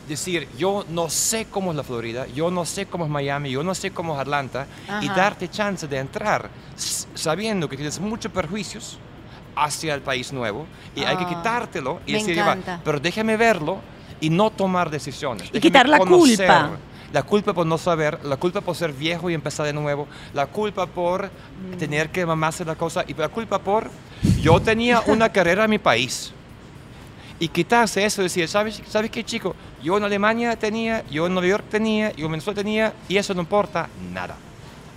Decir, 0.07 0.47
yo 0.57 0.85
no 0.89 1.07
sé 1.09 1.45
cómo 1.51 1.69
es 1.71 1.77
la 1.77 1.83
Florida, 1.83 2.25
yo 2.27 2.49
no 2.49 2.65
sé 2.65 2.87
cómo 2.87 3.05
es 3.05 3.11
Miami, 3.11 3.51
yo 3.51 3.63
no 3.63 3.75
sé 3.75 3.91
cómo 3.91 4.15
es 4.15 4.19
Atlanta, 4.21 4.65
y 5.01 5.05
Ajá. 5.05 5.15
darte 5.15 5.47
chance 5.49 5.87
de 5.87 5.97
entrar 5.99 6.49
sabiendo 7.13 7.69
que 7.69 7.75
tienes 7.75 7.99
muchos 7.99 8.31
perjuicios 8.31 8.97
hacia 9.55 9.93
el 9.93 10.01
país 10.01 10.31
nuevo 10.31 10.65
y 10.95 11.03
hay 11.03 11.17
que 11.17 11.25
Ah, 11.25 11.27
quitártelo 11.27 11.99
y 12.07 12.13
decir, 12.13 12.39
"Va, 12.39 12.53
encanta. 12.53 12.79
pero 12.83 12.99
déjame 12.99 13.37
verlo 13.37 13.79
y 14.21 14.29
no 14.29 14.49
tomar 14.49 14.89
decisiones. 14.89 15.51
Déjame 15.51 15.61
quitar 15.61 15.89
la 15.89 15.97
conocer". 15.99 16.37
culpa. 16.47 16.77
La 17.11 17.23
culpa 17.23 17.53
por 17.53 17.65
no 17.65 17.77
saber, 17.77 18.23
la 18.23 18.37
culpa 18.37 18.61
por 18.61 18.75
ser 18.75 18.93
viejo 18.93 19.29
y 19.29 19.33
empezar 19.33 19.65
de 19.65 19.73
nuevo, 19.73 20.07
la 20.33 20.45
culpa 20.45 20.85
por 20.85 21.29
tener 21.79 22.09
que 22.09 22.25
mamarse 22.25 22.63
la 22.63 22.75
cosa 22.75 23.03
y 23.07 23.13
la 23.15 23.29
culpa 23.29 23.59
por 23.59 23.89
yo 24.41 24.59
tenía 24.61 25.01
una 25.07 25.29
carrera 25.33 25.63
en 25.63 25.71
mi 25.71 25.79
país. 25.79 26.31
Y 27.39 27.47
quitarse 27.47 28.03
eso, 28.03 28.21
decir, 28.21 28.47
¿sabes, 28.47 28.81
¿sabes 28.87 29.09
qué 29.09 29.23
chico? 29.23 29.55
Yo 29.81 29.97
en 29.97 30.03
Alemania 30.03 30.55
tenía, 30.57 31.05
yo 31.09 31.25
en 31.25 31.33
Nueva 31.33 31.47
York 31.47 31.65
tenía, 31.69 32.11
yo 32.11 32.25
en 32.25 32.31
Venezuela 32.33 32.57
tenía, 32.57 32.93
y 33.07 33.15
eso 33.17 33.33
no 33.33 33.39
importa 33.41 33.87
nada. 34.11 34.35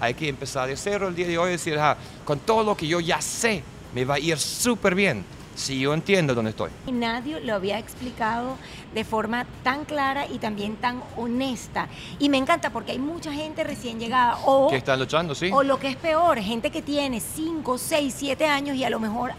Hay 0.01 0.14
que 0.14 0.29
empezar 0.29 0.66
de 0.66 0.77
cero 0.77 1.07
el 1.09 1.14
día 1.14 1.29
de 1.29 1.38
hoy 1.38 1.51
y 1.51 1.53
decir, 1.53 1.79
"Ah, 1.79 1.96
con 2.25 2.40
todo 2.40 2.64
lo 2.64 2.77
que 2.77 2.88
yo 2.88 2.98
ya 2.98 3.20
sé, 3.20 3.62
me 3.94 4.05
va 4.05 4.14
a 4.14 4.18
ir 4.18 4.37
súper 4.38 4.96
bien 4.96 5.25
si 5.55 5.81
yo 5.81 5.95
entiendo 5.95 6.35
dónde 6.35 6.51
estoy. 6.51 6.71
Y 6.87 6.93
nadie 6.93 7.41
lo 7.41 7.55
había 7.55 7.79
explicado 7.79 8.57
de 8.95 9.05
forma 9.05 9.47
tan 9.62 9.85
clara 9.85 10.27
y 10.27 10.38
también 10.38 10.77
tan 10.77 11.03
honesta. 11.17 11.88
Y 12.19 12.29
me 12.29 12.38
encanta 12.38 12.71
porque 12.71 12.93
hay 12.93 12.99
mucha 12.99 13.33
gente 13.33 13.65
recién 13.65 13.99
llegada 13.99 14.38
o, 14.45 14.69
Que 14.69 14.77
están 14.77 14.99
luchando, 14.99 15.35
sí. 15.35 15.51
o 15.53 15.62
lo 15.62 15.79
que 15.79 15.88
es 15.88 15.97
peor, 15.97 16.38
gente 16.38 16.71
que 16.71 16.83
tiene 16.83 17.21
5, 17.21 17.79
6, 17.79 18.15
7 18.17 18.47
años 18.47 18.77
y 18.77 18.85
a 18.85 18.91
lo 18.91 19.01
mejor 19.01 19.33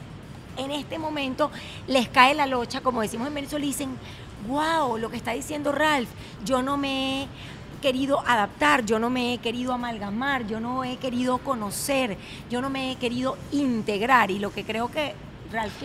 en 0.57 0.71
este 0.71 0.99
momento 0.99 1.51
les 1.87 2.07
cae 2.07 2.35
la 2.35 2.45
locha, 2.45 2.81
como 2.81 3.01
decimos 3.01 3.27
en 3.27 3.33
Venezuela, 3.33 3.65
y 3.65 3.69
dicen, 3.69 3.97
wow, 4.47 4.97
lo 4.97 5.09
que 5.09 5.17
está 5.17 5.31
diciendo 5.31 5.71
Ralph, 5.71 6.09
yo 6.45 6.61
no 6.61 6.77
me 6.77 7.23
he 7.23 7.27
querido 7.81 8.23
adaptar, 8.25 8.85
yo 8.85 8.99
no 8.99 9.09
me 9.09 9.33
he 9.33 9.37
querido 9.39 9.73
amalgamar, 9.73 10.47
yo 10.47 10.59
no 10.59 10.83
he 10.83 10.97
querido 10.97 11.39
conocer, 11.39 12.17
yo 12.49 12.61
no 12.61 12.69
me 12.69 12.91
he 12.91 12.95
querido 12.95 13.37
integrar. 13.51 14.31
Y 14.31 14.39
lo 14.39 14.53
que 14.53 14.63
creo 14.63 14.89
que 14.89 15.13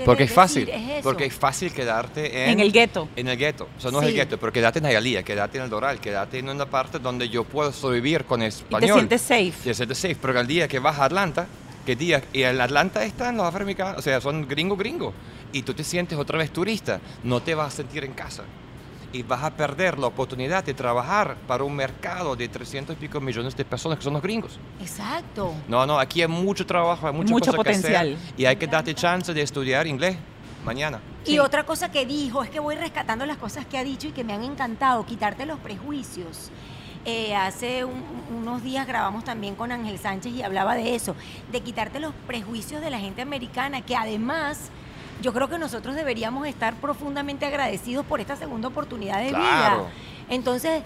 Porque 0.04 0.24
es 0.24 0.32
fácil, 0.32 0.66
decir 0.66 0.90
es 0.90 1.02
porque 1.02 1.24
es 1.26 1.34
fácil 1.34 1.72
quedarte 1.72 2.44
en, 2.44 2.50
En 2.50 2.60
el 2.60 2.72
gueto. 2.72 3.08
En 3.16 3.28
el 3.28 3.36
gueto, 3.36 3.68
o 3.76 3.80
sea, 3.80 3.90
no 3.90 3.98
es 4.00 4.06
Sí. 4.06 4.10
el 4.12 4.16
gueto, 4.16 4.38
pero 4.38 4.52
quedarte 4.52 4.78
en 4.78 4.86
Hialeah, 4.86 5.22
quedarte 5.22 5.58
en 5.58 5.64
el 5.64 5.70
Doral, 5.70 6.00
quedate 6.00 6.38
en 6.38 6.48
una 6.48 6.66
parte 6.66 6.98
donde 6.98 7.28
yo 7.28 7.44
puedo 7.44 7.72
sobrevivir 7.72 8.24
con 8.24 8.42
Y 8.42 8.46
español. 8.46 8.80
te 8.88 8.92
sientes 8.94 9.20
safe. 9.22 9.52
Te 9.64 9.74
sientes 9.74 9.98
safe, 9.98 10.16
pero 10.20 10.38
el 10.40 10.46
día 10.46 10.68
que 10.68 10.78
vas 10.78 10.98
a 10.98 11.04
Atlanta, 11.04 11.46
que 11.86 11.96
día, 11.96 12.22
y 12.32 12.42
en 12.42 12.60
Atlanta 12.60 13.04
están 13.04 13.36
los 13.36 13.46
afroamericanos, 13.46 13.98
o 13.98 14.02
sea, 14.02 14.20
son 14.20 14.46
gringos 14.46 14.78
gringos, 14.78 15.14
y 15.52 15.62
tú 15.62 15.72
te 15.74 15.84
sientes 15.84 16.18
otra 16.18 16.36
vez 16.38 16.50
turista, 16.52 17.00
no 17.24 17.40
te 17.42 17.54
vas 17.54 17.72
a 17.74 17.76
sentir 17.78 18.04
en 18.04 18.12
casa. 18.12 18.44
Y 19.12 19.22
vas 19.22 19.42
a 19.42 19.50
perder 19.50 19.98
la 19.98 20.06
oportunidad 20.08 20.62
de 20.64 20.74
trabajar 20.74 21.36
para 21.46 21.64
un 21.64 21.74
mercado 21.74 22.36
de 22.36 22.46
300 22.48 22.94
y 22.94 22.98
pico 22.98 23.20
millones 23.20 23.56
de 23.56 23.64
personas 23.64 23.96
que 23.98 24.04
son 24.04 24.12
los 24.12 24.22
gringos. 24.22 24.58
Exacto. 24.80 25.54
No, 25.66 25.86
no, 25.86 25.98
aquí 25.98 26.20
hay 26.20 26.28
mucho 26.28 26.66
trabajo, 26.66 27.06
hay 27.06 27.14
mucho, 27.14 27.32
Mucho 27.32 27.52
cosa 27.52 27.62
que 27.64 27.70
hacer, 27.70 27.82
potencial. 27.92 28.18
y 28.36 28.44
hay 28.44 28.56
que 28.56 28.66
darte 28.66 28.94
chance 28.94 29.32
de 29.32 29.40
estudiar 29.40 29.86
inglés 29.86 30.16
mañana. 30.62 31.00
Y 31.24 31.30
Sí. 31.32 31.38
otra 31.38 31.64
cosa 31.64 31.90
que 31.90 32.04
dijo, 32.04 32.42
es 32.42 32.50
que 32.50 32.60
voy 32.60 32.74
rescatando 32.74 33.24
las 33.24 33.38
cosas 33.38 33.64
que 33.64 33.78
ha 33.78 33.84
dicho 33.84 34.08
y 34.08 34.12
que 34.12 34.24
me 34.24 34.34
han 34.34 34.42
encantado, 34.42 35.06
quitarte 35.06 35.46
los 35.46 35.58
prejuicios. 35.58 36.50
Eh, 37.06 37.34
hace 37.34 37.84
un- 37.86 38.04
unos 38.36 38.62
días 38.62 38.86
grabamos 38.86 39.24
también 39.24 39.54
con 39.54 39.72
Ángel 39.72 39.98
Sánchez 39.98 40.34
y 40.34 40.42
hablaba 40.42 40.74
de 40.74 40.94
eso, 40.94 41.16
de 41.50 41.60
quitarte 41.62 42.00
los 42.00 42.12
prejuicios 42.26 42.82
de 42.82 42.90
la 42.90 42.98
gente 42.98 43.22
americana, 43.22 43.80
que 43.80 43.96
además 43.96 44.68
yo 45.22 45.32
creo 45.32 45.48
que 45.48 45.58
nosotros 45.58 45.94
deberíamos 45.94 46.46
estar 46.46 46.74
profundamente 46.74 47.46
agradecidos 47.46 48.04
por 48.06 48.20
esta 48.20 48.36
segunda 48.36 48.68
oportunidad 48.68 49.20
de 49.20 49.28
Claro. 49.30 49.76
vida. 49.84 49.90
Entonces, 50.30 50.82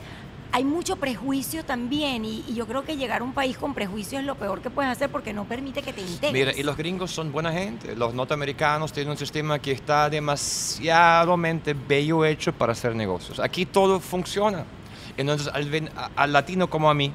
hay 0.55 0.65
mucho 0.65 0.97
prejuicio 0.97 1.65
también 1.65 2.27
y, 2.27 2.45
y 2.47 2.55
yo 2.55 2.67
creo 2.67 2.85
que 2.85 2.97
llegar 2.99 3.23
a 3.23 3.25
un 3.25 3.33
país 3.33 3.57
con 3.57 3.73
prejuicio 3.73 4.19
es 4.19 4.25
lo 4.27 4.35
peor 4.35 4.61
que 4.61 4.69
puedes 4.69 4.91
hacer 4.93 5.09
porque 5.11 5.33
no 5.33 5.45
permite 5.45 5.81
que 5.83 5.93
te 5.95 6.03
integres. 6.03 6.33
Mira, 6.33 6.53
y 6.55 6.63
los 6.63 6.77
gringos 6.77 7.11
son 7.11 7.33
buena 7.33 7.51
gente. 7.53 7.97
Los 7.97 8.13
norteamericanos 8.13 8.93
tienen 8.93 9.13
un 9.13 9.17
sistema 9.17 9.59
que 9.59 9.73
está 9.73 10.11
demasiadamente 10.11 11.75
bello 11.75 12.25
hecho 12.25 12.53
para 12.53 12.73
hacer 12.73 12.95
negocios. 12.95 13.41
Aquí 13.41 13.65
todo 13.67 13.99
funciona. 14.01 14.65
Entonces, 15.17 15.49
al, 15.53 15.91
al 16.17 16.33
latino 16.33 16.69
como 16.69 16.91
a 16.91 16.95
mí, 16.95 17.13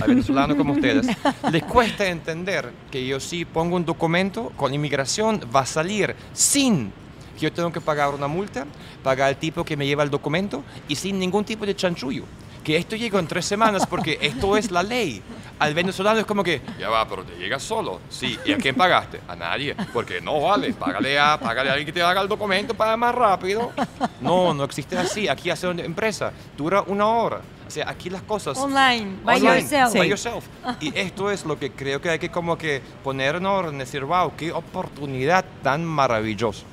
al 0.00 0.08
venezolano 0.08 0.56
como 0.56 0.72
ustedes, 0.74 1.06
les 1.50 1.64
cuesta 1.64 2.06
entender 2.06 2.70
que 2.90 3.06
yo 3.06 3.20
sí 3.20 3.44
pongo 3.44 3.76
un 3.76 3.84
documento 3.84 4.52
con 4.56 4.72
inmigración, 4.72 5.40
va 5.54 5.60
a 5.60 5.66
salir 5.66 6.14
sin 6.32 6.92
que 7.38 7.42
yo 7.42 7.52
tengo 7.52 7.72
que 7.72 7.80
pagar 7.80 8.14
una 8.14 8.26
multa, 8.26 8.66
pagar 9.02 9.28
al 9.28 9.36
tipo 9.36 9.64
que 9.64 9.76
me 9.76 9.86
lleva 9.86 10.02
el 10.02 10.10
documento 10.10 10.64
y 10.88 10.96
sin 10.96 11.18
ningún 11.18 11.44
tipo 11.44 11.64
de 11.64 11.74
chanchullo. 11.74 12.24
Que 12.64 12.76
esto 12.76 12.96
llega 12.96 13.18
en 13.18 13.26
tres 13.26 13.46
semanas 13.46 13.86
porque 13.86 14.18
esto 14.20 14.56
es 14.56 14.70
la 14.70 14.82
ley. 14.82 15.22
Al 15.58 15.72
venezolano 15.72 16.20
es 16.20 16.26
como 16.26 16.44
que, 16.44 16.60
ya 16.78 16.90
va, 16.90 17.08
pero 17.08 17.24
te 17.24 17.34
llega 17.36 17.58
solo. 17.58 18.00
Sí, 18.10 18.38
¿y 18.44 18.52
a 18.52 18.58
quién 18.58 18.74
pagaste? 18.74 19.20
A 19.26 19.34
nadie. 19.34 19.74
Porque 19.92 20.20
no 20.20 20.40
vale, 20.42 20.74
págale 20.74 21.18
a, 21.18 21.38
págale 21.40 21.70
a 21.70 21.72
alguien 21.72 21.86
que 21.86 21.92
te 21.92 22.02
haga 22.02 22.20
el 22.20 22.28
documento 22.28 22.74
para 22.74 22.96
más 22.96 23.14
rápido. 23.14 23.72
No, 24.20 24.52
no 24.52 24.64
existe 24.64 24.98
así. 24.98 25.28
Aquí 25.28 25.48
hace 25.48 25.66
una 25.66 25.82
empresa, 25.82 26.32
dura 26.56 26.82
una 26.82 27.06
hora. 27.06 27.40
O 27.68 27.70
sea, 27.70 27.88
aquí 27.88 28.08
las 28.10 28.22
cosas... 28.22 28.56
Online, 28.58 29.18
by 29.24 29.36
Online, 29.36 29.60
yourself. 29.60 29.92
by 29.92 30.02
Sí. 30.02 30.08
yourself. 30.08 30.44
Y 30.80 30.98
esto 30.98 31.30
es 31.30 31.44
lo 31.44 31.58
que 31.58 31.70
creo 31.70 32.00
que 32.00 32.08
hay 32.10 32.18
que 32.18 32.30
como 32.30 32.56
que 32.58 32.80
poner 33.04 33.36
en 33.36 33.46
orden, 33.46 33.76
decir, 33.78 34.04
wow, 34.04 34.32
qué 34.36 34.50
oportunidad 34.52 35.44
tan 35.62 35.84
maravillosa. 35.84 36.64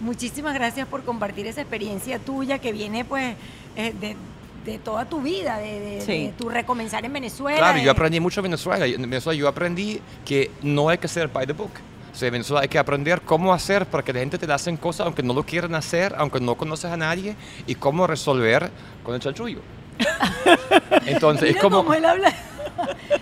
Muchísimas 0.00 0.54
gracias 0.54 0.86
por 0.88 1.02
compartir 1.04 1.46
esa 1.46 1.60
experiencia 1.60 2.18
tuya 2.18 2.58
que 2.58 2.72
viene 2.72 3.04
pues 3.04 3.34
eh, 3.76 3.92
de, 4.00 4.16
de 4.64 4.78
toda 4.78 5.04
tu 5.04 5.20
vida, 5.20 5.58
de, 5.58 5.80
de- 5.80 6.00
Sí. 6.00 6.26
de 6.26 6.32
tu 6.32 6.48
recomenzar 6.48 7.04
en 7.04 7.12
Venezuela. 7.12 7.58
Claro, 7.58 7.78
de- 7.78 7.84
yo 7.84 7.90
aprendí 7.90 8.18
mucho 8.20 8.40
en 8.40 8.44
Venezuela. 8.44 8.86
En 8.86 9.02
Venezuela 9.02 9.38
yo 9.38 9.48
aprendí 9.48 10.00
que 10.24 10.50
no 10.62 10.88
hay 10.88 10.98
que 10.98 11.08
ser 11.08 11.28
by 11.28 11.46
the 11.46 11.52
book. 11.52 11.72
O 12.12 12.14
sea, 12.14 12.28
en 12.28 12.32
Venezuela 12.32 12.62
hay 12.62 12.68
que 12.68 12.78
aprender 12.78 13.20
cómo 13.22 13.52
hacer 13.54 13.86
para 13.86 14.02
que 14.02 14.12
la 14.12 14.20
gente 14.20 14.36
te 14.38 14.46
la 14.46 14.54
hacen 14.56 14.76
cosas 14.76 15.06
aunque 15.06 15.22
no 15.22 15.32
lo 15.34 15.44
quieran 15.44 15.74
hacer, 15.74 16.14
aunque 16.18 16.40
no 16.40 16.56
conoces 16.56 16.90
a 16.90 16.96
nadie, 16.96 17.36
y 17.66 17.74
cómo 17.74 18.06
resolver 18.06 18.70
con 19.04 19.14
el 19.14 19.20
chanchullo. 19.20 19.60
Entonces, 21.06 21.50
es 21.50 21.54
Mira 21.56 21.62
como... 21.62 21.76
cómo 21.78 21.94
él 21.94 22.04
habla. 22.04 22.32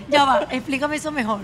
ya 0.09 0.25
va, 0.25 0.47
explícame 0.51 0.97
eso 0.97 1.11
mejor. 1.11 1.41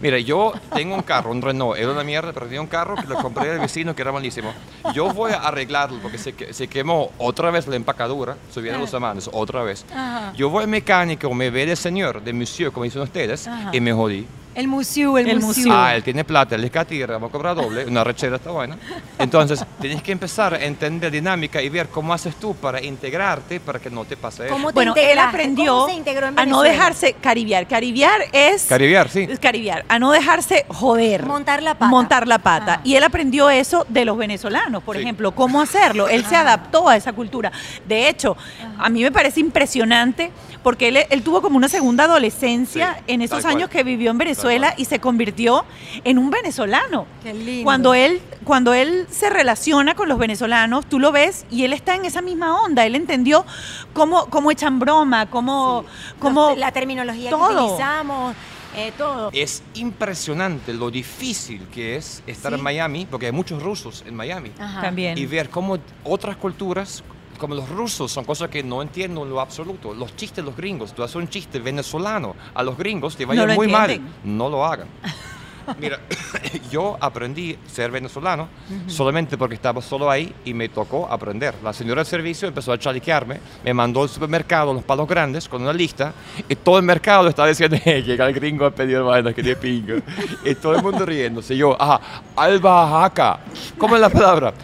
Mira, 0.00 0.18
yo 0.18 0.52
tengo 0.74 0.94
un 0.94 1.02
carro, 1.02 1.30
un 1.30 1.40
Renault, 1.40 1.78
era 1.78 1.90
una 1.90 2.04
mierda, 2.04 2.32
pero 2.34 2.46
tenía 2.46 2.60
un 2.60 2.66
carro 2.66 2.96
que 2.96 3.06
lo 3.06 3.16
compré 3.16 3.48
del 3.48 3.60
vecino 3.60 3.94
que 3.94 4.02
era 4.02 4.12
malísimo. 4.12 4.52
Yo 4.92 5.10
voy 5.12 5.32
a 5.32 5.36
arreglarlo 5.36 5.98
porque 6.00 6.18
se, 6.18 6.52
se 6.52 6.68
quemó 6.68 7.12
otra 7.16 7.50
vez 7.50 7.66
la 7.66 7.76
empacadura, 7.76 8.36
subieron 8.52 8.80
los 8.80 8.90
semanas, 8.90 9.30
otra 9.32 9.62
vez. 9.62 9.86
Ajá. 9.94 10.32
Yo 10.36 10.50
voy 10.50 10.64
al 10.64 10.68
mecánico, 10.68 11.32
me 11.32 11.48
ve 11.48 11.64
de 11.64 11.76
señor, 11.76 12.22
de 12.22 12.32
monsieur, 12.34 12.72
como 12.72 12.84
dicen 12.84 13.00
ustedes, 13.02 13.48
Ajá. 13.48 13.70
y 13.72 13.80
me 13.80 13.92
jodí. 13.92 14.26
El 14.56 14.68
museo, 14.68 15.18
el, 15.18 15.28
El 15.28 15.36
museo. 15.40 15.64
museo. 15.66 15.72
Ah, 15.76 15.94
él 15.94 16.02
tiene 16.02 16.24
plata, 16.24 16.54
él 16.54 16.64
es 16.64 16.70
catira, 16.70 17.12
vamos 17.14 17.28
a 17.28 17.32
cobrar 17.32 17.54
doble, 17.54 17.84
una 17.84 18.02
rechera 18.02 18.36
está 18.36 18.50
buena. 18.50 18.78
Entonces, 19.18 19.62
tienes 19.82 20.02
que 20.02 20.12
empezar 20.12 20.54
a 20.54 20.64
entender 20.64 21.12
dinámica 21.12 21.60
y 21.60 21.68
ver 21.68 21.88
cómo 21.88 22.14
haces 22.14 22.36
tú 22.36 22.54
para 22.54 22.82
integrarte 22.82 23.60
para 23.60 23.78
que 23.78 23.90
no 23.90 24.06
te 24.06 24.16
pase 24.16 24.46
eso. 24.46 24.54
¿Cómo 24.54 24.68
te 24.70 24.74
Bueno, 24.74 24.94
él 24.96 25.18
aprendió 25.18 25.74
¿Cómo 25.74 25.86
se 25.88 25.92
integró 25.94 26.28
en 26.28 26.38
a 26.38 26.46
no 26.46 26.62
dejarse 26.62 27.12
caribiar. 27.12 27.68
Caribiar 27.68 28.22
es... 28.32 28.64
Caribear, 28.64 29.10
sí. 29.10 29.26
es 29.28 29.38
caribiar, 29.38 29.84
a 29.88 29.98
no 29.98 30.10
dejarse 30.10 30.64
joder. 30.68 31.26
Montar 31.26 31.62
la 31.62 31.74
pata. 31.74 31.90
Montar 31.90 32.26
la 32.26 32.38
pata. 32.38 32.72
Ajá. 32.74 32.80
Y 32.82 32.94
él 32.94 33.04
aprendió 33.04 33.50
eso 33.50 33.84
de 33.90 34.06
los 34.06 34.16
venezolanos, 34.16 34.82
por 34.82 34.96
Sí. 34.96 35.02
ejemplo, 35.02 35.32
cómo 35.32 35.60
hacerlo. 35.60 36.08
Él 36.08 36.24
se 36.24 36.34
adaptó 36.34 36.88
a 36.88 36.96
esa 36.96 37.12
cultura. 37.12 37.52
De 37.86 38.08
hecho, 38.08 38.38
a 38.78 38.88
mí 38.88 39.02
me 39.02 39.12
parece 39.12 39.40
impresionante 39.40 40.30
porque 40.62 40.88
él, 40.88 40.98
él 41.10 41.22
tuvo 41.22 41.42
como 41.42 41.58
una 41.58 41.68
segunda 41.68 42.04
adolescencia 42.04 42.94
Sí, 42.96 43.04
en 43.08 43.20
esos 43.22 43.44
años 43.44 43.68
que 43.68 43.82
vivió 43.82 44.10
en 44.10 44.16
Venezuela 44.18 44.45
cual. 44.46 44.74
y 44.76 44.84
se 44.84 44.98
convirtió 45.00 45.64
en 46.04 46.18
un 46.18 46.30
venezolano. 46.30 47.06
Qué 47.22 47.34
lindo. 47.34 47.64
Cuando 47.64 47.94
él, 47.94 48.20
cuando 48.44 48.74
él 48.74 49.06
se 49.10 49.28
relaciona 49.30 49.94
con 49.94 50.08
los 50.08 50.18
venezolanos, 50.18 50.86
tú 50.86 50.98
lo 50.98 51.12
ves 51.12 51.46
y 51.50 51.64
él 51.64 51.72
está 51.72 51.94
en 51.94 52.04
esa 52.04 52.22
misma 52.22 52.62
onda. 52.62 52.84
Él 52.86 52.94
entendió 52.94 53.44
cómo, 53.92 54.26
cómo 54.26 54.50
echan 54.50 54.78
broma, 54.78 55.26
cómo, 55.30 55.84
cómo 56.18 56.50
Los- 56.50 56.58
la 56.58 56.72
terminología 56.72 57.30
todo. 57.30 57.48
que 57.48 57.54
utilizamos, 57.54 58.34
eh, 58.76 58.92
todo. 58.98 59.30
Es 59.32 59.62
impresionante 59.74 60.72
lo 60.74 60.90
difícil 60.90 61.66
que 61.72 61.96
es 61.96 62.22
estar 62.26 62.52
Sí. 62.52 62.58
en 62.58 62.62
Miami, 62.62 63.06
porque 63.10 63.26
hay 63.26 63.32
muchos 63.32 63.62
rusos 63.62 64.04
en 64.06 64.14
Miami. 64.14 64.52
Ajá. 64.58 64.82
también. 64.82 65.16
y 65.18 65.26
ver 65.26 65.48
cómo 65.50 65.78
otras 66.04 66.36
culturas, 66.36 67.02
como 67.38 67.54
los 67.54 67.68
rusos, 67.68 68.10
son 68.12 68.24
cosas 68.24 68.48
que 68.48 68.62
no 68.62 68.82
entiendo 68.82 69.22
en 69.22 69.30
lo 69.30 69.40
absoluto. 69.40 69.94
Los 69.94 70.14
chistes 70.16 70.44
de 70.44 70.50
los 70.50 70.56
gringos, 70.56 70.92
tú 70.94 71.02
haces 71.02 71.16
un 71.16 71.28
chiste 71.28 71.58
venezolano 71.58 72.34
a 72.54 72.62
los 72.62 72.76
gringos, 72.76 73.16
te 73.16 73.24
va 73.26 73.34
a 73.34 73.36
No 73.36 73.54
muy 73.54 73.68
mal. 73.68 73.90
entienden. 73.90 74.36
No 74.36 74.48
lo 74.48 74.64
hagan. 74.64 74.88
Mira, 75.80 75.98
yo 76.70 76.96
aprendí 77.00 77.52
a 77.54 77.68
ser 77.68 77.90
venezolano 77.90 78.48
solamente 78.86 79.36
porque 79.36 79.56
estaba 79.56 79.82
solo 79.82 80.08
ahí 80.08 80.32
y 80.44 80.54
me 80.54 80.68
tocó 80.68 81.08
aprender. 81.10 81.56
La 81.64 81.72
señora 81.72 82.02
del 82.02 82.06
servicio 82.06 82.46
empezó 82.46 82.72
a 82.72 82.78
chaliquearme, 82.78 83.40
me 83.64 83.74
mandó 83.74 84.02
al 84.04 84.08
supermercado 84.08 84.72
los 84.72 84.84
palos 84.84 85.08
grandes 85.08 85.48
con 85.48 85.62
una 85.62 85.72
lista 85.72 86.12
y 86.48 86.54
todo 86.54 86.78
el 86.78 86.84
mercado 86.84 87.26
estaba 87.28 87.48
diciendo, 87.48 87.76
"Eh, 87.84 88.00
llega 88.00 88.28
el 88.28 88.32
gringo 88.34 88.64
a 88.64 88.70
pedir 88.70 89.00
vainas 89.02 89.34
que 89.34 89.42
de 89.42 89.56
pinga. 89.56 89.96
Y 90.44 90.54
todo 90.54 90.76
el 90.76 90.82
mundo 90.84 91.04
riéndose. 91.04 91.56
Yo, 91.56 91.76
ajá, 91.82 92.00
albahaca. 92.36 93.40
¿Cómo 93.76 93.96
es 93.96 94.00
la 94.00 94.08
palabra? 94.08 94.54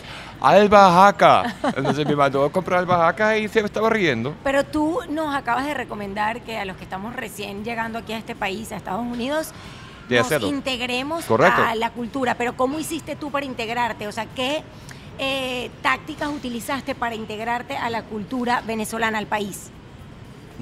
Albahaca. 0.43 1.55
Entonces 1.77 2.07
me 2.07 2.17
mandó 2.17 2.45
a 2.45 2.51
comprar 2.51 2.81
albahaca 2.81 3.39
y 3.39 3.49
se 3.49 3.61
estaba 3.61 3.89
riendo. 3.91 4.35
Pero 4.43 4.65
tú 4.65 4.99
nos 5.09 5.35
acabas 5.35 5.67
de 5.67 5.75
recomendar 5.75 6.41
que 6.43 6.59
a 6.59 6.65
los 6.65 6.77
que 6.77 6.85
estamos 6.85 7.15
recién 7.15 7.65
llegando 7.65 7.99
aquí 7.99 8.13
a 8.13 8.19
este 8.19 8.35
país, 8.35 8.73
a 8.73 8.77
Estados 8.77 9.03
Unidos, 9.07 9.53
De 10.09 10.17
nos 10.19 10.27
hacerlo. 10.27 10.49
integremos 10.49 11.25
Correcto. 11.27 11.63
a 11.63 11.75
la 11.77 11.91
cultura. 11.91 12.35
Pero 12.35 12.57
¿cómo 12.57 12.79
hiciste 12.79 13.15
tú 13.15 13.31
para 13.31 13.47
integrarte? 13.47 14.09
O 14.09 14.13
sea, 14.13 14.27
¿qué 14.27 14.65
eh, 15.19 15.71
tácticas 15.81 16.29
utilizaste 16.31 16.95
para 16.95 17.15
integrarte 17.15 17.77
a 17.77 17.89
la 17.91 18.03
cultura 18.03 18.63
venezolana, 18.67 19.19
al 19.19 19.27
país? 19.27 19.71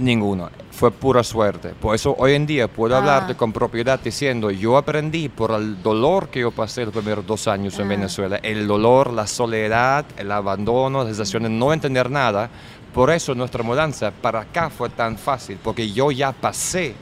Ninguno, 0.00 0.48
fue 0.70 0.90
pura 0.90 1.22
suerte. 1.22 1.74
Por 1.78 1.94
eso 1.94 2.14
hoy 2.18 2.32
en 2.32 2.46
día 2.46 2.68
puedo 2.68 2.94
Ah. 2.94 2.98
hablarte 3.00 3.34
con 3.34 3.52
propiedad 3.52 4.00
diciendo, 4.00 4.50
yo 4.50 4.78
aprendí 4.78 5.28
por 5.28 5.50
el 5.50 5.82
dolor 5.82 6.28
que 6.28 6.40
yo 6.40 6.50
pasé 6.52 6.86
los 6.86 6.94
primeros 6.94 7.26
dos 7.26 7.46
años 7.48 7.78
en 7.78 7.84
Ah. 7.84 7.88
Venezuela, 7.90 8.36
el 8.42 8.66
dolor, 8.66 9.12
la 9.12 9.26
soledad, 9.26 10.06
el 10.16 10.32
abandono, 10.32 11.00
la 11.00 11.04
sensación 11.06 11.42
de 11.42 11.50
no 11.50 11.74
entender 11.74 12.10
nada. 12.10 12.48
Por 12.94 13.10
eso 13.10 13.34
nuestra 13.36 13.62
mudanza 13.62 14.10
para 14.10 14.40
acá 14.40 14.68
fue 14.68 14.88
tan 14.90 15.16
fácil, 15.16 15.58
porque 15.62 15.90
yo 15.92 16.10
ya 16.10 16.32
pasé 16.32 16.94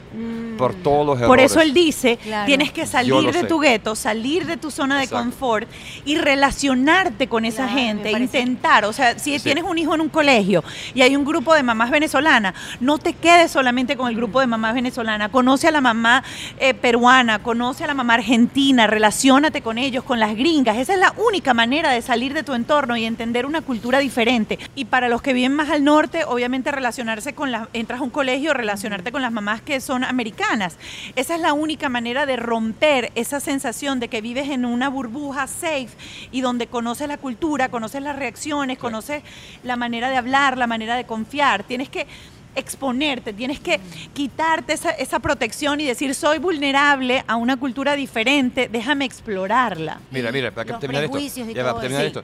por 0.57 0.73
todos 0.75 1.05
los 1.05 1.17
errores. 1.17 1.27
Por 1.27 1.39
eso 1.39 1.61
él 1.61 1.73
dice, 1.73 2.17
Claro. 2.17 2.45
tienes 2.45 2.71
que 2.71 2.85
salir 2.85 3.31
de 3.31 3.41
sé. 3.41 3.47
tu 3.47 3.59
gueto, 3.59 3.95
salir 3.95 4.45
de 4.45 4.57
tu 4.57 4.69
zona 4.71 4.97
de 4.97 5.05
Exacto. 5.05 5.23
confort 5.23 5.67
y 6.05 6.17
relacionarte 6.17 7.27
con 7.27 7.45
esa 7.45 7.63
Claro, 7.65 7.79
gente, 7.79 8.11
intentar, 8.11 8.85
o 8.85 8.93
sea, 8.93 9.17
si 9.17 9.37
Sí. 9.37 9.43
tienes 9.45 9.63
un 9.63 9.77
hijo 9.77 9.95
en 9.95 10.01
un 10.01 10.09
colegio 10.09 10.63
y 10.93 11.01
hay 11.01 11.15
un 11.15 11.25
grupo 11.25 11.53
de 11.53 11.63
mamás 11.63 11.89
venezolanas, 11.91 12.53
no 12.79 12.97
te 12.97 13.13
quedes 13.13 13.51
solamente 13.51 13.95
con 13.97 14.09
el 14.09 14.15
grupo 14.15 14.39
de 14.41 14.47
mamás 14.47 14.73
venezolanas, 14.73 15.29
conoce 15.29 15.67
a 15.67 15.71
la 15.71 15.81
mamá 15.81 16.23
eh, 16.59 16.73
peruana, 16.73 17.39
conoce 17.39 17.83
a 17.83 17.87
la 17.87 17.93
mamá 17.93 18.15
argentina, 18.15 18.85
relacionate 18.87 19.61
con 19.61 19.77
ellos, 19.77 20.03
con 20.03 20.19
las 20.19 20.35
gringas, 20.35 20.77
esa 20.77 20.93
es 20.93 20.99
la 20.99 21.13
única 21.17 21.53
manera 21.53 21.91
de 21.91 22.01
salir 22.01 22.33
de 22.33 22.43
tu 22.43 22.53
entorno 22.53 22.97
y 22.97 23.05
entender 23.05 23.45
una 23.45 23.61
cultura 23.61 23.99
diferente. 23.99 24.59
Y 24.75 24.85
para 24.85 25.07
los 25.09 25.21
que 25.21 25.33
viven 25.33 25.53
más 25.55 25.69
al 25.69 25.78
norte, 25.83 26.23
obviamente 26.25 26.71
relacionarse 26.71 27.33
con 27.33 27.51
las, 27.51 27.67
entras 27.73 27.99
a 27.99 28.03
un 28.03 28.09
colegio, 28.09 28.53
relacionarte 28.53 29.11
con 29.11 29.21
las 29.21 29.31
mamás 29.31 29.61
que 29.61 29.81
son 29.81 30.03
americanas. 30.03 30.77
Esa 31.15 31.35
es 31.35 31.41
la 31.41 31.53
única 31.53 31.89
manera 31.89 32.25
de 32.25 32.35
romper 32.35 33.11
esa 33.15 33.39
sensación 33.39 33.99
de 33.99 34.07
que 34.07 34.21
vives 34.21 34.49
en 34.49 34.65
una 34.65 34.89
burbuja 34.89 35.47
safe 35.47 35.89
y 36.31 36.41
donde 36.41 36.67
conoces 36.67 37.07
la 37.07 37.17
cultura, 37.17 37.69
conoces 37.69 38.01
las 38.01 38.15
reacciones, 38.15 38.77
conoces 38.77 39.23
la 39.63 39.75
manera 39.75 40.09
de 40.09 40.17
hablar, 40.17 40.57
la 40.57 40.67
manera 40.67 40.95
de 40.95 41.05
confiar. 41.05 41.63
Tienes 41.63 41.89
que 41.89 42.07
exponerte, 42.55 43.33
tienes 43.33 43.59
que 43.59 43.79
quitarte 44.13 44.73
esa, 44.73 44.91
esa 44.91 45.19
protección 45.19 45.79
y 45.79 45.85
decir, 45.85 46.13
soy 46.15 46.39
vulnerable 46.39 47.23
a 47.27 47.35
una 47.35 47.57
cultura 47.57 47.95
diferente, 47.95 48.69
déjame 48.71 49.05
explorarla. 49.05 49.99
Mira, 50.11 50.31
mira, 50.31 50.51
para 50.51 50.65
que 50.65 50.79
terminar 50.79 51.05
esto. 51.05 51.19
ya 51.19 51.79
terminar 51.79 52.05
esto. 52.05 52.23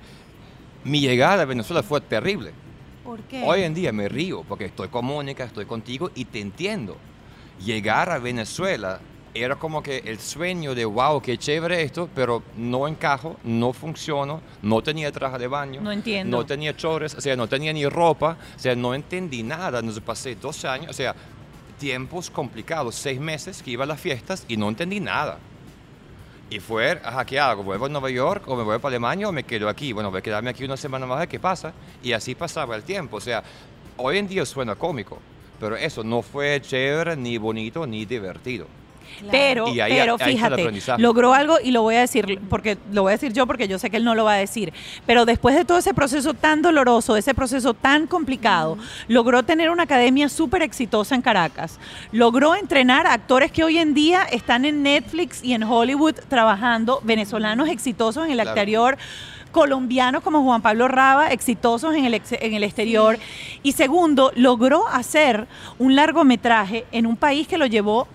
Mi 0.83 1.01
llegada 1.01 1.43
a 1.43 1.45
Venezuela 1.45 1.81
fue 1.81 2.01
terrible. 2.01 2.51
¿Por 3.15 3.23
qué? 3.23 3.43
Hoy 3.45 3.63
en 3.63 3.73
día 3.73 3.93
me 3.93 4.09
río 4.09 4.43
porque 4.45 4.65
estoy 4.65 4.89
con 4.89 5.05
Mónica, 5.05 5.45
estoy 5.45 5.65
contigo 5.65 6.11
y 6.15 6.25
te 6.25 6.41
entiendo. 6.41 6.97
Llegar 7.63 8.09
a 8.09 8.19
Venezuela 8.19 8.99
era 9.33 9.55
como 9.55 9.81
que 9.81 9.99
el 10.05 10.19
sueño 10.19 10.75
de 10.75 10.83
wow, 10.83 11.21
qué 11.21 11.37
chévere 11.37 11.81
esto, 11.81 12.09
pero 12.13 12.43
no 12.57 12.89
encajo, 12.89 13.37
no 13.45 13.71
funciono, 13.71 14.41
no 14.61 14.81
tenía 14.83 15.13
traje 15.13 15.37
de 15.37 15.47
baño, 15.47 15.79
No 15.79 15.93
entiendo. 15.93 16.35
no 16.37 16.45
tenía 16.45 16.75
chores, 16.75 17.15
o 17.15 17.21
sea, 17.21 17.37
no 17.37 17.47
tenía 17.47 17.71
ni 17.71 17.85
ropa, 17.87 18.37
o 18.53 18.59
sea, 18.59 18.75
no 18.75 18.93
entendí 18.93 19.43
nada. 19.43 19.79
Entonces 19.79 20.03
pasé 20.03 20.35
12 20.35 20.67
años, 20.67 20.89
o 20.89 20.93
sea, 20.93 21.15
tiempos 21.79 22.29
complicados, 22.29 22.95
seis 22.95 23.21
meses 23.21 23.63
que 23.63 23.71
iba 23.71 23.85
a 23.85 23.87
las 23.87 24.01
fiestas 24.01 24.43
y 24.49 24.57
no 24.57 24.67
entendí 24.67 24.99
nada. 24.99 25.39
Y 26.49 26.59
fue, 26.59 26.99
ajá, 27.03 27.25
¿qué 27.25 27.39
hago? 27.39 27.63
¿Vuelvo 27.63 27.87
a 27.87 27.89
Nueva 27.89 28.09
York 28.09 28.43
o 28.47 28.55
me 28.55 28.63
voy 28.63 28.77
para 28.77 28.89
Alemania 28.89 29.27
o 29.27 29.31
me 29.31 29.43
quedo 29.43 29.67
aquí? 29.67 29.93
Bueno, 29.93 30.11
voy 30.11 30.19
a 30.19 30.21
quedarme 30.21 30.51
aquí 30.51 30.63
una 30.63 30.77
semana 30.77 31.05
más 31.05 31.27
qué 31.27 31.39
pasa. 31.39 31.73
Y 32.03 32.13
así 32.13 32.35
pasaba 32.35 32.75
el 32.75 32.83
tiempo. 32.83 33.17
O 33.17 33.21
sea, 33.21 33.43
hoy 33.97 34.19
en 34.19 34.27
día 34.27 34.45
suena 34.45 34.75
cómico, 34.75 35.19
pero 35.59 35.75
eso 35.75 36.03
no 36.03 36.21
fue 36.21 36.61
chévere, 36.61 37.15
ni 37.15 37.37
bonito, 37.37 37.87
ni 37.87 38.05
divertido. 38.05 38.67
Claro. 39.19 39.29
Pero, 39.31 39.67
Y 39.69 39.79
ahí- 39.79 39.93
pero 39.93 40.17
ahí 40.19 40.33
fíjate, 40.35 40.71
logró 40.97 41.33
algo 41.33 41.57
y 41.63 41.71
lo 41.71 41.81
voy 41.81 41.95
a 41.95 42.01
decir 42.01 42.39
porque 42.49 42.77
lo 42.91 43.03
voy 43.03 43.11
a 43.11 43.15
decir 43.15 43.31
yo 43.33 43.47
porque 43.47 43.67
yo 43.67 43.79
sé 43.79 43.89
que 43.89 43.97
él 43.97 44.03
no 44.03 44.13
lo 44.15 44.25
va 44.25 44.33
a 44.33 44.37
decir. 44.37 44.73
Pero 45.05 45.25
después 45.25 45.55
de 45.55 45.65
todo 45.65 45.77
ese 45.77 45.93
proceso 45.93 46.33
tan 46.33 46.61
doloroso, 46.61 47.15
ese 47.15 47.33
proceso 47.33 47.73
tan 47.73 48.07
complicado, 48.07 48.77
logró 49.07 49.43
tener 49.43 49.69
una 49.69 49.83
academia 49.83 50.27
súper 50.29 50.61
exitosa 50.61 51.15
en 51.15 51.21
Caracas. 51.21 51.79
Logró 52.11 52.55
entrenar 52.55 53.07
a 53.07 53.13
actores 53.13 53.51
que 53.51 53.63
hoy 53.63 53.77
en 53.77 53.93
día 53.93 54.23
están 54.23 54.65
en 54.65 54.83
Netflix 54.83 55.43
y 55.43 55.53
en 55.53 55.63
Hollywood 55.63 56.15
trabajando, 56.27 56.99
venezolanos 57.03 57.69
exitosos 57.69 58.25
en 58.25 58.31
el 58.31 58.37
Claro. 58.37 58.49
exterior 58.51 58.97
colombianos 59.51 60.21
como 60.21 60.43
Juan 60.43 60.61
Pablo 60.61 60.89
Raba, 60.89 61.29
exitosos 61.31 61.95
en 61.95 62.03
el, 62.03 62.13
ex- 62.15 62.33
en 62.33 62.53
el 62.55 62.63
exterior. 62.63 63.17
Y 63.63 63.71
segundo, 63.71 64.33
logró 64.35 64.85
hacer 64.89 65.47
un 65.79 65.95
largometraje 65.95 66.85
en 66.91 67.05
un 67.05 67.15
país 67.15 67.47
que 67.47 67.57
lo 67.57 67.65
llevó 67.65 68.07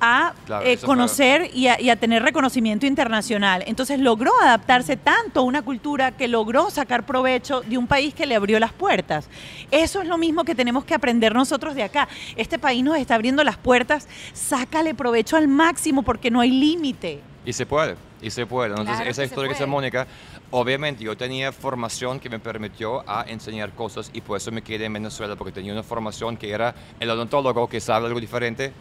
a 0.00 0.32
Claro, 0.46 0.66
eh, 0.66 0.78
conocer 0.78 1.50
y 1.54 1.68
a, 1.68 1.80
y 1.80 1.90
a 1.90 1.96
tener 1.96 2.22
reconocimiento 2.22 2.86
internacional. 2.86 3.62
Entonces 3.66 4.00
logró 4.00 4.32
adaptarse 4.42 4.96
tanto 4.96 5.40
a 5.40 5.42
una 5.42 5.62
cultura 5.62 6.12
que 6.12 6.28
logró 6.28 6.70
sacar 6.70 7.04
provecho 7.04 7.60
de 7.60 7.78
un 7.78 7.86
país 7.86 8.14
que 8.14 8.26
le 8.26 8.34
abrió 8.34 8.58
las 8.58 8.72
puertas. 8.72 9.28
Eso 9.70 10.00
es 10.02 10.08
lo 10.08 10.18
mismo 10.18 10.44
que 10.44 10.54
tenemos 10.54 10.84
que 10.84 10.94
aprender 10.94 11.34
nosotros 11.34 11.74
de 11.74 11.82
acá. 11.82 12.08
Este 12.36 12.58
país 12.58 12.82
nos 12.82 12.96
está 12.96 13.14
abriendo 13.14 13.44
las 13.44 13.56
puertas, 13.56 14.08
sácale 14.32 14.94
provecho 14.94 15.36
al 15.36 15.48
máximo 15.48 16.02
porque 16.02 16.30
no 16.30 16.40
hay 16.40 16.50
límite. 16.50 17.20
Y 17.44 17.52
se 17.52 17.64
puede, 17.64 17.96
y 18.20 18.30
se 18.30 18.44
puede. 18.46 18.70
Entonces, 18.70 18.96
Claro 18.96 19.10
esa 19.10 19.22
que 19.22 19.26
historia 19.26 19.48
que 19.48 19.54
dice. 19.54 19.66
Mónica, 19.66 20.06
obviamente 20.50 21.04
yo 21.04 21.16
tenía 21.16 21.52
formación 21.52 22.20
que 22.20 22.28
me 22.28 22.38
permitió 22.38 23.02
a 23.08 23.24
enseñar 23.26 23.72
cosas 23.72 24.10
y 24.12 24.20
por 24.20 24.36
eso 24.36 24.52
me 24.52 24.60
quedé 24.62 24.84
en 24.84 24.92
Venezuela, 24.92 25.36
porque 25.36 25.52
tenía 25.52 25.72
una 25.72 25.82
formación 25.82 26.36
que 26.36 26.50
era 26.50 26.74
el 27.00 27.08
odontólogo 27.10 27.66
que 27.68 27.80
sabe 27.80 28.06
algo 28.06 28.20
diferente, 28.20 28.72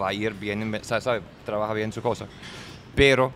va 0.00 0.08
a 0.08 0.12
ir 0.12 0.32
bien, 0.34 0.78
sabe, 0.82 1.00
sabe, 1.00 1.20
trabaja 1.44 1.72
bien 1.74 1.92
su 1.92 2.02
cosa. 2.02 2.26
Pero 2.94 3.32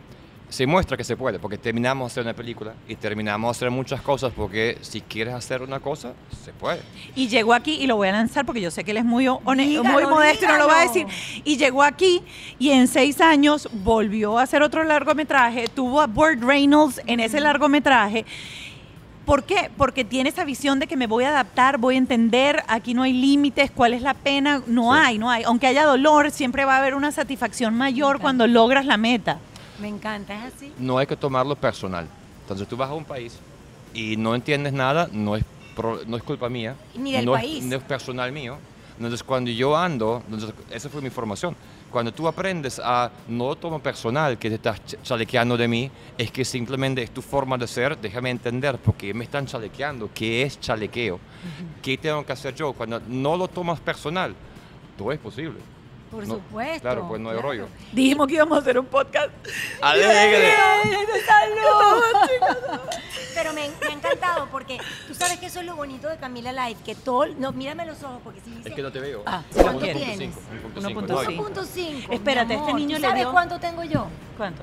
se 0.48 0.66
muestra 0.66 0.96
que 0.96 1.04
se 1.04 1.14
puede, 1.14 1.38
porque 1.38 1.58
terminamos 1.58 2.08
de 2.08 2.12
hacer 2.12 2.22
una 2.24 2.32
película 2.34 2.72
y 2.88 2.96
terminamos 2.96 3.48
de 3.48 3.50
hacer 3.58 3.70
muchas 3.70 4.00
cosas, 4.00 4.32
porque 4.34 4.78
si 4.80 5.02
quieres 5.02 5.34
hacer 5.34 5.60
una 5.60 5.78
cosa, 5.78 6.14
se 6.42 6.52
puede. 6.54 6.80
Y 7.14 7.28
llegó 7.28 7.52
aquí, 7.52 7.74
y 7.74 7.86
lo 7.86 7.96
voy 7.96 8.08
a 8.08 8.12
lanzar 8.12 8.46
porque 8.46 8.62
yo 8.62 8.70
sé 8.70 8.82
que 8.82 8.92
él 8.92 8.96
es 8.96 9.04
muy, 9.04 9.26
hone- 9.26 9.66
Dígalo, 9.68 9.90
muy 9.92 10.04
modesto 10.06 10.46
y 10.46 10.48
no 10.48 10.56
lo 10.56 10.66
va 10.66 10.80
a 10.80 10.82
decir. 10.84 11.06
dígalo. 11.06 11.42
Y 11.44 11.56
llegó 11.58 11.82
aquí 11.82 12.22
y 12.58 12.70
en 12.70 12.88
seis 12.88 13.20
años 13.20 13.68
volvió 13.72 14.38
a 14.38 14.42
hacer 14.44 14.62
otro 14.62 14.84
largometraje, 14.84 15.68
tuvo 15.68 16.00
a 16.00 16.06
Burt 16.06 16.42
Reynolds 16.42 17.02
en 17.06 17.20
ese 17.20 17.40
largometraje. 17.40 18.24
¿Por 19.28 19.44
qué? 19.44 19.70
Porque 19.76 20.06
tiene 20.06 20.30
esa 20.30 20.44
visión 20.44 20.78
de 20.78 20.86
que 20.86 20.96
me 20.96 21.06
voy 21.06 21.24
a 21.24 21.28
adaptar, 21.28 21.76
voy 21.76 21.96
a 21.96 21.98
entender, 21.98 22.62
aquí 22.66 22.94
no 22.94 23.02
hay 23.02 23.12
límites, 23.12 23.70
cuál 23.70 23.92
es 23.92 24.00
la 24.00 24.14
pena, 24.14 24.62
no 24.66 24.94
Sí. 24.94 25.00
hay, 25.02 25.18
no 25.18 25.28
hay. 25.30 25.42
Aunque 25.42 25.66
haya 25.66 25.84
dolor, 25.84 26.30
siempre 26.30 26.64
va 26.64 26.76
a 26.76 26.78
haber 26.78 26.94
una 26.94 27.12
satisfacción 27.12 27.74
mayor 27.76 28.20
cuando 28.20 28.46
logras 28.46 28.86
la 28.86 28.96
meta. 28.96 29.38
Me 29.82 29.88
encanta, 29.88 30.34
es 30.46 30.54
así. 30.54 30.72
no 30.78 30.96
hay 30.96 31.06
que 31.06 31.14
tomarlo 31.14 31.54
personal. 31.56 32.06
Entonces 32.40 32.66
tú 32.66 32.74
vas 32.78 32.88
a 32.88 32.94
un 32.94 33.04
país 33.04 33.38
y 33.92 34.16
no 34.16 34.34
entiendes 34.34 34.72
nada, 34.72 35.10
no 35.12 35.36
es, 35.36 35.44
pro- 35.76 36.00
no 36.06 36.16
es 36.16 36.22
culpa 36.22 36.48
mía. 36.48 36.74
Ni 36.96 37.12
del 37.12 37.26
no 37.26 37.32
país. 37.32 37.58
Es, 37.58 37.64
no 37.66 37.76
es 37.76 37.82
personal 37.82 38.32
mío. 38.32 38.56
Entonces 38.96 39.22
cuando 39.22 39.50
yo 39.50 39.76
ando, 39.76 40.22
entonces, 40.24 40.54
esa 40.70 40.88
fue 40.88 41.02
mi 41.02 41.10
formación. 41.10 41.54
Cuando 41.90 42.12
tú 42.12 42.28
aprendes 42.28 42.78
a 42.84 43.10
no 43.28 43.56
tomo 43.56 43.78
personal 43.80 44.38
que 44.38 44.50
te 44.50 44.56
estás 44.56 44.80
ch- 44.84 44.98
chalequeando 45.02 45.56
de 45.56 45.66
mí, 45.68 45.90
es 46.18 46.30
que 46.30 46.44
simplemente 46.44 47.02
es 47.02 47.10
tu 47.10 47.22
forma 47.22 47.56
de 47.56 47.66
ser, 47.66 47.96
déjame 47.98 48.28
entender 48.30 48.76
por 48.78 48.94
qué 48.94 49.14
me 49.14 49.24
están 49.24 49.46
chalequeando, 49.46 50.10
qué 50.14 50.42
es 50.42 50.60
chalequeo, 50.60 51.18
qué 51.80 51.96
tengo 51.96 52.24
que 52.26 52.32
hacer 52.32 52.54
yo. 52.54 52.72
Cuando 52.74 53.00
no 53.08 53.36
lo 53.36 53.48
tomas 53.48 53.80
personal, 53.80 54.34
todo 54.98 55.12
es 55.12 55.18
posible. 55.18 55.58
Por 56.10 56.26
No, 56.26 56.34
supuesto. 56.36 56.80
claro, 56.82 57.06
pues 57.06 57.20
no 57.20 57.28
hay 57.28 57.34
claro. 57.34 57.48
rollo. 57.48 57.68
Dijimos 57.92 58.26
que 58.28 58.34
íbamos 58.34 58.56
a 58.58 58.60
hacer 58.62 58.78
un 58.78 58.86
podcast. 58.86 59.28
Alegre. 59.82 60.52
Pero 63.34 63.52
me, 63.52 63.68
me 63.80 63.86
ha 63.86 63.92
encantado 63.92 64.48
porque 64.50 64.78
tú 65.06 65.14
sabes 65.14 65.38
que 65.38 65.46
eso 65.46 65.60
es 65.60 65.66
lo 65.66 65.76
bonito 65.76 66.08
de 66.08 66.16
Camila 66.16 66.52
Live, 66.52 66.80
que 66.84 66.94
todo, 66.94 67.26
no, 67.38 67.52
mírame 67.52 67.86
los 67.86 68.02
ojos 68.02 68.20
porque 68.24 68.40
si 68.40 68.50
dice 68.50 68.68
Es 68.70 68.74
que 68.74 68.82
no 68.82 68.90
te 68.90 69.00
veo. 69.00 69.22
Ah, 69.26 69.42
¿cuánto 69.52 69.84
1.5, 69.86 69.92
tienes? 69.92 70.34
1.5, 70.74 70.82
1.5. 70.82 71.36
no, 71.36 71.48
1.5. 71.54 72.06
Espérate, 72.14 72.54
este 72.54 72.72
niño 72.74 72.96
¿Tú 72.96 73.02
le 73.02 73.08
¿Sabes 73.08 73.22
dio- 73.22 73.32
cuánto 73.32 73.60
tengo 73.60 73.84
yo? 73.84 74.06
¿Cuánto? 74.36 74.62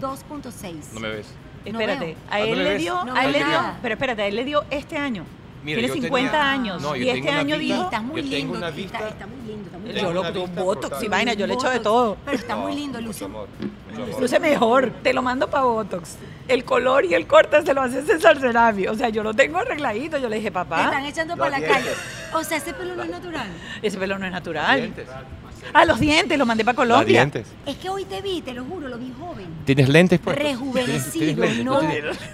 2.6. 0.00 0.92
No 0.92 1.00
me 1.00 1.08
ves. 1.10 1.26
Espérate, 1.64 2.16
a 2.30 2.34
Ah, 2.36 2.38
¿no 2.40 2.44
él 2.44 2.58
le 2.58 2.64
ves? 2.70 2.78
dio, 2.82 3.04
No 3.04 3.14
a 3.14 3.24
él 3.24 3.32
le 3.32 3.38
dio, 3.44 3.60
pero 3.82 3.94
espérate, 3.94 4.22
a 4.22 4.26
él 4.26 4.36
le 4.36 4.44
dio 4.44 4.64
este 4.70 4.96
año. 4.96 5.24
Mira, 5.64 5.78
Tiene 5.78 5.88
yo 5.88 5.94
50 5.94 6.30
tenía- 6.32 6.50
años. 6.52 6.82
no, 6.82 6.96
y 6.96 7.08
este 7.08 7.30
año 7.30 7.56
vista- 7.56 7.74
dijo... 7.74 7.84
Estás 7.84 8.02
muy 8.02 8.22
yo 8.22 8.30
tengo 8.30 8.36
lindo. 8.36 8.58
una 8.58 8.68
está- 8.68 8.76
vista- 8.80 9.08
Está, 9.08 9.26
muy 9.26 9.36
lindo, 9.46 9.64
está 9.66 9.78
muy 9.78 9.88
lindo. 9.92 10.02
Yo 10.02 10.12
lo 10.12 10.46
botox 10.64 11.02
y 11.02 11.08
vaina, 11.08 11.32
yo 11.34 11.46
le 11.46 11.54
echo 11.54 11.70
de 11.70 11.80
todo. 11.80 12.16
Pero 12.24 12.36
está 12.36 12.56
muy 12.56 12.74
lindo, 12.74 12.98
Mucho 12.98 13.06
Lucio. 13.08 13.26
amor, 13.26 13.48
mucho 13.90 14.02
amor. 14.04 14.20
Luce 14.20 14.40
mejor, 14.40 14.90
te 15.02 15.12
lo 15.12 15.22
mando 15.22 15.48
para 15.48 15.64
Botox. 15.64 16.16
El 16.48 16.64
color 16.64 17.04
y 17.04 17.14
el 17.14 17.26
corte 17.28 17.62
se 17.64 17.72
lo 17.74 17.82
hace 17.82 18.02
César 18.02 18.40
Serafi. 18.40 18.88
O 18.88 18.94
sea, 18.96 19.08
yo 19.10 19.22
lo 19.22 19.32
tengo 19.34 19.58
arregladito. 19.58 20.18
Yo 20.18 20.28
le 20.28 20.36
dije, 20.36 20.50
Te 20.50 20.58
están 20.58 20.68
papá, 20.68 21.08
echando 21.08 21.36
para 21.36 21.58
la 21.60 21.66
calle. 21.66 21.90
O 22.34 22.42
sea, 22.42 22.56
ese 22.58 22.74
pelo 22.74 22.96
no 22.96 23.02
es 23.04 23.10
natural. 23.10 23.46
ese 23.82 23.98
pelo 23.98 24.18
no 24.18 24.26
es 24.26 24.32
natural. 24.32 24.92
Ah, 25.72 25.84
los 25.84 25.98
dientes, 26.00 26.36
los 26.38 26.46
mandé 26.46 26.64
para 26.64 26.74
Los 26.84 26.88
Colombia. 26.94 27.20
dientes. 27.20 27.46
Es 27.66 27.76
que 27.76 27.88
hoy 27.88 28.04
te 28.04 28.20
vi, 28.20 28.42
te 28.42 28.52
lo 28.52 28.64
juro, 28.64 28.88
lo 28.88 28.98
vi 28.98 29.12
joven. 29.18 29.46
¿Tienes 29.64 29.88
lentes 29.88 30.20
pues? 30.22 30.36
Rejuvenecido, 30.38 31.44
lentes? 31.44 31.64
no. 31.64 31.80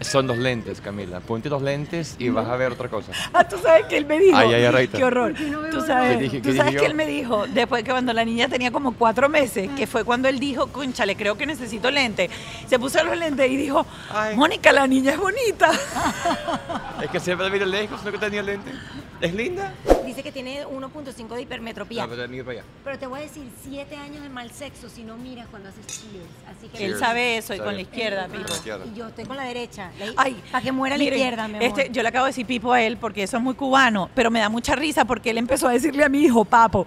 Son 0.01 0.26
los 0.26 0.39
lentes, 0.39 0.81
Camila. 0.81 1.20
Ponte 1.20 1.49
los 1.49 1.62
lentes 1.62 2.16
y 2.18 2.29
vas 2.31 2.47
a 2.49 2.57
ver 2.57 2.72
otra 2.72 2.89
cosa. 2.89 3.12
Ah, 3.33 3.47
tú 3.47 3.57
sabes 3.62 3.87
que 3.87 3.97
él 3.97 4.07
me 4.07 4.18
dijo. 4.18 4.37
Ay, 4.37 4.55
ay. 4.55 4.89
Qué 4.89 5.05
horror. 5.05 5.33
¿Por 5.33 5.39
qué 5.45 5.51
no 5.51 5.62
Tú 5.68 5.81
sabes, 5.87 6.16
¿Qué 6.16 6.22
dije- 6.24 6.41
tú 6.41 6.55
sabes 6.55 6.76
que 6.76 6.87
él 6.87 6.95
me 6.95 7.07
dijo, 7.07 7.47
después 7.49 7.85
que 7.85 7.91
cuando 7.91 8.12
la 8.12 8.24
niña 8.24 8.49
tenía 8.49 8.70
como 8.70 8.93
cuatro 8.95 9.29
meses, 9.29 9.68
que 9.76 9.87
fue 9.87 10.05
cuando 10.05 10.29
él 10.29 10.39
dijo, 10.39 10.68
conchale, 10.68 11.14
creo 11.16 11.37
que 11.37 11.47
necesito 11.47 11.91
lentes. 11.91 12.31
Se 12.66 12.79
puso 12.79 13.03
los 13.05 13.16
lentes 13.16 13.51
y 13.51 13.57
dijo, 13.57 13.87
Ay. 14.11 14.37
Mónica, 14.37 14.72
la 14.72 14.87
niña 14.87 15.12
es 15.12 15.18
bonita. 15.18 15.70
Es 17.03 17.11
que 17.11 17.20
siempre 17.20 17.49
mira 17.51 17.64
lejos, 17.64 18.03
no 18.05 18.11
que 18.11 18.18
tenía 18.18 18.43
lentes. 18.43 18.74
¿Es 19.20 19.33
linda? 19.35 19.72
Dice 20.05 20.22
que 20.22 20.33
tiene 20.33 20.64
1.5 20.66 21.29
de 21.35 21.43
hipermetropía. 21.43 22.07
No, 22.07 22.09
pero 22.14 22.45
para 22.45 22.51
allá. 22.59 22.64
Pero 22.85 22.99
te 22.99 23.07
voy 23.07 23.18
a 23.19 23.23
decir, 23.23 23.45
7 23.64 23.97
años 23.97 24.23
de 24.23 24.29
mal 24.29 24.51
sexo 24.51 24.89
si 24.89 25.03
no 25.03 25.16
miras 25.16 25.47
cuando 25.49 25.69
haces 25.69 25.87
cheers. 25.87 26.25
Así 26.49 26.69
que 26.69 26.79
Él 26.79 26.91
Cheers. 26.93 26.99
sabe 27.01 27.37
eso 27.39 27.55
y 27.55 27.59
con 27.59 27.75
la 27.75 27.81
izquierda, 27.83 28.27
Pipo. 28.29 28.53
izquierda. 28.53 28.85
Y 28.87 28.97
yo 28.97 29.09
estoy 29.09 29.25
con 29.25 29.37
la 29.37 29.45
derecha. 29.45 29.91
La- 29.99 30.12
Ay, 30.16 30.43
para 30.51 30.62
que 30.64 30.73
muera 30.73 30.97
la 30.97 31.05
miren, 31.05 31.19
izquierda, 31.19 31.49
mi 31.49 31.55
amor. 31.57 31.62
Este, 31.79 31.91
yo 31.93 32.03
le 32.03 32.09
acabo 32.09 32.25
de 32.27 32.31
decir 32.31 32.47
Pipo 32.47 32.73
a 32.73 32.81
él 32.83 32.97
porque 32.97 33.23
eso 33.23 33.37
es 33.37 33.43
muy 33.43 33.55
cubano, 33.55 34.09
pero 34.14 34.31
me 34.31 34.41
da 34.41 34.49
mucha 34.49 34.75
risa 34.75 35.05
porque 35.05 35.31
él 35.31 35.39
empezó 35.39 35.69
a 35.69 35.73
decirle 35.73 36.05
a 36.05 36.09
mi 36.09 36.21
hijo 36.23 36.45
papo. 36.45 36.87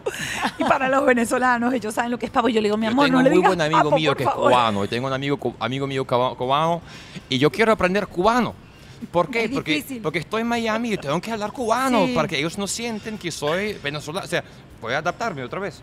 Y 0.58 0.64
para 0.64 0.90
los 0.90 1.06
venezolanos, 1.06 1.74
ellos 1.74 1.94
saben 1.94 2.12
lo 2.12 2.18
que 2.18 2.26
es 2.26 2.32
papo. 2.32 2.50
Yo 2.50 2.62
le 2.62 2.68
digo, 2.68 2.78
mi 2.78 2.86
Yo 2.86 2.92
amor, 2.92 3.06
tengo 3.06 3.20
no 3.20 3.24
un 3.24 3.30
muy 3.30 3.38
digas 3.38 3.50
buen 3.50 3.62
amigo 3.62 3.84
papo, 3.84 3.96
mío 3.96 4.10
por 4.12 4.18
que 4.18 4.24
es 4.24 4.30
favor. 4.30 4.52
cubano. 4.52 4.86
Y 4.86 4.88
tengo 4.88 5.08
un 5.08 5.14
amigo, 5.14 5.38
cu- 5.38 5.56
amigo 5.60 5.88
mío 5.88 6.06
cuba- 6.06 6.36
cubano. 6.36 6.82
Y 7.30 7.38
yo 7.38 7.52
quiero 7.52 7.72
aprender 7.72 8.08
cubano. 8.08 8.54
¿Por 9.12 9.32
qué? 9.32 9.46
Es 9.46 9.50
Porque, 9.52 9.74
difícil. 9.76 10.02
porque 10.02 10.20
estoy 10.20 10.42
en 10.42 10.48
Miami 10.48 10.94
y 10.94 10.98
tengo 10.98 11.20
que 11.20 11.32
hablar 11.32 11.52
cubano 11.52 12.06
Sí. 12.06 12.14
para 12.14 12.28
que 12.28 12.38
ellos 12.38 12.58
no 12.60 12.68
sienten 12.68 13.18
que 13.18 13.32
soy 13.32 13.74
venezolano. 13.84 14.24
O 14.26 14.30
sea, 14.30 14.44
voy 14.80 14.94
a 14.94 15.00
adaptarme 15.00 15.44
otra 15.44 15.60
vez. 15.60 15.82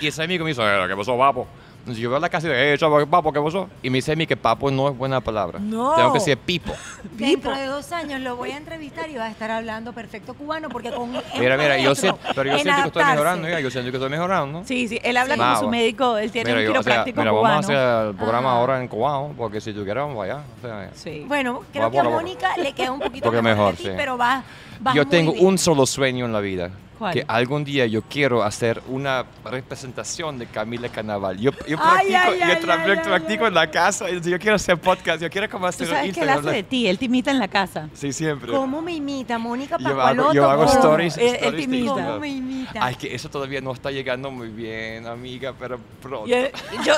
Y 0.00 0.06
ese 0.08 0.22
amigo 0.22 0.44
me 0.44 0.50
dice, 0.50 0.62
"Eh, 0.62 0.84
¿qué 0.88 0.96
pasó, 0.96 1.16
papo? 1.18 1.46
Entonces 1.80 2.02
yo 2.02 2.08
veo 2.08 2.18
la 2.18 2.30
casa 2.30 2.46
y 2.46 2.50
digo, 2.50 2.62
eh, 2.62 2.78
chavo, 2.78 3.06
papo, 3.06 3.30
¿qué 3.30 3.38
pasó? 3.42 3.68
Y 3.82 3.90
me 3.90 3.98
dice 3.98 4.12
a 4.12 4.16
mí 4.16 4.26
que 4.26 4.38
papo 4.38 4.70
no 4.70 4.88
es 4.88 4.96
buena 4.96 5.20
palabra. 5.20 5.58
No. 5.60 5.94
Tengo 5.94 6.14
que 6.14 6.18
decir 6.18 6.38
pipo. 6.38 6.72
Dentro 7.12 7.54
de 7.54 7.66
dos 7.66 7.92
años 7.92 8.22
lo 8.22 8.36
voy 8.36 8.52
a 8.52 8.56
entrevistar 8.56 9.10
y 9.10 9.16
va 9.16 9.24
a 9.26 9.30
estar 9.30 9.50
hablando 9.50 9.92
perfecto 9.92 10.32
cubano 10.32 10.70
porque 10.70 10.90
con 10.90 11.12
Mira, 11.38 11.58
mira, 11.58 11.76
yo 11.76 11.94
sé, 11.94 12.06
maestro 12.10 12.32
pero 12.34 12.50
yo 12.52 12.56
en 12.56 12.62
siento 12.62 12.80
que 12.80 12.86
estoy 12.88 13.02
adaptarse. 13.02 13.12
mejorando, 13.12 13.48
ya, 13.50 13.60
yo 13.60 13.70
siento 13.70 13.90
que 13.90 13.96
estoy 13.98 14.08
mejorando. 14.08 14.62
Sí, 14.64 14.88
sí, 14.88 14.98
él 15.04 15.14
habla 15.18 15.34
Sí. 15.34 15.40
como 15.40 15.52
Ah, 15.52 15.56
su 15.60 15.68
médico, 15.68 16.16
él 16.16 16.30
tiene 16.32 16.54
Mira, 16.54 16.68
un 16.68 16.74
yo, 16.74 16.80
o 16.80 16.82
sea, 16.82 17.04
quiropráctico 17.04 17.20
mira, 17.20 17.30
cubano. 17.32 17.48
vamos 17.50 17.68
a 17.68 17.98
hacer 18.00 18.08
el 18.08 18.14
programa 18.16 18.48
Ajá. 18.48 18.58
ahora 18.60 18.80
en 18.80 18.88
cubano, 18.88 19.34
porque 19.36 19.60
si 19.60 19.74
tú 19.74 19.84
quieres, 19.84 20.02
vamos 20.04 20.24
allá. 20.24 20.38
O 20.56 20.66
sea, 20.66 20.90
Sí. 20.94 21.22
Bueno, 21.28 21.64
creo 21.70 21.84
Va 21.84 21.90
que 21.90 21.98
a 21.98 22.02
por 22.02 22.10
la 22.10 22.16
boca. 22.16 22.22
Mónica 22.22 22.56
le 22.56 22.72
queda 22.72 22.92
un 22.92 23.00
poquito 23.00 23.24
Porque 23.26 23.42
mejor, 23.42 23.58
mejor, 23.58 23.74
a 23.74 23.76
ti, 23.76 23.82
sí. 23.82 23.90
pero 23.94 24.16
va, 24.16 24.42
vas 24.80 24.94
Yo 24.94 25.02
muy 25.02 25.10
tengo 25.10 25.32
bien. 25.34 25.46
un 25.48 25.58
solo 25.58 25.84
sueño 25.84 26.24
en 26.24 26.32
la 26.32 26.40
vida. 26.40 26.70
¿Cuál? 27.04 27.12
Que 27.14 27.24
algún 27.28 27.64
día 27.64 27.84
yo 27.86 28.00
quiero 28.02 28.42
hacer 28.42 28.80
una 28.88 29.24
representación 29.44 30.38
de 30.38 30.46
Camila 30.46 30.88
Carnaval. 30.88 31.38
Yo, 31.38 31.50
yo 31.66 31.76
Ay, 31.80 32.08
practico, 32.08 32.18
ay, 32.32 32.38
yo 32.86 32.92
ay, 32.92 32.98
practico 33.04 33.46
en 33.46 33.54
la 33.54 33.70
casa. 33.70 34.06
Yo 34.10 34.38
quiero 34.38 34.56
hacer 34.56 34.78
podcast. 34.78 35.20
Yo 35.22 35.28
quiero 35.30 35.48
como 35.50 35.64
Tú 35.66 35.68
hacer 35.68 35.88
sabes 35.88 36.14
que 36.14 36.20
él 36.22 36.28
hace 36.30 36.50
de 36.50 36.62
ti, 36.62 36.86
él 36.88 36.98
te 36.98 37.04
imita 37.04 37.30
en 37.30 37.38
la 37.38 37.48
casa. 37.48 37.88
Sí, 37.94 38.12
siempre. 38.12 38.52
¿Cómo 38.52 38.80
me 38.80 38.92
imita 38.94 39.38
Mónica 39.38 39.76
Yo 39.78 39.88
hago, 39.88 39.96
Pascualoto? 39.98 40.32
yo 40.32 40.50
hago 40.50 40.64
stories. 40.64 41.16
Él- 41.18 41.54
te 41.56 41.62
imita. 41.62 41.92
¿Cómo 41.92 42.18
me 42.20 42.28
imita? 42.28 42.84
Ay, 42.84 42.94
que 42.94 43.14
eso 43.14 43.28
todavía 43.28 43.60
no 43.60 43.72
está 43.72 43.90
llegando 43.90 44.30
muy 44.30 44.48
bien, 44.48 45.06
amiga, 45.06 45.52
pero 45.58 45.78
pronto. 46.00 46.26
Yo, 46.26 46.36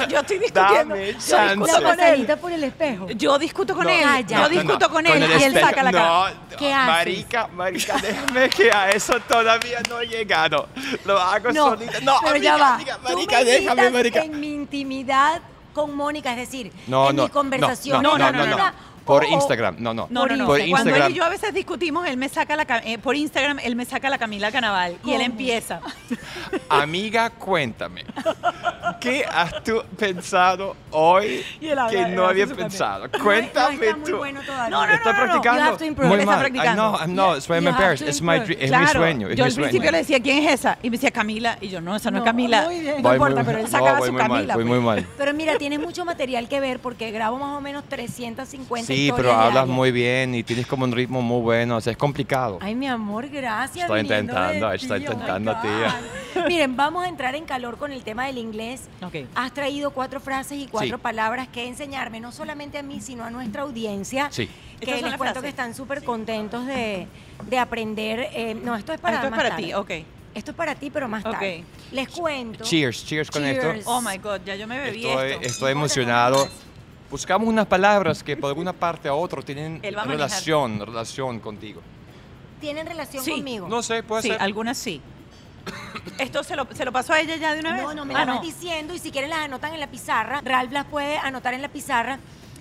yo 0.08 0.20
estoy 0.20 0.38
discutiendo. 0.38 0.94
Dame 0.94 1.12
chance. 1.14 1.56
La 1.56 1.56
con 1.56 1.82
pasadita 1.82 2.36
por 2.36 2.52
el 2.52 2.64
espejo. 2.64 3.08
Yo 3.10 3.38
discuto 3.38 3.74
con 3.74 3.84
No, 3.84 3.90
él. 3.90 4.02
Calla. 4.02 4.36
Yo 4.36 4.42
No, 4.42 4.48
discuto 4.48 4.88
con 4.88 5.06
él 5.06 5.22
el 5.22 5.40
y 5.40 5.44
él 5.44 5.52
saca 5.54 5.82
la 5.82 5.92
cara. 5.92 6.30
No, 6.30 6.56
¿Qué 6.56 6.72
haces? 6.72 6.86
Marica, 6.86 7.46
marica, 7.48 7.96
déjame 7.98 8.48
que 8.50 8.70
a 8.72 8.90
eso 8.90 9.14
todavía 9.28 9.80
no 9.88 9.95
he 10.00 10.06
llegado. 10.06 10.68
Lo 11.04 11.18
hago 11.18 11.50
No, 11.52 11.70
solita. 11.70 12.00
No, 12.00 12.16
pero 12.20 12.30
amiga, 12.36 12.44
ya 12.44 12.56
va. 12.56 12.74
amiga, 12.74 12.98
marica, 13.02 13.44
déjame, 13.44 13.90
marica. 13.90 14.20
En 14.24 14.40
mi 14.40 14.52
intimidad 14.54 15.40
con 15.74 15.94
Mónica, 15.94 16.30
es 16.32 16.38
decir, 16.38 16.72
No, 16.86 17.10
en 17.10 17.16
no, 17.16 17.22
mi 17.24 17.28
conversación. 17.28 18.02
no, 18.02 18.16
no, 18.18 18.32
no, 18.32 18.46
no. 18.46 18.56
Por 19.06 19.24
O- 19.24 19.28
Instagram, 19.28 19.76
no, 19.78 19.94
no. 19.94 20.08
No, 20.10 20.26
no, 20.26 20.36
no. 20.36 20.46
Por 20.46 20.58
Cuando 20.58 20.64
él 20.64 20.96
Instagram. 20.96 21.10
y 21.12 21.14
yo 21.14 21.24
a 21.24 21.28
veces 21.28 21.54
discutimos, 21.54 22.06
él 22.08 22.16
me 22.16 22.28
saca 22.28 22.56
la 22.56 22.66
eh, 22.84 22.98
por 22.98 23.14
Instagram, 23.16 23.60
él 23.62 23.76
me 23.76 23.84
saca 23.84 24.10
la 24.10 24.18
Camila 24.18 24.50
Canaval 24.50 24.98
y 25.04 25.12
él 25.12 25.20
empieza. 25.22 25.80
Amiga, 26.68 27.30
cuéntame. 27.30 28.04
¿Qué 29.00 29.24
has 29.24 29.62
tú 29.62 29.82
pensado 29.98 30.74
hoy 30.90 31.44
Y 31.60 31.68
él 31.68 31.78
habla- 31.78 31.90
que 31.90 32.08
no 32.14 32.26
había 32.26 32.46
pensado? 32.46 33.06
No, 33.08 33.24
Cuéntame 33.24 33.76
no 33.76 33.82
está 33.84 33.96
muy 33.96 34.10
tú. 34.10 34.16
bueno. 34.18 34.40
No, 34.70 34.86
no, 34.86 34.92
Estoy 34.92 35.12
no, 35.12 35.18
no. 35.18 35.24
practicando. 35.42 36.06
Muy 36.08 36.24
mal. 36.26 36.38
practicando. 36.40 36.72
I 36.72 36.74
know, 36.74 36.96
I'm 37.00 37.14
not, 37.14 37.40
so 37.40 37.54
I'm 37.54 37.66
embarrassed. 37.66 38.08
It's 38.08 38.20
my, 38.22 38.36
es 38.36 38.68
claro. 38.68 38.84
mi 38.84 38.92
sueño. 38.92 39.28
Es 39.28 39.36
yo 39.36 39.44
mi 39.44 39.46
al 39.48 39.52
sueño. 39.52 39.68
principio 39.68 39.90
le 39.92 39.98
decía, 39.98 40.20
¿quién 40.20 40.38
es 40.44 40.52
esa? 40.60 40.78
Y 40.82 40.90
me 40.90 40.96
decía 40.96 41.10
Camila. 41.10 41.58
Y 41.60 41.68
yo, 41.68 41.80
no, 41.80 41.94
esa 41.94 42.10
no, 42.10 42.18
No, 42.18 42.24
es 42.24 42.28
Camila. 42.28 42.64
muy 42.64 42.80
bien. 42.80 43.02
No 43.02 43.12
importa, 43.12 43.44
pero 43.44 43.58
él 43.58 43.64
no, 43.64 43.70
sacaba 43.70 44.00
su 44.04 44.14
Camila. 44.14 44.54
voy 44.54 44.64
pues. 44.64 44.66
muy 44.66 44.80
mal. 44.84 45.06
Pero 45.16 45.34
mira, 45.34 45.58
tienes 45.58 45.78
mucho 45.78 46.04
material 46.04 46.48
que 46.48 46.58
ver 46.60 46.80
porque 46.80 47.10
grabo 47.12 47.38
más 47.38 47.56
o 47.56 47.60
menos 47.60 47.84
350 47.84 48.86
Sí, 48.96 49.12
pero 49.14 49.32
hablas 49.32 49.66
muy 49.68 49.92
bien 49.92 50.34
y 50.34 50.42
tienes 50.42 50.66
como 50.66 50.84
un 50.84 50.92
ritmo 50.92 51.20
muy 51.22 51.40
bueno. 51.42 51.76
O 51.76 51.80
sea, 51.80 51.90
es 51.92 51.96
complicado. 51.98 52.58
Ay, 52.60 52.74
mi 52.74 52.86
amor, 52.86 53.28
gracias. 53.28 53.84
Estoy 53.84 54.00
intentando, 54.00 54.72
estoy 54.72 55.06
oh 55.06 55.12
intentando, 55.12 55.54
God. 55.54 55.60
tía. 55.62 56.00
Miren, 56.48 56.76
vamos 56.76 57.04
a 57.04 57.08
entrar 57.08 57.34
en 57.34 57.44
calor 57.44 57.78
con 57.78 57.92
el 57.92 58.02
tema 58.02 58.26
del 58.26 58.38
inglés. 58.38 58.88
Ok. 59.02 59.14
Has 59.34 59.52
traído 59.52 59.90
cuatro 59.90 60.20
frases 60.20 60.58
y 60.58 60.66
cuatro 60.66 60.96
Sí. 60.96 61.02
palabras 61.02 61.48
que 61.48 61.66
enseñarme, 61.66 62.20
no 62.20 62.32
solamente 62.32 62.78
a 62.78 62.82
mí, 62.82 63.00
sino 63.00 63.24
a 63.24 63.30
nuestra 63.30 63.62
audiencia. 63.62 64.28
Sí. 64.30 64.48
Que 64.80 64.86
les 64.92 65.00
cuento 65.00 65.18
frases. 65.18 65.42
que 65.42 65.48
están 65.48 65.74
súper 65.74 66.04
contentos 66.04 66.66
de, 66.66 67.06
de 67.48 67.58
aprender. 67.58 68.28
eh, 68.34 68.54
no, 68.54 68.76
esto 68.76 68.92
es 68.92 68.98
Ah, 68.98 69.02
para 69.02 69.14
Esto 69.16 69.26
es 69.26 69.30
más 69.30 69.38
para 69.38 69.50
tarde. 69.50 69.62
ti, 69.64 69.74
ok. 69.74 69.90
Esto 70.34 70.50
es 70.50 70.56
para 70.58 70.74
ti, 70.74 70.90
pero 70.90 71.08
más 71.08 71.22
tarde. 71.24 71.64
Les 71.92 72.08
cuento. 72.10 72.62
Cheers, 72.62 73.06
cheers 73.06 73.30
con 73.30 73.42
Cheers. 73.42 73.78
esto. 73.78 73.90
Oh 73.90 74.02
my 74.02 74.18
God, 74.18 74.40
ya 74.44 74.54
yo 74.54 74.66
me 74.66 74.78
bebí 74.78 75.06
Estoy, 75.06 75.30
esto. 75.32 75.42
estoy 75.46 75.72
emocionado. 75.72 76.46
Buscamos 77.10 77.48
unas 77.48 77.66
palabras 77.66 78.22
que 78.22 78.36
por 78.36 78.48
alguna 78.48 78.72
parte 78.72 79.08
a 79.08 79.14
otra 79.14 79.40
tienen 79.42 79.80
relación, 79.82 80.80
relación 80.80 81.38
contigo. 81.40 81.80
¿Tienen 82.60 82.86
relación 82.86 83.22
Sí. 83.24 83.30
conmigo? 83.32 83.68
No 83.68 83.82
sé, 83.82 84.02
puede 84.02 84.22
Sí, 84.22 84.28
ser. 84.28 84.42
algunas 84.42 84.76
sí. 84.76 85.00
¿Esto 86.18 86.42
se 86.42 86.56
lo, 86.56 86.66
se 86.72 86.84
lo 86.84 86.92
pasó 86.92 87.12
a 87.12 87.20
ella 87.20 87.36
ya 87.36 87.52
de 87.54 87.60
una 87.60 87.74
vez? 87.74 87.82
No, 87.82 87.94
no, 87.94 88.04
me 88.04 88.14
Ah, 88.14 88.40
diciendo 88.42 88.94
y 88.94 88.98
si 88.98 89.10
quieren 89.10 89.30
las 89.30 89.40
anotan 89.40 89.74
en 89.74 89.80
la 89.80 89.86
pizarra. 89.88 90.40
Ralph 90.44 90.72
las 90.72 90.86
puede 90.86 91.18
anotar 91.18 91.54
en 91.54 91.62
la 91.62 91.68
pizarra. 91.68 92.18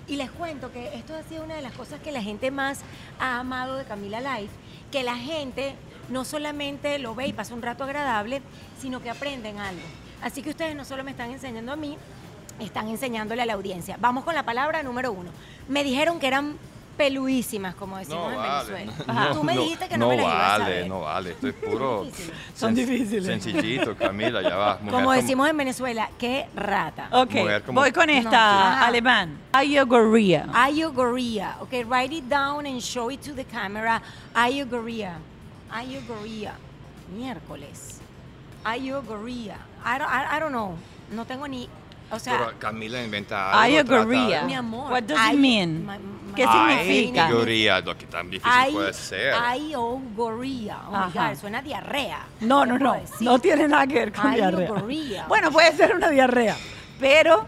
Y 0.08 0.16
les 0.16 0.30
cuento 0.30 0.70
que 0.72 0.94
esto 0.94 1.14
ha 1.16 1.22
sido 1.24 1.42
una 1.42 1.54
de 1.56 1.62
las 1.62 1.72
cosas 1.72 2.00
que 2.00 2.12
la 2.12 2.22
gente 2.22 2.50
más 2.52 2.80
ha 3.18 3.40
amado 3.40 3.76
de 3.76 3.84
Camila 3.84 4.20
Life, 4.20 4.52
que 4.92 5.02
la 5.02 5.16
gente 5.16 5.74
no 6.08 6.24
solamente 6.24 6.98
lo 7.00 7.14
ve 7.16 7.26
y 7.28 7.32
pasa 7.32 7.54
un 7.54 7.62
rato 7.62 7.82
agradable, 7.82 8.42
sino 8.80 9.02
que 9.02 9.10
aprenden 9.10 9.58
algo. 9.58 9.82
Así 10.22 10.42
que 10.42 10.50
ustedes 10.50 10.76
no 10.76 10.84
solo 10.84 11.02
me 11.02 11.10
están 11.10 11.30
enseñando 11.30 11.72
a 11.72 11.76
mí, 11.76 11.96
están 12.60 12.88
enseñándole 12.88 13.42
a 13.42 13.46
la 13.46 13.54
audiencia. 13.54 13.96
Vamos 14.00 14.24
con 14.24 14.34
la 14.34 14.42
palabra 14.44 14.82
número 14.82 15.12
uno. 15.12 15.30
Me 15.68 15.84
dijeron 15.84 16.18
que 16.18 16.26
eran 16.26 16.56
peludísimas, 16.96 17.74
como 17.74 17.98
decimos 17.98 18.32
en 18.32 18.40
Venezuela. 18.40 19.30
Tú 19.34 19.44
me 19.44 19.52
dijiste 19.58 19.86
que 19.86 19.98
no, 19.98 20.08
me 20.08 20.16
las 20.16 20.24
ibas 20.24 20.34
a 20.34 20.48
vale, 20.48 20.64
saber. 20.64 20.88
no 20.88 21.00
vale. 21.00 21.30
Esto 21.32 21.48
es 21.48 21.54
puro. 21.54 22.06
Son 22.54 22.72
sen- 22.72 22.74
difíciles. 22.74 23.26
Sencillito, 23.26 23.94
Camila, 23.94 24.40
ya 24.40 24.56
va. 24.56 24.78
Mujer 24.80 24.92
Como 24.92 25.12
decimos 25.12 25.46
en 25.50 25.56
Venezuela, 25.58 26.08
qué 26.18 26.46
rata. 26.54 27.08
Ok, 27.12 27.32
como- 27.66 27.80
voy 27.82 27.92
con 27.92 28.08
esta, 28.08 28.72
ajá. 28.76 28.86
alemán. 28.86 29.38
Ayagoria. 29.52 30.46
Ayogoria. 30.54 31.56
Okay, 31.60 31.84
write 31.84 32.14
it 32.14 32.24
down 32.24 32.64
and 32.64 32.80
show 32.80 33.10
it 33.10 33.20
to 33.20 33.34
the 33.34 33.44
camera. 33.44 34.00
Ayogoria. 34.34 35.18
Ayogoria. 35.70 36.54
Miércoles. 37.14 38.00
Ayogoria. 38.64 39.58
I 39.84 39.98
don't, 39.98 40.08
I, 40.10 40.36
I 40.36 40.40
don't 40.40 40.50
know. 40.52 40.76
No 41.12 41.24
tengo 41.26 41.46
ni. 41.46 41.68
O 42.10 42.18
sea, 42.18 42.38
Pero 42.38 42.52
Camila 42.58 43.02
inventa 43.02 43.50
algo. 43.50 43.94
algo. 43.94 44.46
mi 44.46 44.54
amor. 44.54 44.92
What 44.92 45.02
does 45.04 45.18
it 45.32 45.38
mean? 45.38 45.84
ma- 45.84 45.98
ma- 45.98 46.34
¿Qué 46.36 46.42
significa? 46.46 47.26
Ayagoria, 47.26 47.80
lo 47.80 47.96
que 47.96 48.06
tan 48.06 48.28
difícil 48.30 48.52
Ay- 48.54 48.72
puede 48.72 48.92
ser. 48.92 49.32
Ayogoria. 49.34 50.78
Oh 50.86 50.90
my 50.90 50.96
Ajá. 50.96 51.30
God, 51.30 51.38
suena 51.40 51.58
a 51.58 51.62
diarrea. 51.62 52.18
No, 52.40 52.62
¿Qué 52.62 52.68
no, 52.68 52.78
no. 52.78 52.92
decir? 52.92 53.22
No 53.22 53.38
tiene 53.38 53.68
nada 53.68 53.86
que 53.86 53.94
ver 53.94 54.12
con 54.12 54.34
diarrea. 54.34 54.72
Bueno, 55.28 55.50
puede 55.50 55.74
ser 55.76 55.94
una 55.96 56.08
diarrea, 56.10 56.56
pero 57.00 57.46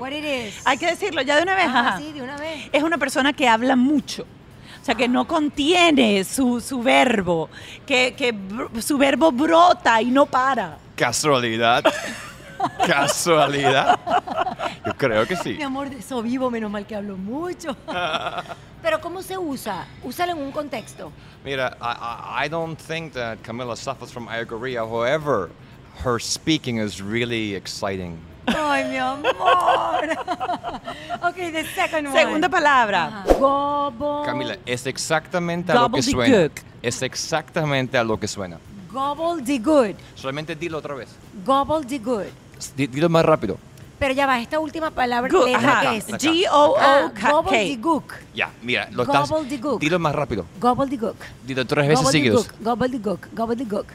What 0.00 0.10
it 0.12 0.24
is. 0.24 0.60
hay 0.64 0.78
que 0.78 0.86
decirlo 0.86 1.22
ya 1.22 1.36
de 1.36 1.42
una 1.42 1.54
vez. 1.54 1.66
Ah, 1.68 1.96
sí, 1.98 2.12
de 2.12 2.22
una 2.22 2.36
vez. 2.38 2.68
Es 2.72 2.82
una 2.82 2.98
persona 2.98 3.32
que 3.32 3.46
habla 3.48 3.76
mucho. 3.76 4.22
O 4.80 4.84
sea, 4.84 4.94
que 4.96 5.06
no 5.06 5.26
contiene 5.28 6.24
su, 6.24 6.60
su 6.60 6.82
verbo, 6.82 7.48
que, 7.86 8.14
que 8.16 8.34
br- 8.34 8.80
su 8.80 8.98
verbo 8.98 9.30
brota 9.30 10.02
y 10.02 10.06
no 10.10 10.26
para. 10.26 10.76
Casualidad. 10.96 11.84
Casualidad. 12.86 13.98
Yo 14.84 14.94
creo 14.96 15.26
que 15.26 15.36
sí. 15.36 15.54
Mi 15.54 15.62
amor, 15.62 15.90
de 15.90 15.98
eso 15.98 16.22
vivo, 16.22 16.50
menos 16.50 16.70
mal 16.70 16.86
que 16.86 16.96
hablo 16.96 17.16
mucho. 17.16 17.76
Pero 18.82 19.00
¿cómo 19.00 19.22
se 19.22 19.38
usa? 19.38 19.86
Úsalo 20.02 20.32
en 20.32 20.38
un 20.38 20.50
contexto. 20.50 21.12
Mira, 21.44 21.76
I, 21.80 22.42
I, 22.42 22.46
I 22.46 22.48
don't 22.48 22.76
think 22.78 23.12
that 23.12 23.38
Camilla 23.42 23.76
suffers 23.76 24.10
from 24.12 24.28
ayagoria. 24.28 24.80
However, 24.80 25.50
her 26.04 26.18
speaking 26.18 26.78
is 26.78 27.00
really 27.00 27.54
exciting. 27.54 28.18
Ay, 28.46 28.84
mi 28.90 28.96
amor. 28.96 29.30
ok, 31.22 31.36
the 31.52 31.64
second 31.76 32.08
one. 32.08 32.18
Segunda 32.18 32.48
palabra. 32.48 33.06
Ajá. 33.06 33.34
Gobo. 33.38 34.24
Camila, 34.24 34.56
es 34.66 34.86
exactamente 34.86 35.70
a 35.70 35.76
lo 35.76 35.90
que 35.90 36.02
suena. 36.02 36.50
Es 36.82 37.02
exactamente 37.02 37.96
a 37.96 38.02
lo 38.02 38.18
que 38.18 38.26
suena. 38.26 38.58
Gobbledygook. 38.92 39.96
Solamente 40.16 40.56
dilo 40.56 40.78
otra 40.78 40.94
vez. 40.94 41.08
Gobbledygook. 41.46 42.24
Di- 42.24 42.41
Dilo 42.76 43.08
más 43.08 43.24
rápido. 43.24 43.58
Pero 43.98 44.14
ya 44.14 44.26
va, 44.26 44.40
esta 44.40 44.58
última 44.58 44.90
palabra, 44.90 45.30
letra 45.32 45.80
ajá. 45.80 45.90
que 45.90 45.96
es. 45.98 46.06
Ah, 46.12 46.18
G-O-O-K. 46.18 47.30
gobbledygook. 47.30 48.14
Ya, 48.34 48.50
mira, 48.60 48.88
lo 48.90 49.04
estás. 49.04 49.30
Gobbledygook. 49.30 49.80
Dilo 49.80 49.98
más 50.00 50.12
rápido. 50.12 50.44
Gobbledygook. 50.60 51.16
Dilo 51.46 51.64
tres 51.64 51.86
veces 51.86 52.08
seguidos. 52.08 52.50
Gobbledygook. 52.60 53.28
Gobbledygook. 53.32 53.86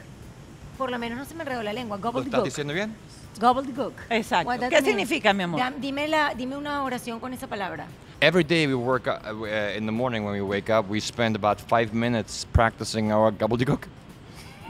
Por 0.78 0.90
lo 0.90 0.98
menos 0.98 1.18
no 1.18 1.24
se 1.26 1.34
me 1.34 1.42
enredó 1.42 1.62
la 1.62 1.74
lengua. 1.74 1.98
¿Lo 1.98 2.22
estás 2.22 2.44
diciendo 2.44 2.72
bien? 2.72 2.94
Gobbledygook. 3.38 3.92
Exacto. 4.08 4.50
¿Qué 4.58 4.70
mean? 4.70 4.84
significa, 4.84 5.32
mi 5.34 5.42
amor? 5.42 5.60
Dime, 5.78 6.08
la, 6.08 6.32
dime 6.34 6.56
una 6.56 6.84
oración 6.84 7.20
con 7.20 7.34
esa 7.34 7.46
palabra. 7.46 7.86
Every 8.20 8.44
day 8.44 8.66
we 8.66 8.74
work 8.74 9.06
uh, 9.06 9.30
uh, 9.30 9.76
in 9.76 9.86
the 9.86 9.92
morning 9.92 10.24
when 10.24 10.32
we 10.32 10.40
wake 10.40 10.70
up, 10.70 10.88
we 10.88 11.00
spend 11.00 11.36
about 11.36 11.60
five 11.60 11.92
minutes 11.92 12.46
practicing 12.52 13.12
our 13.12 13.30
gobbledygook. 13.30 13.86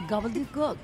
Gobbledygook. 0.09 0.77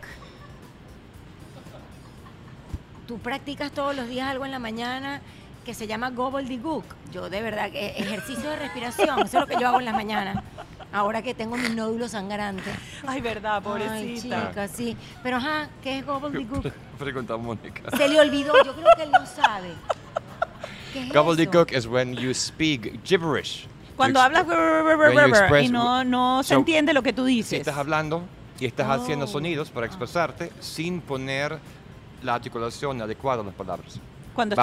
Tú 3.07 3.19
practicas 3.19 3.73
todos 3.73 3.95
los 3.95 4.09
días 4.09 4.29
algo 4.29 4.45
en 4.45 4.51
la 4.51 4.59
mañana 4.59 5.21
que 5.65 5.75
se 5.75 5.87
llama 5.87 6.11
gobbledygook. 6.11 6.85
Yo 7.13 7.29
de 7.31 7.43
verdad, 7.43 7.71
que 7.71 7.89
ejercicio 7.99 8.49
de 8.51 8.57
respiración, 8.57 9.19
eso 9.21 9.25
es 9.27 9.35
lo 9.35 9.47
que 9.47 9.57
yo 9.61 9.69
hago 9.69 9.79
en 9.79 9.85
las 9.87 9.95
mañanas. 9.95 10.43
Ahora 10.93 11.23
que 11.23 11.35
tengo 11.35 11.57
mis 11.57 11.75
nódulos 11.75 12.13
sangrantes. 12.13 12.73
Ay, 13.07 13.21
verdad, 13.21 13.57
Ay, 13.57 13.63
pobrecita. 13.63 14.49
chica, 14.49 14.69
sí. 14.69 14.97
Pero 15.23 15.39
ajá, 15.39 15.69
¿qué 15.83 15.99
es 15.99 16.07
gobbledygook? 16.07 16.71
Pregunta 16.99 17.37
Mónica. 17.37 17.83
Se 17.97 18.09
le 18.09 18.21
olvidó, 18.21 18.53
yo 18.65 18.75
creo 18.75 18.87
que 18.97 19.03
él 19.03 19.11
no 19.11 19.27
sabe. 19.27 19.71
¿Qué 20.93 21.03
es 21.09 21.13
Gobbledygook 21.13 21.73
is 21.73 21.87
when 21.87 22.15
you 22.15 22.33
speak 22.33 23.01
gibberish. 23.05 23.67
Cuando 23.97 24.21
You 24.21 24.25
hablas 24.25 24.47
express- 24.47 25.65
y 25.65 25.69
no, 25.69 26.05
no 26.05 26.43
se 26.43 26.55
So, 26.55 26.61
entiende 26.61 26.93
lo 26.93 27.03
que 27.03 27.13
tú 27.13 27.27
Si 27.27 27.35
dices. 27.37 27.59
estás 27.61 27.77
hablando 27.77 28.23
y 28.61 28.67
estás 28.67 28.89
haciendo 28.89 29.25
Oh. 29.25 29.29
sonidos 29.29 29.71
para 29.71 29.87
expresarte 29.87 30.53
sin 30.61 31.01
poner 31.01 31.59
la 32.25 32.35
articulación 32.35 33.01
adecuada 33.03 33.39
de 33.39 33.45
las 33.45 33.55
palabras. 33.55 34.01
Cuando 34.35 34.57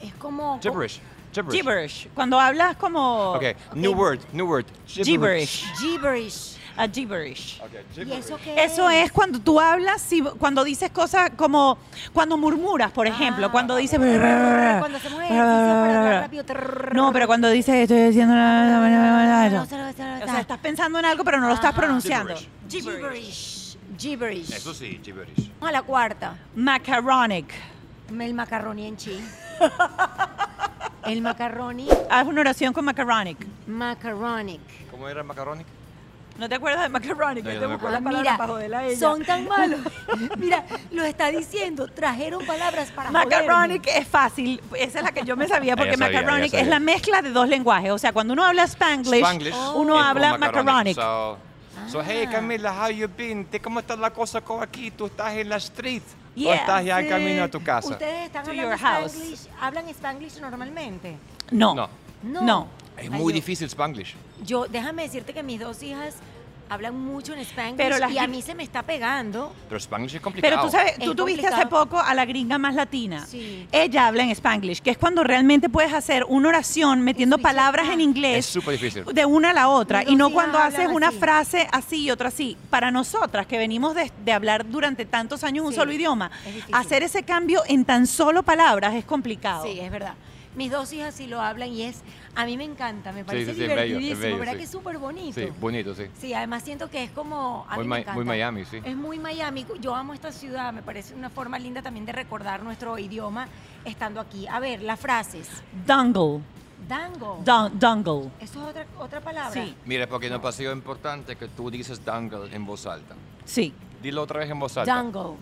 Es 0.00 0.14
como... 0.14 0.60
Gibberish. 0.60 1.00
Gibberish. 1.32 1.56
gibberish. 1.56 2.08
Cuando 2.14 2.38
hablas 2.38 2.76
como... 2.76 3.32
Okay. 3.32 3.52
okay. 3.52 3.80
New 3.80 3.92
word. 3.92 4.20
New 4.32 4.46
word. 4.46 4.66
Gibberish. 4.86 5.64
Gibberish. 5.78 6.58
A 6.76 6.84
ah, 6.84 6.88
gibberish. 6.88 7.60
Okay. 7.60 7.84
gibberish. 7.94 8.14
¿Y 8.14 8.18
eso, 8.18 8.38
qué 8.42 8.64
eso 8.64 8.88
es? 8.88 9.12
cuando 9.12 9.38
tú 9.38 9.60
hablas, 9.60 10.10
y 10.10 10.22
cuando 10.22 10.64
dices 10.64 10.90
cosas 10.90 11.30
como 11.36 11.76
cuando 12.14 12.38
murmuras, 12.38 12.90
por 12.92 13.06
ah, 13.06 13.10
ejemplo, 13.10 13.46
ah, 13.46 13.52
cuando 13.52 13.76
dices. 13.76 13.98
Cuando 13.98 14.98
se 14.98 15.10
mueve, 15.10 15.28
para 15.28 16.20
rápido. 16.22 16.44
No, 16.94 17.12
pero 17.12 17.26
cuando 17.26 17.50
dices 17.50 17.74
estoy 17.74 18.04
diciendo. 18.06 18.32
O 18.32 19.66
sea, 19.66 20.40
estás 20.40 20.58
pensando 20.58 20.98
en 20.98 21.04
algo, 21.04 21.24
pero 21.24 21.40
no 21.40 21.48
lo 21.48 21.54
estás 21.54 21.74
pronunciando. 21.74 22.34
Gibberish. 22.70 22.96
gibberish. 22.96 23.61
Gibberish. 24.02 24.50
Eso 24.52 24.74
sí, 24.74 25.00
gibberish. 25.02 25.48
Vamos 25.60 25.68
a 25.68 25.72
la 25.72 25.82
cuarta. 25.82 26.36
Macaronic. 26.56 27.46
El 28.18 28.34
macaroni 28.34 28.86
en 28.88 28.96
chi. 28.96 29.18
El 31.04 31.20
macaroni. 31.22 31.88
Haz 32.10 32.26
una 32.26 32.40
oración 32.40 32.72
con 32.72 32.84
macaronic. 32.84 33.38
Macaronic. 33.66 34.60
¿Cómo 34.90 35.08
era 35.08 35.22
macaronic? 35.22 35.66
¿No 36.38 36.48
te 36.48 36.54
acuerdas 36.54 36.82
de 36.82 36.88
macaronic? 36.88 37.44
No, 37.44 37.50
Que 37.50 37.54
yo 37.56 37.60
te 37.60 37.66
no 37.66 37.68
me 37.70 37.74
buscó 37.76 37.88
acuerdo. 37.88 38.04
la 38.04 38.10
palabra 38.10 38.36
para 38.38 38.52
joderla 38.52 38.78
a 38.78 38.86
ella. 38.86 38.98
son 38.98 39.24
tan 39.24 39.46
malos. 39.46 39.80
Mira, 40.38 40.64
lo 40.90 41.04
está 41.04 41.28
diciendo. 41.30 41.88
Trajeron 41.88 42.44
palabras 42.46 42.90
para 42.90 43.10
Macaronic 43.10 43.82
joderme. 43.84 44.00
es 44.02 44.08
fácil, 44.08 44.60
esa 44.76 44.98
es 45.00 45.04
la 45.04 45.12
que 45.12 45.24
yo 45.24 45.36
me 45.36 45.46
sabía, 45.46 45.76
porque 45.76 45.96
sabía, 45.96 46.20
macaronic 46.22 46.54
es 46.54 46.66
la 46.68 46.80
mezcla 46.80 47.20
de 47.22 47.30
dos 47.30 47.48
lenguajes. 47.48 47.90
O 47.92 47.98
sea, 47.98 48.12
cuando 48.12 48.32
uno 48.32 48.44
habla 48.44 48.64
Spanglish, 48.64 49.20
Spanglish. 49.22 49.54
uno 49.74 49.98
habla 49.98 50.38
macaronic. 50.38 50.94
So, 50.96 51.38
so, 51.88 52.02
hey 52.02 52.24
Ah. 52.26 52.30
Camila, 52.30 52.72
how 52.72 52.88
you 52.90 53.08
been? 53.08 53.44
¿Te- 53.44 53.60
¿Cómo 53.60 53.80
está 53.80 53.96
la 53.96 54.10
cosa 54.10 54.40
con 54.40 54.62
aquí? 54.62 54.90
¿Tú 54.90 55.06
estás 55.06 55.34
en 55.34 55.48
la 55.48 55.56
street? 55.56 56.02
¿O 56.34 56.40
Yeah. 56.40 56.54
estás 56.54 56.84
ya 56.84 57.00
Sí. 57.02 57.08
camino 57.08 57.42
a 57.44 57.48
tu 57.48 57.62
casa? 57.62 57.90
Ustedes 57.90 58.26
están 58.26 58.44
To 58.44 58.50
hablando 58.50 58.70
your 58.70 58.78
house. 58.80 59.12
Spanglish. 59.12 59.40
¿Hablan 59.60 59.88
Spanglish 59.90 60.40
normalmente? 60.40 61.16
No. 61.50 61.74
No, 61.74 61.88
No. 62.22 62.40
No. 62.42 62.66
es 62.96 63.04
Ay, 63.04 63.10
muy 63.10 63.32
yo- 63.32 63.36
difícil 63.36 63.66
Spanglish. 63.68 64.14
Yo, 64.44 64.66
déjame 64.66 65.02
decirte 65.02 65.34
que 65.34 65.42
mis 65.42 65.60
dos 65.60 65.82
hijas 65.82 66.14
hablan 66.72 66.98
mucho 66.98 67.32
en 67.34 67.40
Spanglish 67.40 67.76
Pero 67.76 68.08
y 68.10 68.18
a 68.18 68.26
mí 68.26 68.42
se 68.42 68.54
me 68.54 68.62
está 68.62 68.82
pegando. 68.82 69.54
Pero 69.68 69.78
Spanglish 69.78 70.14
es 70.16 70.20
complicado. 70.20 70.54
Pero 70.56 70.64
tú 70.66 70.70
sabes, 70.70 70.92
Es 70.98 71.04
tú 71.04 71.14
tuviste 71.14 71.46
hace 71.46 71.66
poco 71.66 71.98
a 72.00 72.14
la 72.14 72.24
gringa 72.24 72.58
más 72.58 72.74
latina. 72.74 73.24
Sí. 73.26 73.66
Ella 73.72 74.06
habla 74.06 74.22
en 74.24 74.30
Spanglish, 74.30 74.80
que 74.80 74.90
es 74.90 74.98
cuando 74.98 75.24
realmente 75.24 75.68
puedes 75.68 75.92
hacer 75.92 76.24
una 76.28 76.48
oración 76.48 77.00
metiendo 77.02 77.38
palabras 77.38 77.86
en 77.88 78.00
Es 78.00 78.06
inglés 78.06 78.46
súper 78.46 78.72
difícil. 78.72 79.04
de 79.04 79.24
una 79.24 79.50
a 79.50 79.52
la 79.54 79.68
otra 79.68 80.02
y 80.06 80.16
no 80.16 80.30
cuando 80.30 80.58
haces 80.58 80.88
una 80.92 81.08
así. 81.08 81.18
frase 81.18 81.68
así 81.72 82.02
y 82.04 82.10
otra 82.10 82.28
así. 82.28 82.56
Para 82.70 82.90
nosotras 82.90 83.46
que 83.46 83.58
venimos 83.58 83.94
de, 83.94 84.10
de 84.24 84.32
hablar 84.32 84.68
durante 84.68 85.04
tantos 85.04 85.44
años 85.44 85.64
un 85.66 85.72
solo 85.72 85.92
idioma, 85.92 86.30
es 86.46 86.64
hacer 86.72 87.02
ese 87.02 87.22
cambio 87.22 87.62
en 87.66 87.84
tan 87.84 88.06
solo 88.06 88.42
palabras 88.42 88.94
es 88.94 89.04
complicado. 89.04 89.64
Sí, 89.64 89.78
es 89.80 89.90
verdad. 89.90 90.14
Mis 90.54 90.70
dos 90.70 90.92
hijas 90.92 91.14
sí 91.14 91.26
lo 91.26 91.40
hablan 91.40 91.70
y 91.70 91.82
es, 91.82 92.02
a 92.34 92.44
mí 92.44 92.58
me 92.58 92.64
encanta, 92.64 93.10
me 93.12 93.24
parece 93.24 93.54
sí, 93.54 93.60
sí, 93.62 93.66
bello, 93.66 93.72
es 93.72 93.84
divertidísimo, 93.88 94.20
bello, 94.22 94.38
¿verdad 94.38 94.52
sí. 94.52 94.58
que 94.58 94.64
es 94.64 94.70
súper 94.70 94.98
bonito? 94.98 95.40
Sí, 95.40 95.48
bonito, 95.58 95.94
sí. 95.94 96.04
Sí, 96.20 96.34
además 96.34 96.62
siento 96.62 96.90
que 96.90 97.04
es 97.04 97.10
como, 97.10 97.64
a 97.70 97.76
Muy 97.76 97.84
mí 97.84 97.88
Ma- 97.88 97.94
me 97.96 98.00
encanta. 98.02 98.14
muy 98.16 98.24
Miami, 98.26 98.64
sí. 98.66 98.78
Es 98.84 98.94
muy 98.96 99.18
Miami. 99.18 99.64
Yo 99.80 99.94
amo 99.94 100.12
esta 100.12 100.30
ciudad, 100.30 100.72
me 100.74 100.82
parece 100.82 101.14
una 101.14 101.30
forma 101.30 101.58
linda 101.58 101.80
también 101.80 102.04
de 102.04 102.12
recordar 102.12 102.62
nuestro 102.62 102.98
idioma 102.98 103.48
estando 103.86 104.20
aquí. 104.20 104.46
A 104.46 104.60
ver, 104.60 104.82
las 104.82 105.00
frases. 105.00 105.48
Dungle. 105.86 106.42
Dango. 106.86 107.40
Dun- 107.44 107.78
dungle. 107.78 108.30
Eso 108.40 108.60
es 108.62 108.68
otra, 108.70 108.86
otra 108.98 109.20
palabra. 109.22 109.52
Sí. 109.52 109.74
Mira, 109.86 110.06
porque 110.06 110.28
no 110.28 110.36
ha 110.46 110.52
sido 110.52 110.72
importante 110.72 111.36
que 111.36 111.48
tú 111.48 111.70
dices 111.70 112.04
dangle 112.04 112.54
en 112.54 112.66
voz 112.66 112.84
alta. 112.86 113.14
Sí. 113.46 113.72
Dilo 114.02 114.20
otra 114.22 114.40
vez 114.40 114.50
en 114.50 114.58
voz 114.58 114.76
alta. 114.76 114.94
Dangle. 114.94 115.36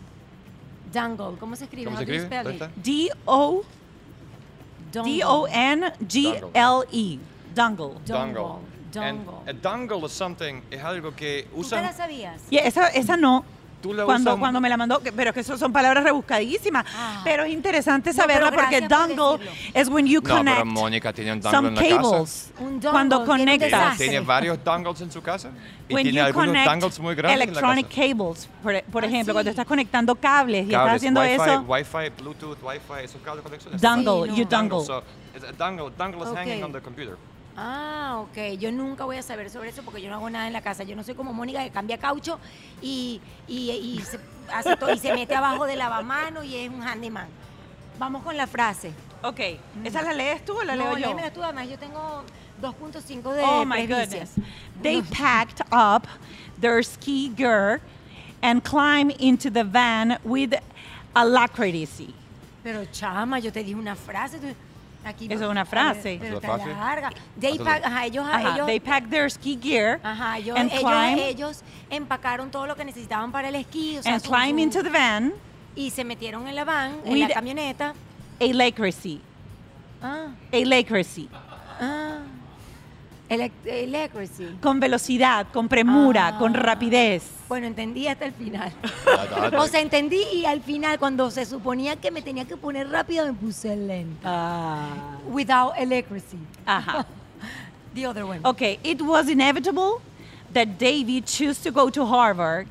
Dangle. 0.92 1.36
¿Cómo 1.40 1.56
se 1.56 1.64
escribe? 1.64 1.86
¿Cómo 1.86 1.96
se 1.96 2.04
escribe? 2.04 2.68
D-O- 2.76 3.62
Dongle. 4.92 5.12
D-O-N-G-L-E. 6.04 7.18
Dungle. 7.54 7.94
Dongle. 8.06 8.58
And 8.96 9.24
Dongle. 9.24 9.48
a 9.48 9.52
dangle 9.52 10.04
is 10.04 10.12
something, 10.12 10.62
es 10.70 10.82
algo 10.82 11.14
que 11.14 11.44
¿Tú 11.54 11.62
te 11.62 11.76
la 11.76 11.82
usan. 11.90 11.94
sabías? 11.96 12.40
Y 12.50 12.56
esa, 12.58 12.88
esa 12.88 13.16
no. 13.16 13.44
Tú 13.80 13.94
la 13.94 14.04
Cuando, 14.04 14.32
usas- 14.32 14.40
cuando 14.40 14.60
me 14.60 14.68
la 14.68 14.76
mandó, 14.76 15.00
pero 15.16 15.32
que 15.32 15.40
eso 15.40 15.56
son 15.56 15.72
palabras 15.72 16.04
rebuscadísimas. 16.04 16.84
Ah. 16.94 17.22
Pero 17.24 17.44
es 17.44 17.52
interesante 17.52 18.10
No, 18.10 18.16
saberla 18.16 18.50
pero 18.50 18.62
porque 18.62 18.80
decirlo. 18.82 19.40
es 19.72 19.88
when 19.88 20.06
you 20.06 20.20
No, 20.20 20.22
pero 20.24 20.36
connect 20.36 20.64
Mónica 20.66 21.12
tiene 21.14 21.32
un 21.32 21.40
dangle 21.40 21.56
some 21.58 21.68
en 21.68 21.74
la 21.74 21.80
casa. 21.80 21.96
cables. 22.02 22.52
Un 22.58 22.66
dongle 22.72 22.90
Cuando 22.90 23.24
conectas. 23.24 23.96
Tiene 23.96 24.20
varios 24.20 24.62
dongles 24.62 25.00
en 25.00 25.10
su 25.10 25.22
casa. 25.22 25.50
Y 25.88 25.94
When 25.94 26.04
tiene 26.04 26.20
algunos 26.20 26.54
dongles 26.64 27.00
muy 27.00 27.14
grandes 27.14 27.40
electronic 27.42 27.86
en 27.86 27.90
la 27.90 28.14
casa. 28.14 28.24
cables, 28.24 28.48
por, 28.62 28.82
por 28.92 29.04
Ah, 29.04 29.06
ejemplo, 29.06 29.32
sí. 29.32 29.34
cuando 29.34 29.50
estás 29.50 29.66
conectando 29.66 30.14
cables 30.14 30.66
y 30.66 30.72
estás 30.72 30.96
haciendo 30.96 31.20
Wi-Fi, 31.22 31.34
eso, 31.42 31.60
Wi-Fi, 31.66 32.22
Bluetooth, 32.22 32.58
Wi-Fi, 32.62 33.04
esos 33.04 33.20
cables 33.22 33.42
de 33.44 33.50
conexiones. 33.50 33.80
Dungle, 33.80 34.30
Sí, 34.34 34.40
you 34.40 34.46
no. 34.50 34.58
dungle. 34.58 34.84
So, 34.86 35.02
it's 35.34 35.44
a 35.44 35.52
dangle, 35.52 35.90
dangle 35.96 36.22
is 36.22 36.28
Ok. 36.28 36.36
hanging 36.36 36.62
on 36.62 36.72
the 36.72 36.80
computer. 36.82 37.16
Ah, 37.56 38.18
ok. 38.20 38.58
Yo 38.58 38.72
nunca 38.72 39.04
voy 39.04 39.16
a 39.16 39.22
saber 39.22 39.50
sobre 39.50 39.68
eso 39.70 39.82
porque 39.82 40.00
yo 40.00 40.08
no 40.08 40.16
hago 40.16 40.30
nada 40.30 40.46
en 40.46 40.52
la 40.52 40.62
casa. 40.62 40.84
Yo 40.84 40.96
no 40.96 41.02
soy 41.04 41.14
como 41.14 41.32
Mónica 41.32 41.62
que 41.62 41.70
cambia 41.70 41.98
caucho 41.98 42.38
y, 42.80 43.20
y, 43.46 43.70
y 43.70 44.00
se, 44.02 44.18
hace 44.52 44.76
todo, 44.76 44.92
y 44.92 44.98
se 44.98 45.12
mete 45.12 45.34
abajo 45.34 45.66
del 45.66 45.78
lavamano 45.78 46.42
y 46.42 46.56
es 46.56 46.70
un 46.70 46.82
handyman. 46.82 47.28
Vamos 47.98 48.22
con 48.22 48.36
la 48.36 48.46
frase. 48.46 48.92
Ok, 49.22 49.40
¿esa 49.84 50.00
la 50.00 50.14
lees 50.14 50.42
tú 50.44 50.58
o 50.58 50.62
la 50.62 50.74
leo 50.74 50.92
no, 50.92 50.98
yo? 50.98 51.06
léemela 51.08 51.30
tú, 51.30 51.42
además 51.42 51.68
yo 51.68 51.78
tengo 51.78 52.24
2.5 52.62 53.32
de 53.34 53.42
Oh 53.42 53.66
my 53.66 53.86
goodness. 53.86 54.30
They 54.82 55.02
packed 55.02 55.60
up 55.70 56.06
their 56.58 56.82
ski 56.82 57.28
gear 57.36 57.82
and 58.42 58.64
climbed 58.64 59.16
into 59.20 59.50
the 59.50 59.64
van 59.64 60.18
with 60.24 60.54
alacrity. 61.14 62.14
Pero 62.62 62.86
chama, 62.86 63.38
yo 63.38 63.52
te 63.52 63.62
dije 63.62 63.74
una 63.78 63.94
frase. 63.94 64.38
tú- 64.38 64.54
aquí 65.04 65.26
Eso 65.30 65.44
es 65.44 65.50
una 65.50 65.64
frase. 65.64 66.18
Pero 66.20 66.36
está 66.38 66.56
larga. 66.58 67.10
They 67.38 67.58
pack- 67.58 67.84
ajá, 67.84 68.06
ellos, 68.06 68.26
Ajá, 68.26 68.54
ellos, 68.54 68.66
they 68.66 68.80
packed 68.80 69.10
their 69.10 69.30
ski 69.30 69.58
gear 69.60 70.00
ajá, 70.02 70.38
ellos, 70.38 70.56
and 70.58 70.70
ellos, 70.70 70.80
climbed 70.82 71.18
ellos 71.28 71.62
empacaron 71.90 72.50
todo 72.50 72.66
lo 72.66 72.76
que 72.76 72.84
necesitaban 72.84 73.32
para 73.32 73.48
el 73.48 73.54
esquí. 73.54 73.98
O 73.98 74.02
sea, 74.02 74.14
and 74.14 74.22
su- 74.22 74.30
climbed 74.30 74.58
su- 74.72 74.78
into 74.78 74.82
the 74.82 74.90
van 74.90 75.32
y 75.74 75.90
se 75.90 76.04
metieron 76.04 76.46
en 76.48 76.54
la 76.54 76.64
van, 76.64 77.00
en 77.04 77.12
With- 77.12 77.28
la 77.28 77.34
camioneta. 77.34 77.94
alacrity. 78.40 79.20
Ah, 80.02 80.28
Alacrity. 80.52 81.28
ah. 81.80 82.18
Elec- 83.30 83.52
Electricity. 83.64 84.56
Con 84.60 84.80
velocidad, 84.80 85.46
con 85.52 85.68
premura, 85.68 86.28
Ah. 86.28 86.38
con 86.38 86.52
rapidez. 86.52 87.22
Bueno, 87.48 87.66
entendí 87.66 88.06
hasta 88.08 88.26
el 88.26 88.32
final. 88.32 88.72
O 89.58 89.66
sea, 89.66 89.80
entendí 89.80 90.20
y 90.34 90.44
al 90.44 90.60
final, 90.60 90.98
cuando 90.98 91.30
se 91.30 91.44
suponía 91.46 91.96
que 91.96 92.10
me 92.10 92.20
tenía 92.22 92.44
que 92.44 92.56
poner 92.56 92.88
rápido, 92.90 93.24
me 93.26 93.32
puse 93.32 93.74
lenta. 93.76 94.20
Ah. 94.24 94.88
Without 95.28 95.72
electricity. 95.78 96.44
Ajá. 96.66 97.06
The 97.94 98.06
other 98.06 98.24
one. 98.24 98.40
Okay, 98.44 98.78
it 98.84 99.00
was 99.00 99.28
inevitable 99.28 100.00
that 100.52 100.78
David 100.78 101.24
chose 101.24 101.58
to 101.62 101.70
go 101.72 101.90
to 101.90 102.04
Harvard. 102.06 102.66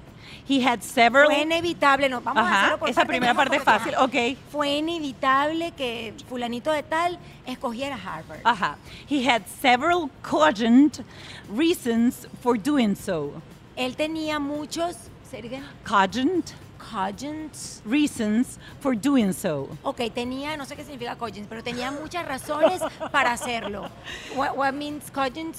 He 0.49 0.61
had 0.65 0.81
several. 0.81 1.27
Fue 1.29 1.41
inevitable, 1.43 2.09
no, 2.09 2.21
vamos 2.21 2.41
a 2.43 2.47
Ajá, 2.47 2.59
hacerlo 2.61 2.79
por 2.79 2.89
esa 2.89 3.01
partes, 3.01 3.09
primera 3.09 3.33
parte 3.35 3.55
es 3.57 3.63
fácil, 3.63 3.93
ok. 3.99 4.35
Fue 4.51 4.77
inevitable 4.77 5.71
que 5.73 6.15
fulanito 6.27 6.71
de 6.71 6.81
tal 6.81 7.19
escogiera 7.45 7.95
Harvard. 7.95 8.41
Ajá. 8.43 8.77
He 9.07 9.23
had 9.29 9.43
several 9.61 10.09
cogent 10.23 11.01
reasons 11.47 12.27
for 12.41 12.57
doing 12.57 12.95
so. 12.95 13.33
Él 13.77 13.95
tenía 13.95 14.39
muchos, 14.39 14.95
again, 15.31 15.63
Cogent 15.85 16.53
cogent. 16.79 17.81
reasons 17.85 18.57
for 18.79 18.95
doing 18.95 19.31
so. 19.33 19.69
Ok, 19.83 19.97
tenía, 20.13 20.57
no 20.57 20.65
sé 20.65 20.75
qué 20.75 20.83
significa 20.83 21.15
cogent, 21.15 21.47
pero 21.47 21.61
tenía 21.61 21.91
muchas 21.91 22.25
razones 22.25 22.81
para 23.11 23.33
hacerlo. 23.33 23.87
What, 24.35 24.57
what 24.57 24.73
means 24.73 25.11
cogent? 25.11 25.55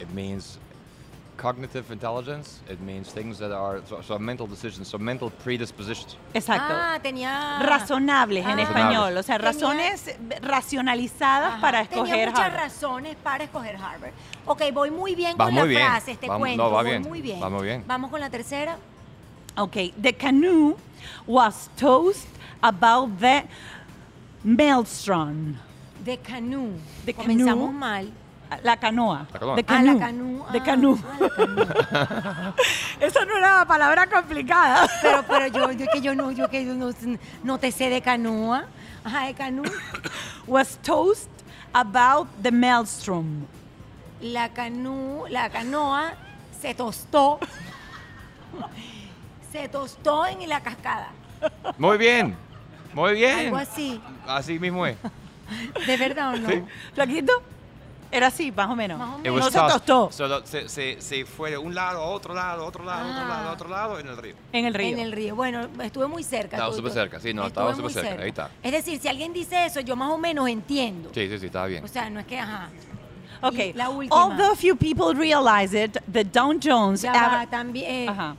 It 0.00 0.08
means 0.14 0.58
cognitive 1.46 1.92
intelligence. 1.92 2.60
It 2.68 2.80
means 2.80 3.12
things 3.12 3.38
that 3.38 3.52
are 3.52 3.80
so, 3.88 4.02
so 4.02 4.18
mental 4.18 4.48
decisions, 4.48 4.88
so 4.88 4.98
mental 4.98 5.30
predispositions. 5.44 6.16
Exacto. 6.34 6.74
Ah, 6.74 6.98
tenía... 7.00 7.60
Razonables 7.60 8.44
en 8.44 8.58
Ah. 8.58 8.62
español, 8.62 9.16
o 9.16 9.22
sea, 9.22 9.36
Tenía- 9.38 9.52
razones 9.52 10.16
racionalizadas 10.42 11.52
Ajá, 11.52 11.60
para 11.60 11.84
Tenía 11.84 12.02
escoger 12.04 12.28
muchas 12.30 12.44
Harvard. 12.46 12.60
razones 12.62 13.16
para 13.22 13.44
escoger 13.44 13.76
Harvard. 13.76 14.12
Ok, 14.46 14.62
voy 14.72 14.90
muy 14.90 15.14
bien 15.14 15.36
Vas 15.36 15.46
con 15.46 15.54
muy 15.54 15.62
la 15.62 15.68
bien. 15.68 15.86
frase, 15.86 16.16
te 16.16 16.26
cuento. 16.26 16.64
no, 16.64 16.70
va 16.70 16.82
voy 16.82 16.90
bien, 16.90 17.02
muy 17.02 17.22
bien. 17.22 17.40
va 17.40 17.48
muy 17.50 17.62
bien. 17.64 17.84
Vamos 17.86 18.10
con 18.10 18.20
la 18.20 18.28
tercera. 18.30 18.76
Okay, 19.56 19.92
the 20.02 20.12
canoe 20.12 20.74
was 21.28 21.70
tossed 21.76 22.28
about 22.60 23.08
the 23.20 23.44
maelstrom. 24.42 25.54
De 26.04 26.18
canoe. 26.18 26.72
De 27.04 27.14
Comenzamos 27.14 27.66
canoe. 27.66 27.72
mal. 27.72 28.12
La 28.62 28.76
canoa. 28.76 29.26
La 29.32 29.38
canoa. 29.38 29.56
The 29.56 29.64
Ah, 29.68 29.82
la 29.82 29.92
ah, 29.92 29.98
canoe. 29.98 30.42
ah, 30.46 30.50
la 30.52 30.62
canoe. 30.64 30.98
Esa 33.00 33.24
no 33.24 33.36
era 33.36 33.54
una 33.56 33.66
palabra 33.66 34.06
complicada. 34.06 34.88
Pero, 35.02 35.24
pero 35.26 35.46
yo, 35.48 35.72
yo 35.72 35.86
que 35.92 36.00
yo 36.00 36.14
no, 36.14 36.30
yo 36.30 36.48
que 36.48 36.64
yo 36.64 36.74
no, 36.74 36.90
no 37.42 37.58
te 37.58 37.72
sé 37.72 37.90
de 37.90 38.00
canoa. 38.00 38.66
Ajá, 39.04 39.26
de 39.26 39.34
canoe. 39.34 39.70
Was 40.46 40.78
tossed 40.82 41.28
about 41.72 42.28
the 42.42 42.50
maelstrom. 42.52 43.44
La 44.20 44.48
canoe, 44.48 45.28
la 45.28 45.50
canoa 45.50 46.12
se 46.60 46.74
tostó. 46.74 47.38
Se 49.52 49.68
tostó 49.68 50.26
en 50.26 50.48
la 50.48 50.60
cascada. 50.60 51.10
Muy 51.78 51.98
bien, 51.98 52.36
muy 52.94 53.14
bien. 53.14 53.38
Algo 53.46 53.56
así. 53.58 54.00
Así 54.26 54.58
mismo 54.58 54.86
es. 54.86 54.96
¿De 55.86 55.96
verdad 55.96 56.34
o 56.34 56.36
no? 56.38 56.48
Sí. 56.48 56.62
¿Flaquito? 56.94 57.32
Era 58.16 58.28
así, 58.28 58.50
más 58.52 58.68
o 58.70 58.76
menos. 58.76 58.98
Más 58.98 59.14
o 59.14 59.18
It 59.18 59.24
menos. 59.24 59.40
No 59.40 59.50
se 59.50 59.58
tossed. 59.58 59.72
tostó. 59.74 60.10
Solo 60.12 60.46
se, 60.46 60.68
se, 60.68 61.00
se 61.00 61.24
fue 61.26 61.50
de 61.50 61.58
un 61.58 61.74
lado 61.74 62.00
a 62.00 62.06
otro 62.06 62.34
lado, 62.34 62.64
otro 62.66 62.84
lado, 62.84 63.08
otro 63.10 63.22
Ah. 63.24 63.28
lado, 63.28 63.52
otro 63.52 63.68
lado, 63.68 63.98
en 63.98 64.06
el 64.08 64.16
río. 64.16 64.34
En 64.52 64.64
el 64.66 64.74
río. 64.74 64.88
En 64.88 64.98
el 64.98 65.12
río. 65.12 65.34
Bueno, 65.36 65.68
estuve 65.82 66.06
muy 66.06 66.22
cerca. 66.22 66.56
Estaba 66.56 66.74
súper 66.74 66.92
cerca, 66.92 67.20
sí, 67.20 67.34
no, 67.34 67.46
estuve 67.46 67.70
estaba 67.70 67.74
súper 67.74 68.04
cerca, 68.04 68.22
ahí 68.22 68.28
está. 68.30 68.50
Es 68.62 68.72
decir, 68.72 68.98
si 69.00 69.08
alguien 69.08 69.32
dice 69.32 69.66
eso, 69.66 69.80
yo 69.80 69.96
más 69.96 70.10
o 70.10 70.18
menos 70.18 70.48
entiendo. 70.48 71.10
Sí, 71.14 71.28
sí, 71.28 71.38
sí, 71.38 71.46
estaba 71.46 71.66
bien. 71.66 71.84
O 71.84 71.88
sea, 71.88 72.08
no 72.10 72.20
es 72.20 72.26
que, 72.26 72.38
ajá. 72.38 72.68
Okay. 73.42 73.70
Y 73.70 73.72
la 73.74 73.90
última. 73.90 74.16
Although 74.16 74.56
few 74.56 74.76
people 74.76 75.14
realize 75.14 75.74
it, 75.74 75.98
the 76.10 76.24
Dow 76.24 76.54
Jones 76.62 77.02
Ya 77.02 77.12
va, 77.12 77.46
también. 77.46 77.84
eh, 77.90 78.08
Ajá. 78.08 78.34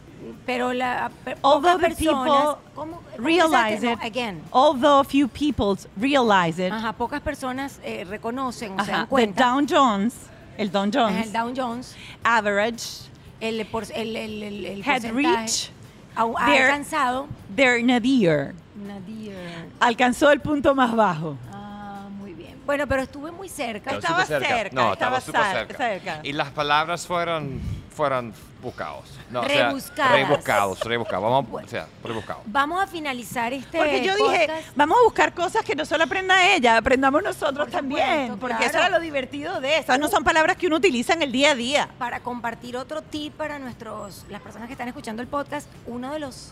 Pero 0.46 0.74
la 0.74 1.10
per- 1.24 1.38
Although 1.44 1.78
the 1.80 1.88
personas. 1.90 1.98
people 1.98 2.58
¿cómo- 2.74 2.98
cómo 2.98 3.02
realize 3.18 3.76
empezaste? 3.76 3.92
it, 3.94 4.00
No, 4.00 4.06
again. 4.06 4.42
although 4.52 5.04
few 5.04 5.28
people 5.28 5.76
realize 5.96 6.60
it, 6.60 6.72
Ajá, 6.74 6.94
pocas 6.94 7.22
personas 7.22 7.80
eh, 7.84 8.04
reconocen 8.04 8.80
o 8.80 8.84
se 8.84 8.92
dan 8.92 9.02
the 9.04 9.08
cuenta. 9.10 9.44
Dow 9.46 9.66
Jones, 9.70 10.14
el 10.58 10.72
Dow 10.72 10.90
Jones 10.92 11.26
el 11.28 11.32
Dow 11.34 11.54
Jones, 11.56 11.96
average 12.24 13.10
el, 13.42 13.66
por- 13.68 13.84
el, 13.94 14.16
el, 14.16 14.44
el, 14.44 14.66
el 14.66 14.82
had 14.84 15.04
reached 15.14 15.72
ha, 16.16 16.24
ha 16.24 16.46
their- 16.48 16.64
alcanzado. 16.64 17.28
their 17.56 17.84
nadir, 17.84 18.56
Nadir. 18.76 19.36
alcanzó 19.80 20.32
el 20.32 20.40
punto 20.42 20.74
más 20.74 20.96
bajo. 20.96 21.38
Ah, 21.54 22.08
muy 22.12 22.34
bien. 22.34 22.60
Bueno, 22.66 22.88
pero 22.88 23.04
estuve 23.04 23.32
muy 23.32 23.50
cerca. 23.50 23.92
Estaba 23.92 24.24
súper 24.26 24.46
cerca, 24.46 24.76
No, 24.76 24.94
estaba 24.94 25.22
cerca. 25.22 25.78
cerca. 25.78 26.20
Y 26.24 26.34
las 26.34 26.50
palabras 26.52 27.06
fueron, 27.06 27.62
fueron 27.92 28.34
buscados. 28.62 29.06
No, 29.30 29.42
o 29.42 29.46
sea, 29.46 29.68
Rebuscadas. 29.68 30.12
rebuscados, 30.14 30.80
rebuscados. 30.82 31.24
Vamos, 31.24 31.50
Bueno. 31.50 31.68
o 31.68 31.70
sea, 31.70 31.88
rebuscados. 32.04 32.44
Vamos 32.46 32.82
a 32.84 32.88
finalizar 32.88 33.52
este 33.54 33.78
Porque 33.78 34.04
yo 34.06 34.16
dije, 34.16 34.48
vamos 34.76 34.98
a 35.00 35.04
buscar 35.04 35.34
cosas 35.34 35.64
que 35.66 35.76
no 35.76 35.86
solo 35.86 36.06
aprenda 36.06 36.54
ella, 36.54 36.78
aprendamos 36.78 37.22
nosotros 37.24 37.66
Por 37.66 37.72
también. 37.72 38.06
supuesto, 38.08 38.38
porque 38.40 38.56
claro. 38.58 38.70
eso 38.70 38.78
era 38.78 38.90
lo 38.90 39.00
divertido 39.00 39.60
de 39.60 39.78
estas. 39.80 40.00
No 40.00 40.08
son 40.08 40.24
palabras 40.24 40.56
que 40.58 40.68
uno 40.68 40.78
utiliza 40.78 41.14
en 41.14 41.22
el 41.24 41.32
día 41.32 41.52
a 41.52 41.56
día. 41.56 41.90
para 41.98 42.22
compartir 42.22 42.78
otro 42.78 43.02
tip 43.02 43.34
para 43.34 43.60
nuestros 43.60 44.26
las 44.30 44.42
personas 44.42 44.68
que 44.68 44.74
están 44.74 44.88
escuchando 44.88 45.22
el 45.22 45.28
podcast, 45.28 45.68
uno 45.88 46.14
de 46.14 46.20
los 46.20 46.52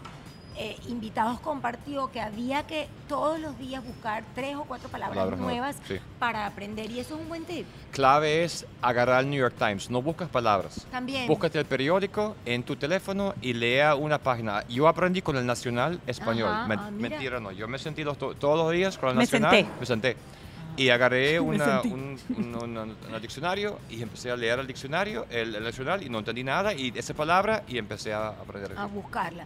eh, 0.57 0.77
invitados 0.87 1.39
compartió 1.39 2.11
que 2.11 2.21
había 2.21 2.65
que 2.67 2.87
todos 3.07 3.39
los 3.39 3.57
días 3.59 3.83
buscar 3.85 4.23
tres 4.35 4.55
o 4.55 4.63
cuatro 4.63 4.89
palabras, 4.89 5.15
Palabras 5.17 5.39
nuevas 5.39 5.75
sí. 5.87 5.97
para 6.19 6.45
aprender 6.45 6.89
y 6.91 6.99
eso 6.99 7.15
es 7.15 7.21
un 7.21 7.27
buen 7.29 7.43
tip. 7.45 7.65
Clave 7.91 8.43
es 8.43 8.65
agarrar 8.81 9.21
el 9.23 9.29
New 9.29 9.39
York 9.39 9.55
Times. 9.57 9.89
No 9.89 10.01
buscas 10.01 10.29
palabras. 10.29 10.85
También. 10.91 11.27
Búscate 11.27 11.59
el 11.59 11.65
periódico 11.65 12.35
en 12.45 12.63
tu 12.63 12.75
teléfono 12.75 13.33
y 13.41 13.53
lea 13.53 13.95
una 13.95 14.17
página. 14.17 14.65
Yo 14.67 14.87
aprendí 14.87 15.21
con 15.21 15.35
el 15.37 15.45
Nacional 15.45 15.99
Español. 16.07 16.49
Ajá, 16.51 16.67
Men- 16.67 16.79
ah, 16.79 16.91
mentira, 16.91 17.39
no. 17.39 17.51
Yo 17.51 17.67
me 17.67 17.77
sentí 17.77 18.03
los 18.03 18.17
to- 18.17 18.35
todos 18.35 18.57
los 18.57 18.71
días 18.71 18.97
con 18.97 19.09
el 19.09 19.15
Me 19.15 19.23
Nacional. 19.23 19.51
senté. 19.51 19.71
Me 19.79 19.85
senté. 19.85 20.17
Y 20.77 20.89
agarré 20.89 21.33
Me 21.39 21.39
una, 21.39 21.81
un, 21.81 22.17
un- 22.35 22.55
un- 22.55 22.77
un 23.13 23.21
diccionario 23.21 23.79
y 23.89 24.01
empecé 24.01 24.29
a 24.31 24.35
leer 24.35 24.59
el 24.59 24.67
diccionario, 24.67 25.25
el, 25.29 25.55
el 25.55 25.63
nacional, 25.63 26.03
y 26.03 26.09
no 26.09 26.19
entendí 26.19 26.43
nada. 26.43 26.73
Y 26.73 26.91
esa 26.95 27.13
palabra 27.13 27.63
y 27.67 27.77
empecé 27.77 28.13
a 28.13 28.27
aprender. 28.29 28.73
A 28.77 28.85
buscarla. 28.85 29.45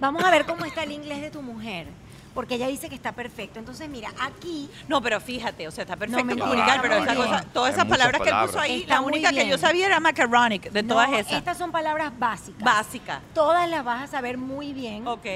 Vamos 0.00 0.22
a 0.24 0.30
ver 0.30 0.46
cómo 0.46 0.64
está 0.64 0.82
el 0.84 0.92
inglés 0.92 1.20
de 1.20 1.30
tu 1.30 1.42
mujer, 1.42 1.86
porque 2.34 2.54
ella 2.54 2.68
dice 2.68 2.88
que 2.88 2.94
está 2.94 3.12
perfecto. 3.12 3.58
Entonces, 3.58 3.88
mira, 3.88 4.10
aquí 4.20 4.70
No, 4.86 5.02
pero 5.02 5.20
fíjate, 5.20 5.66
o 5.66 5.70
sea, 5.70 5.82
está 5.82 5.96
perfecto 5.96 6.24
mentira, 6.24 6.46
comunicar, 6.48 6.80
pero 6.82 6.94
esa 6.96 7.14
cosa, 7.14 7.44
todas 7.52 7.74
esas 7.74 7.86
palabras 7.86 8.20
que 8.22 8.28
él 8.28 8.36
puso 8.46 8.60
ahí, 8.60 8.80
Está 8.82 8.94
la 8.94 9.00
única 9.00 9.32
que 9.32 9.48
yo 9.48 9.58
sabía 9.58 9.86
era 9.86 9.98
macaronic, 10.00 10.70
de 10.70 10.82
no, 10.82 10.94
todas 10.94 11.10
esas. 11.12 11.32
estas 11.32 11.58
son 11.58 11.72
palabras 11.72 12.12
básicas. 12.18 12.62
Básicas. 12.62 13.20
Todas 13.34 13.68
las 13.68 13.84
vas 13.84 14.04
a 14.04 14.06
saber 14.06 14.38
muy 14.38 14.72
bien. 14.72 15.06
Ok. 15.06 15.26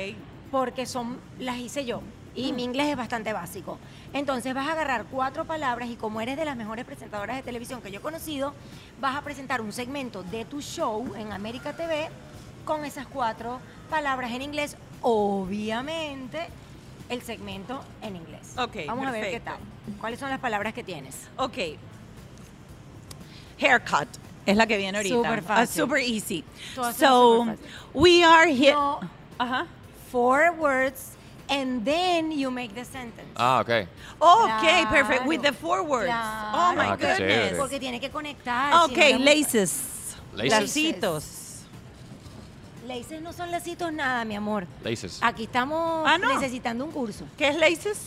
porque 0.51 0.85
son 0.87 1.19
las 1.39 1.57
hice 1.57 1.85
yo 1.87 2.03
y 2.35 2.53
mi 2.53 2.63
inglés 2.65 2.89
es 2.89 2.97
bastante 2.97 3.33
básico. 3.33 3.79
Entonces 4.13 4.53
vas 4.55 4.69
a 4.69 4.73
agarrar 4.73 5.07
cuatro 5.11 5.45
palabras 5.47 5.89
y 5.89 5.97
como 5.97 6.21
eres 6.21 6.37
de 6.37 6.45
las 6.45 6.57
mejores 6.57 6.85
presentadoras 6.85 7.37
de 7.37 7.43
televisión 7.43 7.81
que 7.83 7.91
yo 7.91 7.99
he 7.99 8.03
conocido, 8.03 8.55
vas 9.01 9.17
a 9.17 9.23
presentar 9.23 9.61
un 9.61 9.73
segmento 9.73 10.23
de 10.23 10.45
tu 10.45 10.61
show 10.61 11.15
en 11.17 11.33
América 11.33 11.73
TV 11.75 12.09
con 12.67 12.85
esas 12.85 13.07
cuatro 13.07 13.61
palabras 13.93 14.33
en 14.33 14.41
inglés, 14.43 14.77
obviamente 15.03 16.49
el 17.11 17.21
segmento 17.23 17.85
en 18.01 18.17
inglés. 18.17 18.55
Ok, 18.57 18.77
Vamos 18.87 19.07
a 19.07 19.11
ver 19.11 19.25
qué 19.31 19.39
perfecto. 19.41 19.51
tal. 19.85 19.99
¿Cuáles 20.01 20.19
son 20.19 20.31
las 20.31 20.41
palabras 20.41 20.73
que 20.73 20.83
tienes? 20.83 21.29
Ok. 21.37 21.59
Haircut 23.61 24.09
es 24.47 24.57
la 24.57 24.67
que 24.67 24.77
viene 24.79 24.97
ahorita. 24.99 25.15
Súper 25.17 25.39
Ah, 25.41 25.43
fácil. 25.43 25.83
super 25.83 25.99
easy. 26.03 26.43
So, 26.75 26.91
súper 26.93 27.59
fáciles. 27.59 27.59
we 27.95 28.25
are 28.25 28.49
here. 28.51 28.73
No, 28.73 29.01
Ajá. 29.39 29.67
four 30.11 30.53
words 30.59 31.11
and 31.51 31.85
then 31.85 32.33
you 32.33 32.51
make 32.51 32.75
the 32.75 32.85
sentence. 32.85 33.29
Ah, 33.37 33.61
ok. 33.61 33.87
Ok, 34.19 34.63
perfect. 34.91 35.23
Claro. 35.23 35.29
With 35.29 35.43
the 35.43 35.53
four 35.53 35.83
words. 35.83 36.07
Claro. 36.07 36.49
Oh 36.55 36.73
my 36.75 36.87
Ah, 36.89 36.97
goodness. 36.97 37.59
Porque 37.59 37.79
tiene 37.79 38.01
que 38.01 38.11
conectar. 38.11 38.73
Ok, 38.85 38.95
si 38.97 39.13
no- 39.13 39.19
laces. 39.19 40.17
Laces. 40.35 40.61
Lacitos. 40.61 41.25
Laces 42.87 43.21
no 43.23 43.33
son 43.33 43.51
lacitos 43.51 43.93
nada, 43.93 44.25
mi 44.25 44.35
amor. 44.35 44.67
Laces. 44.83 45.21
Aquí 45.23 45.45
estamos 45.45 46.05
Ah, 46.09 46.19
no. 46.19 46.29
necesitando 46.35 46.85
un 46.85 46.91
curso. 46.91 47.25
¿Qué 47.39 47.49
es 47.49 47.57
laces? 47.57 47.99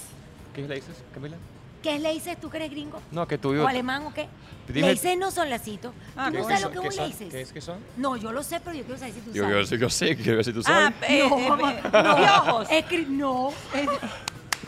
¿Qué 0.53 0.63
es 0.63 0.69
laces, 0.69 0.95
Camila? 1.13 1.37
¿Qué 1.81 1.95
es 1.95 2.01
laces? 2.01 2.39
¿Tú 2.41 2.49
que 2.49 2.57
eres 2.57 2.71
gringo? 2.71 2.99
No, 3.11 3.27
que 3.27 3.37
tú 3.37 3.53
¿O 3.61 3.67
alemán 3.67 4.03
o 4.05 4.13
qué? 4.13 4.27
Dime- 4.67 4.87
Laces 4.93 5.17
no 5.17 5.29
son 5.31 5.49
lacitos. 5.49 5.93
Ah, 6.17 6.31
¿Tú 6.31 6.41
sabes 6.43 6.61
lo 6.63 6.71
que 6.71 6.79
¿Qué 6.79 6.87
es 6.87 6.93
un 6.93 6.99
son? 6.99 7.09
laces? 7.09 7.29
¿Qué 7.31 7.41
es 7.41 7.51
que 7.53 7.61
son? 7.61 7.77
No, 7.97 8.17
yo 8.17 8.31
lo 8.31 8.41
sé, 8.43 8.59
pero 8.59 8.75
yo 8.75 8.83
quiero 8.83 8.97
saber 8.99 9.13
si 9.13 9.19
tú 9.21 9.31
Yo, 9.31 9.43
yo, 9.43 9.49
sabes. 9.49 9.69
sí, 9.69 9.77
yo 9.77 9.89
sé, 9.89 10.15
quiero 10.17 10.35
ver 10.37 10.45
si 10.45 10.53
tú 10.53 10.61
Ah, 10.65 10.91
sabes. 10.99 11.09
eh, 11.09 11.27
no, 11.29 11.37
eh, 11.37 11.49
mamá, 11.49 11.71
eh, 11.73 11.81
no. 11.83 12.15
piojos. 12.17 12.69
Escri- 12.71 13.07
no, 13.07 13.49
eh, 13.75 13.85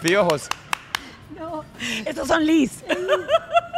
Piojos. 0.01 0.47
No. 1.37 1.63
Estos 2.05 2.27
son 2.27 2.45
Liz. 2.45 2.83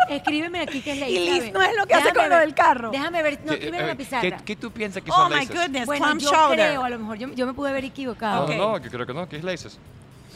Escríbeme 0.10 0.62
aquí 0.62 0.82
qué 0.82 0.94
es 0.94 1.00
lace. 1.00 1.12
Y 1.12 1.30
Liz 1.30 1.54
no 1.54 1.62
es 1.62 1.76
lo 1.78 1.86
que 1.86 1.94
hace 1.94 2.14
con 2.14 2.30
lo 2.30 2.38
del 2.38 2.54
carro. 2.54 2.90
Déjame 2.92 3.22
ver, 3.22 3.40
no, 3.44 3.48
¿Qué, 3.48 3.54
escríbeme 3.54 3.78
en 3.80 3.84
eh, 3.86 3.88
la 3.88 3.96
pizarra. 3.96 4.22
¿qué, 4.38 4.44
qué 4.44 4.56
tú 4.56 4.72
piensas 4.72 5.04
que 5.04 5.12
Oh 5.12 5.16
son 5.16 5.30
my 5.30 5.36
laces? 5.36 5.56
goodness, 5.56 5.86
bueno, 5.86 6.18
yo 6.18 6.32
chowder. 6.32 6.58
creo, 6.70 6.84
a 6.84 6.90
lo 6.90 7.00
mejor 7.00 7.18
yo, 7.18 7.28
yo 7.34 7.46
me 7.46 7.54
pude 7.54 7.70
haber 7.70 7.86
equivocado. 7.86 8.44
Ok. 8.46 8.50
No, 8.52 8.58
no, 8.72 8.78
yo 8.80 8.90
creo 8.90 9.06
que 9.06 9.14
no. 9.14 9.30
¿Qué 9.30 9.38
es 9.38 9.44
laces? 9.44 9.80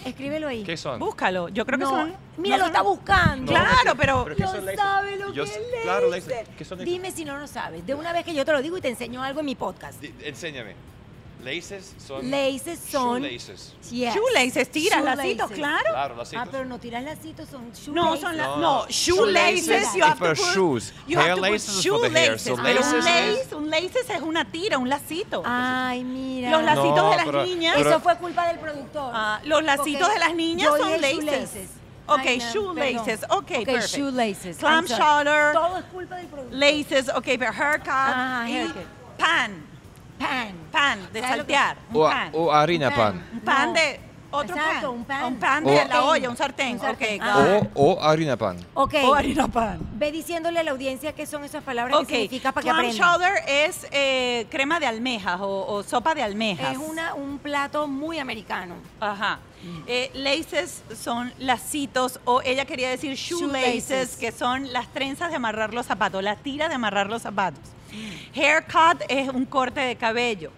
Escríbelo 0.06 0.50
ahí. 0.50 0.64
¿Qué 0.64 0.76
son? 0.76 1.00
Búscalo. 1.00 1.48
Yo 1.50 1.66
creo 1.66 1.80
que 1.80 1.86
No, 1.86 1.90
son. 1.92 2.14
Mira, 2.38 2.58
no 2.58 2.64
lo 2.64 2.68
está 2.68 2.82
buscando. 2.82 3.52
Claro, 3.52 3.96
pero. 3.98 4.26
¿qué 4.26 4.44
Lo 4.44 4.48
son 4.50 4.66
laces? 4.66 4.80
sabe 4.80 5.16
lo 5.18 5.34
Yo 5.34 5.46
que 5.46 5.50
es 5.52 5.60
claro, 5.84 6.10
laces. 6.10 6.50
¿Qué 6.58 6.66
son 6.66 6.78
laces? 6.80 6.94
Dime 6.94 7.12
si 7.12 7.24
no 7.26 7.38
lo 7.38 7.48
sabes. 7.48 7.86
De 7.86 7.96
una 7.96 8.12
vez 8.12 8.26
que 8.26 8.34
yo 8.36 8.44
te 8.44 8.52
lo 8.52 8.62
digo 8.62 8.78
y 8.78 8.82
te 8.82 8.90
enseño 8.90 9.24
algo 9.24 9.40
en 9.40 9.46
mi 9.46 9.56
podcast. 9.56 10.04
Enséñame. 10.24 10.76
Laces 11.44 11.94
son. 12.06 12.30
Laces 12.32 12.80
son. 12.80 13.22
Shoelaces. 13.22 13.74
Yes. 13.92 14.16
Shoelaces, 14.16 14.72
tiras 14.72 15.00
Shoelaces. 15.00 15.18
lacitos, 15.18 15.52
claro. 15.52 15.90
Claro, 15.90 16.16
lacitos. 16.16 16.44
Ah, 16.46 16.50
pero 16.52 16.66
no 16.66 16.80
tiras 16.80 17.04
lacitos, 17.04 17.50
son 17.50 17.72
shoelaces. 17.74 17.88
No, 17.94 18.18
son 18.18 18.38
la, 18.38 18.44
No, 18.46 18.58
no, 18.58 18.88
shoelaces. 18.88 19.66
Shoelaces 19.68 19.94
You 19.96 20.04
have 20.04 20.20
to 20.20 20.26
put, 20.30 20.38
shoes. 20.54 20.94
You 21.08 21.18
have 21.20 21.28
Hair 21.28 21.36
to 21.36 21.42
put 21.42 21.52
laces 21.52 21.70
is 21.78 21.88
for 21.88 22.02
the 22.02 22.08
hair. 22.10 22.38
shoelaces. 22.40 22.44
So 22.44 22.56
Pero 22.56 22.80
un 22.80 22.86
laces 22.86 23.06
lace, 23.06 23.56
un 23.56 23.70
laces 23.70 24.10
es 24.10 24.22
una 24.22 24.46
tira, 24.52 24.78
un 24.78 24.90
lacito. 24.90 25.44
Ay, 25.46 26.04
mira. 26.04 26.50
Los 26.52 26.64
lacitos 26.64 26.96
No, 26.96 27.10
de 27.12 27.16
las 27.18 27.26
pero- 27.26 27.46
niñas. 27.46 27.74
pero- 27.78 27.90
Eso 27.90 28.00
fue 28.00 28.18
culpa 28.18 28.48
del 28.48 28.60
productor. 28.60 29.12
Ah, 29.14 29.42
los 29.44 29.64
lacitos 29.64 30.14
de 30.14 30.20
las 30.20 30.34
niñas 30.36 30.70
yo 30.70 30.78
son 30.78 30.92
laces. 31.02 31.16
shoelaces. 31.16 31.70
Ok, 32.06 32.20
Ay, 32.26 32.38
no, 32.40 32.52
shoelaces. 32.54 33.20
perdón. 33.22 33.38
Ok, 33.40 33.48
perfect. 33.66 33.96
shoelaces. 33.96 34.58
Clam 34.58 34.86
shoulder. 34.86 35.54
Todo 35.54 35.78
es 35.78 35.86
culpa 35.86 36.16
del 36.18 36.28
productor. 36.28 36.58
Laces, 36.58 37.10
ok, 37.10 37.24
pero 37.40 37.52
haircut 37.52 37.88
y 38.48 38.52
haircut. 38.58 38.84
pan. 39.18 39.73
Pan. 40.20 40.54
Pan 40.72 41.00
de 41.14 41.22
¿Sabes 41.22 41.38
lo 41.38 41.46
que- 41.46 41.54
saltear. 41.54 41.78
Un 41.92 42.02
O, 42.02 42.10
pan. 42.10 42.30
o 42.34 42.52
harina 42.52 42.90
Un 42.90 42.96
pan. 42.96 43.24
Un 43.34 43.40
pan 43.42 43.68
No. 43.68 43.74
de 43.74 44.00
otro 44.32 44.56
Exacto, 44.56 44.82
pan. 44.88 44.96
un 44.96 45.06
pan. 45.06 45.24
Un 45.26 45.36
pan 45.36 45.64
de 45.64 45.80
O- 45.82 45.88
la 45.88 46.04
olla, 46.06 46.30
un 46.30 46.38
sartén. 46.38 46.74
Un 46.74 46.80
sartén. 46.80 47.22
Ok, 47.22 47.28
Ah. 47.28 47.60
O, 47.76 47.92
o 47.92 48.02
harina 48.02 48.36
pan. 48.36 48.58
Ok. 48.74 48.96
O 49.04 49.14
harina 49.14 49.48
pan. 49.48 49.80
Ve 49.94 50.12
diciéndole 50.12 50.60
a 50.60 50.64
la 50.64 50.72
audiencia 50.72 51.14
qué 51.14 51.26
son 51.28 51.44
esas 51.44 51.64
palabras 51.64 51.96
Ok, 52.00 52.08
que 52.08 52.16
significa 52.16 52.52
para 52.52 52.64
que 52.64 52.70
clam 52.70 52.78
aprendan. 52.80 52.98
chowder 53.14 53.34
es 53.48 53.88
eh, 53.92 54.48
crema 54.50 54.80
de 54.80 54.88
almejas 54.88 55.40
o, 55.40 55.66
o 55.68 55.84
sopa 55.84 56.16
de 56.16 56.24
almejas. 56.24 56.72
Es 56.72 56.78
una, 56.80 57.14
un 57.14 57.38
plato 57.38 57.88
muy 57.88 58.18
americano. 58.18 58.76
Ajá. 59.00 59.40
Eh, 59.88 60.10
laces 60.16 60.84
son 61.00 61.32
lacitos 61.40 62.20
o 62.26 62.42
ella 62.42 62.66
quería 62.66 62.90
decir 62.90 63.14
shoelaces, 63.16 63.88
Shoelaces. 63.88 64.18
que 64.18 64.32
son 64.34 64.74
las 64.74 64.88
trenzas 64.90 65.30
de 65.30 65.36
amarrar 65.38 65.74
los 65.74 65.86
zapatos, 65.86 66.22
la 66.24 66.36
tira 66.38 66.68
de 66.70 66.76
amarrar 66.76 67.08
los 67.08 67.22
zapatos. 67.22 67.62
Haircut 68.36 69.04
es 69.08 69.30
un 69.30 69.46
corte 69.46 69.80
de 69.82 69.96
cabello. 69.96 70.52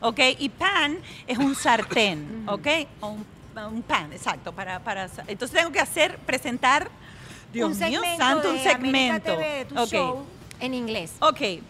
¿Ok? 0.00 0.20
Y 0.38 0.48
pan 0.48 0.98
es 1.26 1.38
un 1.38 1.54
sartén. 1.54 2.44
¿Ok? 2.46 2.66
O 3.00 3.08
un, 3.08 3.26
un 3.72 3.82
pan, 3.82 4.12
exacto. 4.12 4.52
Para, 4.52 4.78
para, 4.80 5.08
entonces 5.26 5.56
tengo 5.56 5.72
que 5.72 5.80
hacer, 5.80 6.18
presentar, 6.18 6.90
Dios 7.52 7.72
un 7.72 7.78
mío 7.78 8.00
segmento 8.00 8.24
santo, 8.24 8.50
un 8.50 8.58
segmento. 8.58 9.32
TV, 9.32 9.64
tu 9.66 9.78
Ok. 9.80 9.88
show 9.90 10.26
en 10.60 10.74
inglés. 10.74 11.12
Okay. 11.20 11.62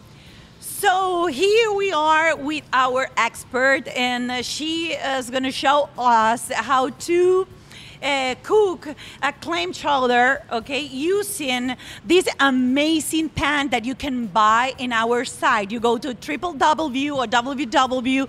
So 0.60 1.26
here 1.26 1.72
we 1.76 1.92
are 1.92 2.34
with 2.34 2.64
our 2.72 3.08
expert, 3.16 3.86
and 3.88 4.44
she 4.44 4.94
is 4.94 5.30
going 5.30 5.42
to 5.42 5.52
show 5.52 5.88
us 5.98 6.50
how 6.50 6.88
to 6.88 7.46
uh, 8.04 8.34
cook 8.42 8.88
a 9.22 9.32
clam 9.32 9.72
chowder, 9.72 10.42
okay, 10.52 10.80
using 10.80 11.74
this 12.04 12.28
amazing 12.38 13.30
pan 13.30 13.70
that 13.70 13.84
you 13.84 13.94
can 13.94 14.26
buy 14.26 14.74
in 14.78 14.92
our 14.92 15.24
site. 15.24 15.70
You 15.70 15.80
go 15.80 15.96
to 15.98 16.14
www 16.14 17.16
or 17.16 17.26
www.pan.com, 17.26 18.28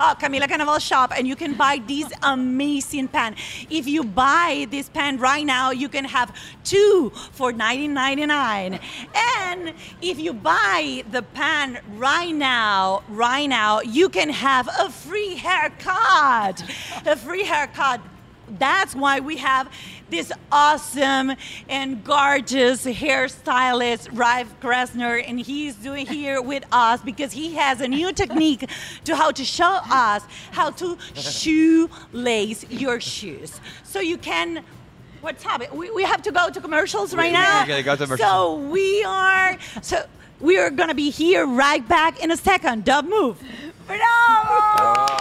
uh, 0.00 0.14
Camila 0.16 0.48
Canaval 0.48 0.80
shop, 0.80 1.12
and 1.16 1.28
you 1.28 1.36
can 1.36 1.54
buy 1.54 1.80
this 1.86 2.12
amazing 2.22 3.08
pan. 3.08 3.36
If 3.70 3.86
you 3.86 4.02
buy 4.04 4.66
this 4.70 4.88
pan 4.88 5.18
right 5.18 5.46
now, 5.46 5.70
you 5.70 5.88
can 5.88 6.04
have 6.04 6.34
two 6.64 7.10
for 7.32 7.52
$19.99. 7.52 8.80
And 9.14 9.74
if 10.02 10.18
you 10.18 10.32
buy 10.32 11.04
the 11.10 11.22
pan 11.22 11.80
right 11.94 12.34
now, 12.34 13.04
right 13.08 13.46
now, 13.46 13.80
you 13.80 14.08
can 14.08 14.30
have 14.30 14.68
a 14.78 14.90
free 14.90 15.36
haircut. 15.36 16.64
A 17.06 17.16
free 17.16 17.44
haircut. 17.44 18.00
That's 18.58 18.94
why 18.94 19.20
we 19.20 19.36
have 19.38 19.70
this 20.10 20.32
awesome 20.50 21.32
and 21.68 22.02
gorgeous 22.04 22.84
hairstylist, 22.86 24.08
Ralph 24.12 24.58
Krasner, 24.60 25.22
and 25.26 25.38
he's 25.40 25.74
doing 25.74 26.06
here 26.06 26.40
with 26.40 26.64
us 26.72 27.00
because 27.02 27.32
he 27.32 27.54
has 27.56 27.80
a 27.80 27.88
new 27.88 28.12
technique 28.12 28.68
to 29.04 29.14
how 29.16 29.30
to 29.32 29.44
show 29.44 29.80
us 29.90 30.22
how 30.52 30.70
to 30.70 30.96
shoelace 31.14 32.64
your 32.70 33.00
shoes. 33.00 33.60
So 33.84 34.00
you 34.00 34.18
can 34.18 34.64
What's 35.20 35.42
happening? 35.42 35.76
We, 35.76 35.90
we 35.90 36.04
have 36.04 36.22
to 36.22 36.30
go 36.30 36.48
to 36.48 36.60
commercials 36.60 37.12
right 37.12 37.26
We- 37.26 37.32
now. 37.32 37.62
we 37.66 37.82
go 37.82 37.96
to 37.96 38.04
commercials. 38.04 38.20
So 38.20 38.54
we 38.54 39.02
are 39.02 39.58
so 39.82 40.06
we 40.40 40.58
are 40.58 40.70
gonna 40.70 40.94
be 40.94 41.10
here 41.10 41.44
right 41.44 41.86
back 41.88 42.22
in 42.22 42.30
a 42.30 42.36
second. 42.36 42.84
Don't 42.84 43.10
move. 43.10 43.36
¡Bravo! 43.88 45.17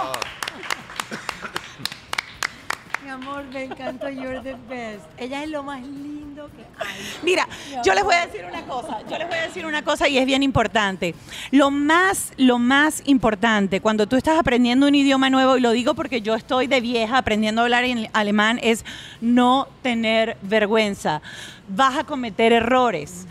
Amor, 3.17 3.45
me 3.51 3.65
encantó 3.65 4.09
You're 4.09 4.41
the 4.41 4.55
best. 4.69 5.03
Ella 5.17 5.43
es 5.43 5.49
lo 5.49 5.63
más 5.63 5.81
lindo 5.81 6.49
que 6.55 6.63
hay. 6.77 6.99
Mira, 7.23 7.47
yo 7.83 7.93
les 7.93 8.03
voy 8.03 8.15
a 8.15 8.25
decir 8.25 8.45
una 8.47 8.61
cosa, 8.63 8.99
yo 9.09 9.17
les 9.17 9.27
voy 9.27 9.37
a 9.37 9.41
decir 9.41 9.65
una 9.65 9.83
cosa 9.83 10.07
y 10.07 10.17
es 10.17 10.25
bien 10.25 10.43
importante. 10.43 11.15
Lo 11.51 11.71
más, 11.71 12.31
lo 12.37 12.59
más 12.59 13.01
importante 13.05 13.81
cuando 13.81 14.07
tú 14.07 14.15
estás 14.15 14.37
aprendiendo 14.39 14.87
un 14.87 14.95
idioma 14.95 15.29
nuevo, 15.29 15.57
y 15.57 15.61
lo 15.61 15.71
digo 15.71 15.93
porque 15.95 16.21
yo 16.21 16.35
estoy 16.35 16.67
de 16.67 16.81
vieja 16.81 17.17
aprendiendo 17.17 17.61
a 17.61 17.65
hablar 17.65 17.83
en 17.83 18.09
alemán, 18.13 18.59
es 18.61 18.85
no 19.19 19.67
tener 19.81 20.37
vergüenza. 20.43 21.21
Vas 21.67 21.97
a 21.97 22.03
cometer 22.03 22.53
errores. 22.53 23.27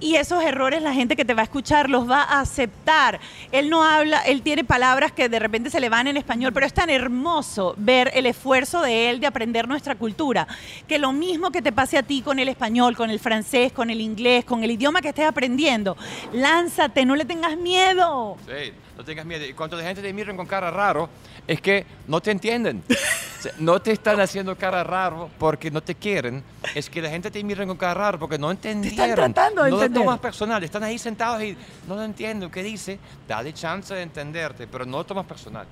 Y 0.00 0.14
esos 0.16 0.44
errores 0.44 0.82
la 0.82 0.92
gente 0.92 1.16
que 1.16 1.24
te 1.24 1.34
va 1.34 1.42
a 1.42 1.44
escuchar 1.44 1.90
los 1.90 2.08
va 2.08 2.22
a 2.22 2.40
aceptar. 2.40 3.18
Él 3.50 3.68
no 3.68 3.82
habla, 3.82 4.20
él 4.22 4.42
tiene 4.42 4.64
palabras 4.64 5.12
que 5.12 5.28
de 5.28 5.38
repente 5.38 5.70
se 5.70 5.80
le 5.80 5.88
van 5.88 6.06
en 6.06 6.16
español, 6.16 6.52
pero 6.52 6.66
es 6.66 6.72
tan 6.72 6.90
hermoso 6.90 7.74
ver 7.76 8.10
el 8.14 8.26
esfuerzo 8.26 8.80
de 8.80 9.10
él 9.10 9.20
de 9.20 9.26
aprender 9.26 9.66
nuestra 9.66 9.96
cultura. 9.96 10.46
Que 10.86 10.98
lo 10.98 11.12
mismo 11.12 11.50
que 11.50 11.62
te 11.62 11.72
pase 11.72 11.98
a 11.98 12.02
ti 12.02 12.22
con 12.22 12.38
el 12.38 12.48
español, 12.48 12.96
con 12.96 13.10
el 13.10 13.18
francés, 13.18 13.72
con 13.72 13.90
el 13.90 14.00
inglés, 14.00 14.44
con 14.44 14.62
el 14.62 14.70
idioma 14.70 15.02
que 15.02 15.08
estés 15.08 15.26
aprendiendo. 15.26 15.96
Lánzate, 16.32 17.04
no 17.04 17.16
le 17.16 17.24
tengas 17.24 17.56
miedo. 17.56 18.36
Sí, 18.46 18.72
no 18.98 19.04
tengas 19.04 19.24
miedo. 19.24 19.46
Y 19.46 19.54
cuando 19.54 19.76
la 19.76 19.84
gente 19.84 20.02
te 20.02 20.12
mira 20.12 20.34
con 20.34 20.44
cara 20.44 20.72
raro, 20.72 21.08
es 21.46 21.60
que 21.60 21.86
no 22.08 22.20
te 22.20 22.32
entienden. 22.32 22.82
O 23.38 23.40
sea, 23.40 23.52
no 23.60 23.80
te 23.80 23.92
están 23.92 24.18
haciendo 24.18 24.56
cara 24.56 24.82
raro 24.82 25.30
porque 25.38 25.70
no 25.70 25.80
te 25.80 25.94
quieren. 25.94 26.42
Es 26.74 26.90
que 26.90 27.00
la 27.00 27.08
gente 27.08 27.30
te 27.30 27.40
mira 27.44 27.64
con 27.64 27.76
cara 27.76 27.94
raro 27.94 28.18
porque 28.18 28.36
no 28.36 28.50
entendieron. 28.50 29.14
tratando 29.14 29.62
de 29.62 29.70
no 29.70 29.76
lo 29.76 29.82
entender. 29.84 30.02
tomas 30.02 30.18
personal. 30.18 30.64
Están 30.64 30.82
ahí 30.82 30.98
sentados 30.98 31.40
y 31.44 31.56
no 31.86 31.94
lo 31.94 32.02
entienden 32.02 32.50
qué 32.50 32.64
dice. 32.64 32.98
Dale 33.28 33.52
chance 33.52 33.94
de 33.94 34.02
entenderte, 34.02 34.66
pero 34.66 34.84
no 34.84 34.96
lo 34.96 35.06
tomas 35.06 35.24
personal. 35.24 35.68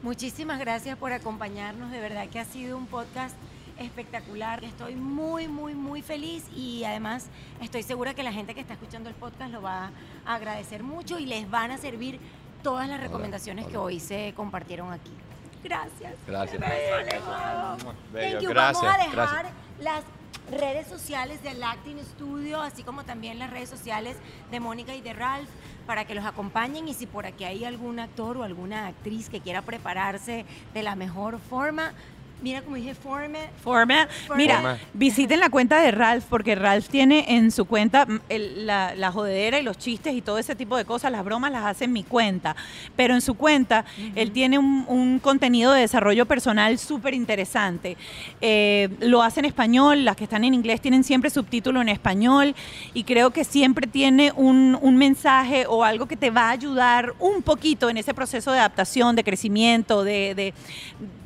Muchísimas 0.00 0.58
gracias 0.58 0.96
por 0.96 1.12
acompañarnos. 1.12 1.90
De 1.90 2.00
verdad 2.00 2.26
que 2.30 2.38
ha 2.38 2.46
sido 2.46 2.78
un 2.78 2.86
podcast 2.86 3.36
espectacular. 3.80 4.62
Estoy 4.64 4.94
muy, 4.94 5.48
muy, 5.48 5.74
muy 5.74 6.02
feliz 6.02 6.44
y 6.56 6.84
además 6.84 7.26
estoy 7.60 7.82
segura 7.82 8.14
que 8.14 8.22
la 8.22 8.32
gente 8.32 8.54
que 8.54 8.60
está 8.60 8.74
escuchando 8.74 9.08
el 9.08 9.14
podcast 9.14 9.52
lo 9.52 9.62
va 9.62 9.90
a 10.24 10.34
agradecer 10.34 10.82
mucho 10.82 11.18
y 11.18 11.26
les 11.26 11.50
van 11.50 11.70
a 11.70 11.78
servir 11.78 12.20
todas 12.62 12.88
las 12.88 13.00
recomendaciones 13.00 13.66
que 13.66 13.76
hoy 13.76 14.00
se 14.00 14.32
compartieron 14.36 14.92
aquí. 14.92 15.12
Gracias. 15.62 16.14
Gracias. 16.26 16.60
Thank 16.60 18.12
Bello, 18.12 18.40
you. 18.40 18.48
gracias, 18.48 18.82
Vamos 18.82 18.94
a 18.94 19.04
dejar 19.04 19.44
gracias. 19.44 19.52
las 19.80 20.04
redes 20.50 20.86
sociales 20.88 21.42
del 21.42 21.62
Acting 21.62 21.98
Studio, 22.00 22.60
así 22.60 22.82
como 22.82 23.04
también 23.04 23.38
las 23.38 23.50
redes 23.50 23.68
sociales 23.68 24.16
de 24.50 24.60
Mónica 24.60 24.94
y 24.94 25.00
de 25.00 25.12
Ralph, 25.12 25.48
para 25.86 26.04
que 26.06 26.14
los 26.14 26.24
acompañen 26.24 26.88
y 26.88 26.94
si 26.94 27.06
por 27.06 27.26
aquí 27.26 27.44
hay 27.44 27.64
algún 27.64 27.98
actor 28.00 28.36
o 28.36 28.42
alguna 28.42 28.86
actriz 28.86 29.28
que 29.28 29.40
quiera 29.40 29.62
prepararse 29.62 30.44
de 30.74 30.82
la 30.82 30.96
mejor 30.96 31.38
forma, 31.38 31.92
mira 32.42 32.62
como 32.62 32.76
dije, 32.76 32.94
forme, 32.94 33.38
Forma. 33.62 34.08
Forma. 34.26 34.36
Mira, 34.36 34.78
visiten 34.94 35.40
la 35.40 35.50
cuenta 35.50 35.80
de 35.80 35.90
Ralph 35.90 36.24
porque 36.28 36.54
Ralph 36.54 36.88
tiene 36.88 37.36
en 37.36 37.50
su 37.50 37.64
cuenta 37.66 38.06
el- 38.28 38.66
la, 38.66 38.94
la 38.94 39.12
jodedera 39.12 39.58
y 39.58 39.62
los 39.62 39.78
chistes 39.78 40.14
y 40.14 40.22
todo 40.22 40.38
ese 40.38 40.54
tipo 40.54 40.76
de 40.76 40.84
cosas, 40.84 41.12
las 41.12 41.24
bromas 41.24 41.52
las 41.52 41.64
hace 41.64 41.84
en 41.84 41.92
mi 41.92 42.02
cuenta. 42.04 42.56
Pero 42.96 43.14
en 43.14 43.20
su 43.20 43.34
cuenta 43.34 43.84
él 44.14 44.32
tiene 44.32 44.58
un, 44.58 44.84
un 44.88 45.18
contenido 45.18 45.72
de 45.72 45.80
desarrollo 45.82 46.26
personal 46.26 46.78
súper 46.78 47.14
interesante. 47.14 47.96
Eh, 48.40 48.88
lo 49.00 49.22
hace 49.22 49.40
en 49.40 49.46
español, 49.46 50.04
las 50.04 50.16
que 50.16 50.24
están 50.24 50.44
en 50.44 50.54
inglés 50.54 50.80
tienen 50.80 51.04
siempre 51.04 51.30
subtítulo 51.30 51.80
en 51.82 51.88
español 51.88 52.54
y 52.94 53.04
creo 53.04 53.30
que 53.30 53.44
siempre 53.44 53.86
tiene 53.86 54.32
un, 54.34 54.78
un 54.80 54.96
mensaje 54.96 55.66
o 55.66 55.84
algo 55.84 56.06
que 56.06 56.16
te 56.16 56.30
va 56.30 56.48
a 56.48 56.50
ayudar 56.50 57.14
un 57.18 57.42
poquito 57.42 57.88
en 57.90 57.96
ese 57.96 58.14
proceso 58.14 58.52
de 58.52 58.58
adaptación, 58.58 59.16
de 59.16 59.24
crecimiento, 59.24 60.04
de, 60.04 60.34
de- 60.34 60.54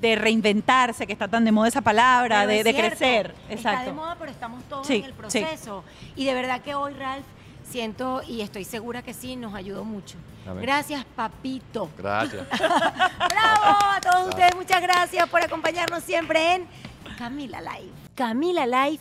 de 0.09 0.17
reinventarse, 0.17 1.07
que 1.07 1.13
está 1.15 1.29
tan 1.29 1.45
de 1.45 1.53
moda 1.53 1.69
esa 1.69 1.81
palabra, 1.81 2.47
de, 2.47 2.59
es 2.59 2.65
de 2.65 2.73
cierto, 2.73 2.89
crecer. 2.97 3.27
Está 3.49 3.49
de 3.49 3.55
Exacto. 3.55 3.95
moda, 3.95 4.17
pero 4.19 4.31
estamos 4.31 4.63
todos 4.65 4.87
Sí, 4.87 4.97
en 4.97 5.05
el 5.05 5.11
sí. 5.11 5.17
proceso. 5.17 5.83
Y 6.15 6.27
de 6.27 6.35
verdad 6.35 6.61
que 6.61 6.75
hoy, 6.75 6.93
Ralph, 6.93 7.25
siento 7.69 8.23
y 8.29 8.43
estoy 8.43 8.65
segura 8.65 9.01
que 9.03 9.15
sí, 9.15 9.37
nos 9.37 9.55
ayudó 9.55 9.85
mucho. 9.85 10.17
Gracias, 10.61 11.05
papito. 11.17 11.89
Gracias. 11.97 12.47
Bravo 12.51 13.65
a 13.65 13.99
todos 14.03 14.29
ustedes, 14.29 14.55
muchas 14.55 14.83
gracias 14.83 15.27
por 15.31 15.43
acompañarnos 15.43 16.03
siempre 16.05 16.55
en 16.57 16.67
Camila 17.19 17.61
Live. 17.63 17.91
Camila 18.15 18.67
Live 18.67 19.01